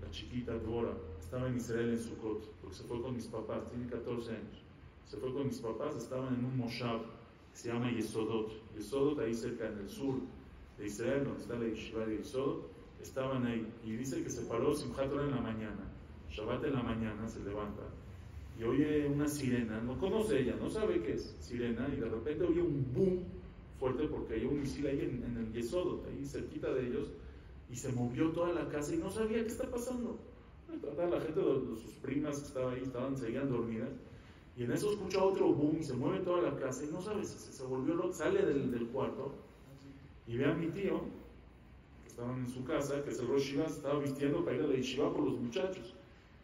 la 0.00 0.10
chiquita 0.10 0.54
Dora, 0.58 0.94
estaba 1.20 1.48
en 1.48 1.56
Israel 1.58 1.90
en 1.90 1.98
Sukkot, 1.98 2.50
porque 2.62 2.76
se 2.76 2.84
fue 2.84 3.02
con 3.02 3.14
mis 3.14 3.26
papás, 3.26 3.68
tiene 3.68 3.86
14 3.88 4.30
años. 4.30 4.62
Se 5.04 5.18
fue 5.18 5.34
con 5.34 5.46
mis 5.46 5.58
papás, 5.58 5.94
estaban 5.96 6.34
en 6.34 6.44
un 6.46 6.56
moshav 6.56 7.02
que 7.52 7.58
se 7.58 7.68
llama 7.68 7.90
Yesodot. 7.92 8.50
Yesodot, 8.74 9.18
ahí 9.18 9.34
cerca 9.34 9.68
en 9.68 9.78
el 9.80 9.88
sur 9.88 10.14
de 10.78 10.86
Israel, 10.86 11.24
donde 11.24 11.42
está 11.42 11.58
la 11.58 11.66
yeshiva 11.66 12.06
de 12.06 12.16
Yesodot, 12.16 12.70
estaban 13.02 13.44
ahí. 13.44 13.70
Y 13.84 13.96
dice 13.96 14.22
que 14.22 14.30
se 14.30 14.42
paró 14.46 14.74
Simchat 14.74 15.12
en 15.12 15.30
la 15.30 15.40
mañana, 15.42 15.92
Shabbat 16.30 16.64
en 16.64 16.72
la 16.72 16.82
mañana, 16.82 17.28
se 17.28 17.40
levanta 17.40 17.82
y 18.58 18.64
oye 18.64 19.06
una 19.06 19.28
sirena, 19.28 19.80
no 19.80 19.98
conoce 19.98 20.40
ella, 20.40 20.56
no 20.60 20.70
sabe 20.70 21.02
qué 21.02 21.14
es 21.14 21.36
sirena, 21.40 21.88
y 21.94 22.00
de 22.00 22.08
repente 22.08 22.44
oye 22.44 22.62
un 22.62 22.86
boom 22.94 23.18
fuerte 23.78 24.08
porque 24.08 24.34
hay 24.34 24.44
un 24.44 24.60
misil 24.60 24.86
ahí 24.86 25.00
en, 25.00 25.22
en 25.22 25.36
el 25.36 25.52
Yesodot, 25.52 26.06
ahí 26.06 26.24
cerquita 26.24 26.72
de 26.72 26.86
ellos, 26.86 27.10
y 27.70 27.76
se 27.76 27.92
movió 27.92 28.30
toda 28.30 28.52
la 28.52 28.68
casa 28.68 28.94
y 28.94 28.98
no 28.98 29.10
sabía 29.10 29.42
qué 29.42 29.48
está 29.48 29.68
pasando. 29.70 30.18
La 30.68 31.20
gente 31.20 31.40
de, 31.40 31.76
sus 31.76 31.94
primas 32.02 32.40
que 32.40 32.46
estaban 32.46 32.74
ahí, 32.74 32.82
estaban, 32.82 33.16
seguían 33.16 33.48
dormidas. 33.48 33.90
Y 34.56 34.64
en 34.64 34.72
eso 34.72 34.90
escucha 34.90 35.22
otro 35.22 35.52
boom 35.52 35.76
y 35.80 35.84
se 35.84 35.94
mueve 35.94 36.20
toda 36.20 36.42
la 36.42 36.56
casa 36.56 36.84
y 36.84 36.88
no 36.88 37.00
sabe 37.00 37.24
se, 37.24 37.38
se 37.38 37.62
volvió 37.64 38.12
sale 38.12 38.44
del, 38.44 38.86
cuarto 38.88 39.32
y 40.26 40.38
ve 40.38 40.46
a 40.46 40.54
mi 40.54 40.68
tío, 40.68 41.02
que 42.02 42.08
estaban 42.08 42.40
en 42.40 42.48
su 42.48 42.64
casa, 42.64 43.04
que 43.04 43.10
es 43.10 43.20
el 43.20 43.28
Shiva, 43.36 43.66
estaba 43.66 44.00
vistiendo 44.00 44.44
para 44.44 44.56
ir 44.56 44.62
a 44.62 44.66
la 44.66 45.12
por 45.12 45.24
los 45.24 45.38
muchachos. 45.38 45.95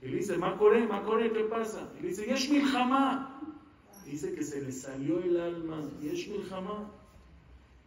Y 0.02 0.08
le 0.08 0.16
dice, 0.18 0.36
Macore, 0.36 0.86
Macore, 0.86 1.32
¿qué 1.32 1.44
pasa? 1.44 1.92
Y 1.98 2.02
le 2.02 2.08
dice, 2.08 2.26
Yesh 2.26 2.50
Milhamá. 2.50 3.40
Dice 4.04 4.34
que 4.34 4.42
se 4.42 4.60
le 4.60 4.72
salió 4.72 5.20
el 5.20 5.38
alma, 5.38 5.80
Yesh 6.00 6.28
Milhamá. 6.28 6.90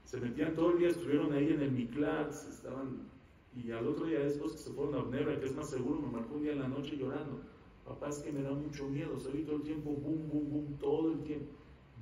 Se 0.06 0.20
metían 0.20 0.54
todo 0.54 0.72
el 0.72 0.80
día, 0.80 0.90
estuvieron 0.90 1.34
ahí 1.34 1.52
en 1.52 1.62
el 1.62 1.72
Miklat, 1.72 2.32
estaban 2.32 3.16
y 3.56 3.72
al 3.72 3.88
otro 3.88 4.06
día 4.06 4.20
después 4.20 4.52
que 4.52 4.58
se 4.58 4.72
fueron 4.72 4.96
a 4.96 5.00
Abnebra, 5.00 5.40
que 5.40 5.46
es 5.46 5.56
más 5.56 5.70
seguro, 5.70 6.02
me 6.02 6.12
marcó 6.12 6.36
un 6.36 6.44
día 6.44 6.52
en 6.52 6.60
la 6.60 6.68
noche 6.68 6.98
llorando. 6.98 7.40
Papá, 7.86 8.10
es 8.10 8.20
que 8.20 8.32
me 8.32 8.42
da 8.42 8.52
mucho 8.52 8.88
miedo, 8.90 9.18
se 9.18 9.30
todo 9.30 9.58
el 9.58 9.62
tiempo, 9.62 9.92
boom, 9.92 10.28
boom, 10.30 10.50
boom, 10.50 10.78
todo 10.80 11.14
el 11.14 11.20
tiempo. 11.24 11.52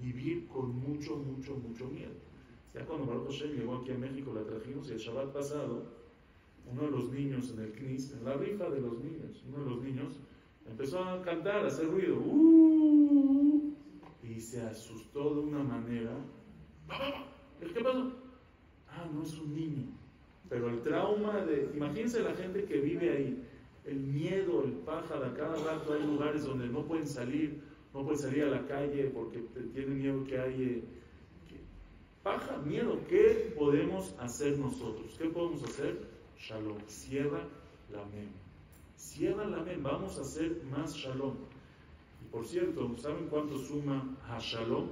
Vivir 0.02 0.48
con 0.48 0.76
mucho, 0.76 1.16
mucho, 1.18 1.56
mucho 1.56 1.88
miedo. 1.88 2.14
Ya 2.74 2.86
cuando 2.86 3.06
Baruch 3.06 3.28
Hashem 3.28 3.52
llegó 3.52 3.76
aquí 3.76 3.92
a 3.92 3.98
México, 3.98 4.34
la 4.34 4.44
trajimos 4.44 4.90
y 4.90 4.94
el 4.94 4.98
Shabbat 4.98 5.32
pasado, 5.32 5.86
uno 6.72 6.84
de 6.84 6.92
los 6.92 7.12
niños 7.12 7.52
en 7.52 7.60
el 7.64 7.72
CNIS, 7.74 8.14
en 8.14 8.26
la 8.26 8.34
rifa 8.36 8.70
de 8.70 8.82
los 8.82 9.00
niños, 9.00 9.44
uno 9.48 9.64
de 9.64 9.70
los 9.70 9.84
niños 9.84 10.20
empezó 10.66 11.04
a 11.04 11.22
cantar, 11.22 11.66
a 11.66 11.68
hacer 11.68 11.88
ruido, 11.88 12.18
uh, 12.18 13.74
y 14.24 14.40
se 14.40 14.62
asustó 14.62 15.36
de 15.36 15.42
una 15.42 15.64
manera. 15.64 16.12
¿Qué 17.60 17.82
pasó? 17.82 18.14
Ah, 18.90 19.08
no 19.14 19.24
es 19.24 19.38
un 19.40 19.56
niño 19.56 20.04
pero 20.54 20.70
el 20.70 20.82
trauma 20.84 21.40
de, 21.46 21.72
imagínense 21.74 22.22
la 22.22 22.36
gente 22.36 22.66
que 22.66 22.80
vive 22.80 23.10
ahí, 23.10 23.44
el 23.86 24.00
miedo, 24.00 24.64
el 24.64 24.74
pájaro, 24.74 25.26
a 25.26 25.34
cada 25.34 25.56
rato 25.56 25.94
hay 25.94 26.06
lugares 26.06 26.46
donde 26.46 26.68
no 26.68 26.84
pueden 26.86 27.08
salir, 27.08 27.60
no 27.92 28.04
pueden 28.04 28.20
salir 28.20 28.44
a 28.44 28.50
la 28.50 28.68
calle 28.68 29.06
porque 29.14 29.40
tienen 29.74 29.98
miedo 29.98 30.24
que 30.24 30.40
hay 30.40 30.64
eh, 30.64 30.84
paja, 32.22 32.58
miedo. 32.60 33.00
¿Qué 33.10 33.52
podemos 33.58 34.16
hacer 34.20 34.60
nosotros? 34.60 35.16
¿Qué 35.18 35.26
podemos 35.26 35.64
hacer? 35.64 36.13
Shalom, 36.44 36.78
cierra 36.88 37.48
la 37.90 38.04
mente. 38.06 38.38
Cierra 38.98 39.46
la 39.46 39.64
mente, 39.64 39.82
vamos 39.82 40.18
a 40.18 40.22
hacer 40.22 40.62
más 40.70 40.94
shalom. 40.94 41.36
Y 42.22 42.26
por 42.30 42.46
cierto, 42.46 42.98
¿saben 42.98 43.28
cuánto 43.30 43.58
suma 43.58 44.18
Hashalom? 44.28 44.90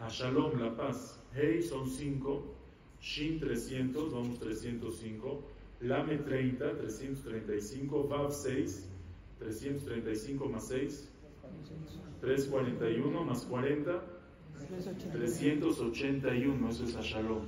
Hashalom, 0.00 0.58
la 0.58 0.74
paz. 0.74 1.20
Hey, 1.34 1.62
son 1.62 1.86
cinco. 1.86 2.56
Shin 2.98 3.38
300, 3.38 4.10
vamos 4.10 4.38
305, 4.38 5.42
Lame 5.82 6.16
30, 6.16 6.78
335, 6.78 8.08
Vav 8.08 8.32
6, 8.32 8.88
335 9.38 10.48
más 10.48 10.66
6, 10.68 11.10
341 12.22 13.24
más 13.24 13.44
40, 13.44 14.02
381, 15.12 16.70
eso 16.70 16.84
es 16.84 16.96
Ashalom, 16.96 17.42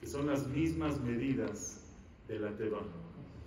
que 0.00 0.06
son 0.06 0.26
las 0.26 0.46
mismas 0.48 1.00
medidas 1.00 1.84
de 2.28 2.38
la 2.38 2.56
Teba. 2.56 2.80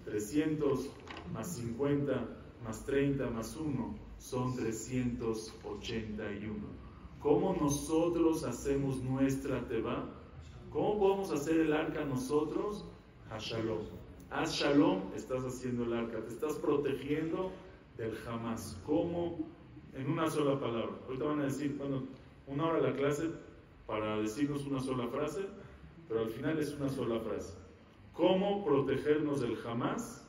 300 0.06 0.90
más 1.34 1.56
50 1.56 2.42
más 2.64 2.86
30 2.86 3.30
más 3.30 3.56
1 3.56 3.96
son 4.18 4.56
381. 4.56 6.54
¿Cómo 7.20 7.56
nosotros 7.60 8.44
hacemos 8.44 9.02
nuestra 9.04 9.68
Teba? 9.68 10.10
¿Cómo 10.72 11.00
podemos 11.00 11.32
hacer 11.32 11.60
el 11.60 11.74
arca 11.74 12.06
nosotros? 12.06 12.86
A 13.30 13.38
Shalom. 13.40 13.80
Haz 14.30 14.54
Shalom, 14.54 15.02
estás 15.16 15.44
haciendo 15.44 15.84
el 15.84 15.94
arca, 15.94 16.22
te 16.22 16.30
estás 16.30 16.54
protegiendo 16.54 17.52
del 17.98 18.16
jamás. 18.16 18.80
¿Cómo? 18.86 19.40
En 19.94 20.10
una 20.10 20.30
sola 20.30 20.58
palabra. 20.60 20.96
Ahorita 21.06 21.26
van 21.26 21.42
a 21.42 21.46
decir, 21.46 21.76
bueno, 21.78 22.04
una 22.48 22.66
hora 22.68 22.80
la 22.80 22.96
clase 22.96 23.30
para 23.86 24.18
decirnos 24.18 24.66
una 24.66 24.80
sola 24.80 25.08
frase, 25.10 25.42
pero 26.12 26.26
al 26.26 26.30
final 26.30 26.60
es 26.60 26.74
una 26.74 26.90
sola 26.90 27.22
frase. 27.22 27.54
¿Cómo 28.12 28.66
protegernos 28.66 29.40
del 29.40 29.58
Hamas? 29.66 30.28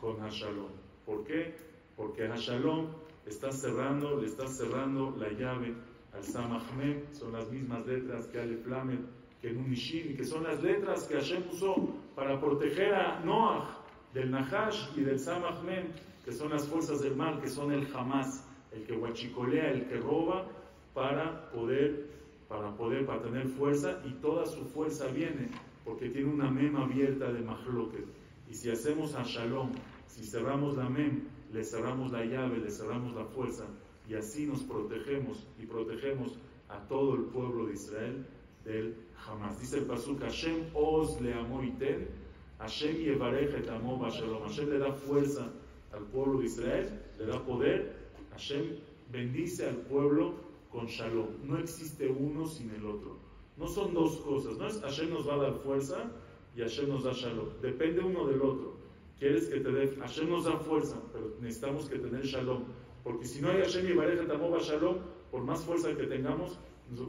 Con 0.00 0.18
Hashalom. 0.22 0.70
¿Por 1.04 1.24
qué? 1.24 1.54
Porque 1.94 2.26
Hashalom 2.26 2.86
está 3.26 3.52
cerrando, 3.52 4.18
le 4.18 4.26
está 4.28 4.46
cerrando 4.46 5.14
la 5.18 5.28
llave 5.28 5.74
al 6.14 6.24
Samachmem, 6.24 7.12
son 7.12 7.32
las 7.32 7.50
mismas 7.50 7.86
letras 7.86 8.26
que 8.28 8.40
Ale 8.40 8.56
Flamer, 8.56 9.00
que 9.42 9.50
en 9.50 9.58
Unishin, 9.58 10.16
que 10.16 10.24
son 10.24 10.44
las 10.44 10.62
letras 10.62 11.04
que 11.06 11.16
Hashem 11.16 11.42
usó 11.52 11.76
para 12.16 12.40
proteger 12.40 12.94
a 12.94 13.20
Noah 13.20 13.84
del 14.14 14.30
Nahash 14.30 14.96
y 14.96 15.02
del 15.02 15.18
Samachmem, 15.18 15.88
que 16.24 16.32
son 16.32 16.48
las 16.48 16.66
fuerzas 16.66 17.02
del 17.02 17.16
mal, 17.16 17.38
que 17.38 17.48
son 17.48 17.70
el 17.70 17.86
Hamas, 17.94 18.48
el 18.72 18.84
que 18.84 18.94
huachicolea, 18.94 19.72
el 19.72 19.88
que 19.88 19.98
roba, 19.98 20.46
para 20.94 21.50
poder, 21.50 22.08
para 22.52 22.70
poder, 22.76 23.06
para 23.06 23.22
tener 23.22 23.48
fuerza, 23.48 23.98
y 24.04 24.10
toda 24.20 24.44
su 24.44 24.62
fuerza 24.66 25.06
viene 25.06 25.48
porque 25.86 26.10
tiene 26.10 26.30
una 26.30 26.50
mem 26.50 26.76
abierta 26.76 27.32
de 27.32 27.40
Mahloket. 27.40 28.04
Y 28.50 28.54
si 28.54 28.70
hacemos 28.70 29.14
a 29.14 29.22
Shalom, 29.22 29.70
si 30.06 30.22
cerramos 30.22 30.76
la 30.76 30.86
mem, 30.88 31.22
le 31.50 31.64
cerramos 31.64 32.12
la 32.12 32.24
llave, 32.26 32.58
le 32.58 32.70
cerramos 32.70 33.14
la 33.14 33.24
fuerza, 33.24 33.64
y 34.06 34.14
así 34.14 34.46
nos 34.46 34.62
protegemos 34.64 35.46
y 35.58 35.64
protegemos 35.64 36.38
a 36.68 36.78
todo 36.88 37.14
el 37.14 37.22
pueblo 37.22 37.66
de 37.66 37.72
Israel 37.72 38.26
del 38.66 38.96
Hamas. 39.26 39.58
Dice 39.58 39.78
el 39.78 39.86
Pasuk, 39.86 40.20
Hashem 40.20 40.66
os 40.74 41.18
le 41.22 41.32
amo 41.32 41.62
iten, 41.62 42.06
Hashem 42.58 42.96
yevarej 42.96 43.54
et 43.54 43.68
amo 43.70 44.06
Shalom. 44.10 44.42
Hashem 44.42 44.68
le 44.68 44.78
da 44.78 44.92
fuerza 44.92 45.50
al 45.94 46.04
pueblo 46.04 46.40
de 46.40 46.46
Israel, 46.46 47.00
le 47.18 47.26
da 47.26 47.42
poder, 47.42 47.96
Hashem 48.32 48.76
bendice 49.10 49.66
al 49.66 49.76
pueblo 49.76 50.51
con 50.72 50.86
Shalom. 50.86 51.28
No 51.44 51.58
existe 51.58 52.08
uno 52.08 52.46
sin 52.46 52.70
el 52.70 52.84
otro. 52.86 53.18
No 53.56 53.68
son 53.68 53.92
dos 53.92 54.16
cosas, 54.18 54.56
no 54.56 54.66
es 54.66 54.80
Hashem 54.80 55.10
nos 55.10 55.28
va 55.28 55.34
a 55.34 55.38
dar 55.38 55.54
fuerza 55.56 56.10
y 56.56 56.60
Hashem 56.60 56.88
nos 56.88 57.04
da 57.04 57.12
Shalom. 57.12 57.60
Depende 57.60 58.00
uno 58.00 58.26
del 58.26 58.40
otro. 58.40 58.76
Quieres 59.18 59.46
que 59.48 59.60
te 59.60 59.70
dé, 59.70 59.94
Hashem 59.96 60.30
nos 60.30 60.46
da 60.46 60.58
fuerza, 60.58 60.96
pero 61.12 61.36
necesitamos 61.40 61.88
que 61.88 61.98
tener 61.98 62.24
Shalom. 62.24 62.64
Porque 63.04 63.26
si 63.26 63.40
no 63.40 63.50
hay 63.50 63.58
Hashem 63.58 63.86
y 63.86 63.92
Bareja 63.92 64.26
Tamoba 64.26 64.58
Shalom, 64.58 64.96
por 65.30 65.44
más 65.44 65.62
fuerza 65.62 65.94
que 65.94 66.04
tengamos, 66.04 66.58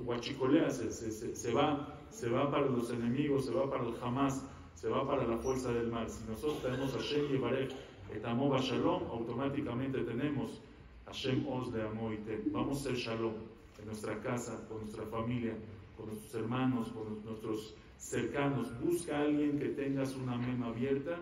guachicolea, 0.03 0.70
se, 0.70 0.91
se, 0.91 1.36
se, 1.36 1.53
va, 1.53 1.97
se 2.09 2.30
va 2.30 2.51
para 2.51 2.68
los 2.68 2.91
enemigos, 2.91 3.45
se 3.45 3.53
va 3.53 3.70
para 3.70 3.88
el 3.88 3.95
Hamas, 4.01 4.45
se 4.74 4.89
va 4.89 5.07
para 5.07 5.26
la 5.26 5.38
fuerza 5.38 5.72
del 5.72 5.88
mal. 5.88 6.09
Si 6.09 6.24
nosotros 6.30 6.61
tenemos 6.61 6.91
Hashem 6.91 7.34
y 7.34 7.38
Bareja 7.38 7.76
Tamoba 8.22 8.59
Shalom, 8.59 9.03
automáticamente 9.09 10.03
tenemos 10.03 10.61
Hashem 11.05 11.47
Os 11.47 11.72
de 11.72 11.82
Amoite. 11.84 12.43
Vamos 12.47 12.82
a 12.82 12.84
ser 12.89 12.95
Shalom 12.95 13.53
en 13.84 13.88
nuestra 13.88 14.20
casa, 14.22 14.66
con 14.68 14.80
nuestra 14.80 15.06
familia, 15.08 15.54
con 15.98 16.08
nuestros 16.08 16.34
hermanos, 16.36 16.90
con 16.90 17.24
nuestros 17.26 17.76
cercanos. 17.98 18.68
Busca 18.80 19.18
a 19.18 19.22
alguien 19.24 19.60
que 19.60 19.70
tengas 19.70 20.16
una 20.16 20.38
mema 20.38 20.68
abierta 20.68 21.20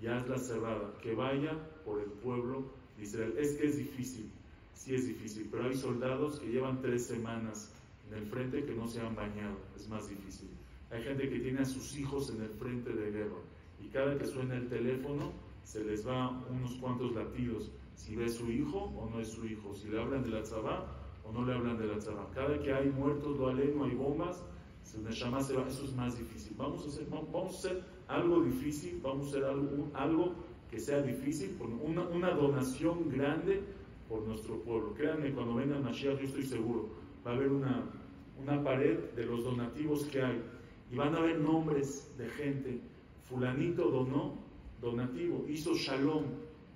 y 0.00 0.06
hazla 0.06 0.38
cerrada, 0.38 0.94
que 1.02 1.14
vaya 1.14 1.58
por 1.84 2.00
el 2.00 2.10
pueblo 2.10 2.70
Israel. 3.00 3.34
Es 3.36 3.56
que 3.56 3.66
es 3.66 3.76
difícil, 3.76 4.30
sí 4.74 4.94
es 4.94 5.06
difícil, 5.06 5.48
pero 5.50 5.64
hay 5.64 5.74
soldados 5.74 6.38
que 6.38 6.46
llevan 6.46 6.80
tres 6.80 7.06
semanas 7.06 7.72
en 8.08 8.18
el 8.18 8.26
frente 8.26 8.64
que 8.64 8.74
no 8.74 8.86
se 8.86 9.00
han 9.00 9.16
bañado, 9.16 9.56
es 9.76 9.88
más 9.88 10.08
difícil. 10.08 10.50
Hay 10.92 11.02
gente 11.02 11.28
que 11.28 11.40
tiene 11.40 11.62
a 11.62 11.64
sus 11.64 11.96
hijos 11.98 12.30
en 12.30 12.42
el 12.42 12.50
frente 12.50 12.92
de 12.92 13.10
guerra 13.10 13.40
y 13.82 13.88
cada 13.88 14.16
que 14.16 14.26
suena 14.26 14.54
el 14.54 14.68
teléfono 14.68 15.32
se 15.64 15.82
les 15.82 16.06
va 16.06 16.30
unos 16.48 16.76
cuantos 16.76 17.12
latidos, 17.12 17.72
si 17.96 18.14
ve 18.14 18.28
su 18.28 18.50
hijo 18.52 18.78
o 18.78 19.10
no 19.10 19.20
es 19.20 19.28
su 19.28 19.44
hijo, 19.46 19.74
si 19.74 19.88
le 19.88 20.00
hablan 20.00 20.22
de 20.22 20.30
la 20.30 20.42
tzabá 20.42 21.03
o 21.24 21.32
no 21.32 21.44
le 21.44 21.54
hablan 21.54 21.78
de 21.78 21.86
la 21.86 21.98
tzabá. 21.98 22.28
Cada 22.34 22.58
que 22.58 22.72
hay 22.72 22.90
muertos, 22.90 23.36
lo 23.38 23.48
hay 23.48 23.94
bombas, 23.94 24.44
se 24.82 24.98
llama 25.12 25.42
se 25.42 25.54
va, 25.54 25.66
eso 25.66 25.84
es 25.84 25.94
más 25.94 26.18
difícil. 26.18 26.54
Vamos 26.56 26.84
a 26.84 26.88
hacer, 26.88 27.06
vamos 27.10 27.64
a 27.64 28.14
algo 28.14 28.42
difícil, 28.42 29.00
vamos 29.02 29.26
a 29.26 29.28
hacer 29.30 29.44
algo, 29.44 29.90
algo 29.94 30.34
que 30.70 30.78
sea 30.78 31.00
difícil, 31.00 31.56
una, 31.82 32.02
una 32.08 32.30
donación 32.30 33.08
grande 33.08 33.62
por 34.08 34.22
nuestro 34.22 34.60
pueblo. 34.60 34.92
Créanme, 34.94 35.32
cuando 35.32 35.54
venga 35.54 35.78
Mashiach, 35.78 36.18
yo 36.18 36.26
estoy 36.26 36.44
seguro, 36.44 36.88
va 37.26 37.32
a 37.32 37.34
haber 37.34 37.50
una, 37.50 37.90
una 38.40 38.62
pared 38.62 38.98
de 39.14 39.24
los 39.24 39.44
donativos 39.44 40.04
que 40.06 40.22
hay 40.22 40.42
y 40.90 40.96
van 40.96 41.14
a 41.14 41.18
haber 41.18 41.40
nombres 41.40 42.14
de 42.18 42.28
gente. 42.28 42.80
Fulanito 43.24 43.90
donó, 43.90 44.34
donativo, 44.80 45.46
hizo 45.48 45.74
shalom 45.74 46.24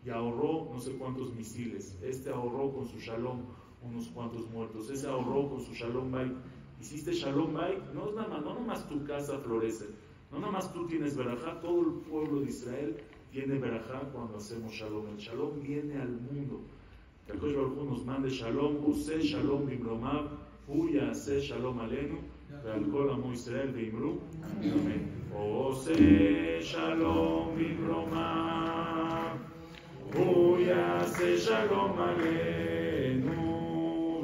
y 0.05 0.11
ahorró 0.11 0.71
no 0.73 0.81
sé 0.81 0.93
cuántos 0.93 1.35
misiles. 1.35 1.99
Este 2.03 2.31
ahorró 2.31 2.73
con 2.73 2.87
su 2.87 2.99
shalom 2.99 3.43
unos 3.89 4.09
cuantos 4.09 4.49
muertos. 4.51 4.91
Ese 4.91 5.07
ahorró 5.07 5.49
con 5.49 5.61
su 5.61 5.73
Shalom 5.73 6.11
Mike. 6.11 6.35
Hiciste 6.81 7.13
Shalom 7.13 7.53
Mike, 7.53 7.83
no 7.95 8.09
es 8.09 8.15
nada 8.15 8.29
más, 8.29 8.45
no 8.45 8.55
nomás 8.55 8.89
tu 8.89 9.05
casa 9.05 9.39
florece, 9.39 9.87
no 10.31 10.39
nomás 10.39 10.73
tú 10.73 10.87
tienes 10.87 11.17
verajá, 11.17 11.61
todo 11.61 11.81
el 11.81 11.93
pueblo 12.09 12.41
de 12.41 12.51
Israel 12.51 12.97
tiene 13.33 13.59
verajá 13.59 14.01
cuando 14.13 14.37
hacemos 14.37 14.73
Shalom. 14.73 15.09
El 15.09 15.17
Shalom 15.17 15.61
viene 15.61 16.01
al 16.01 16.11
mundo. 16.11 16.61
Que 17.29 17.35
el 17.35 17.55
Baruj 17.55 17.85
nos 17.85 18.07
mande 18.07 18.31
Shalom, 18.31 18.77
Ose 18.89 19.21
Shalom 19.21 19.67
Bimromab, 19.67 20.31
Huya 20.67 21.11
Ase 21.11 21.41
Shalom 21.41 21.79
Alenu, 21.79 22.21
Vealkol 22.65 23.11
Amo 23.11 23.33
Israel 23.33 23.71
Bimru. 23.71 24.19
Amén. 24.63 25.11
Ose 25.37 26.63
Shalom 26.63 27.55
Bimromab, 27.55 29.37
Huya 30.15 31.01
Ase 31.03 31.37
Shalom 31.37 31.99
Alenu. 31.99 33.48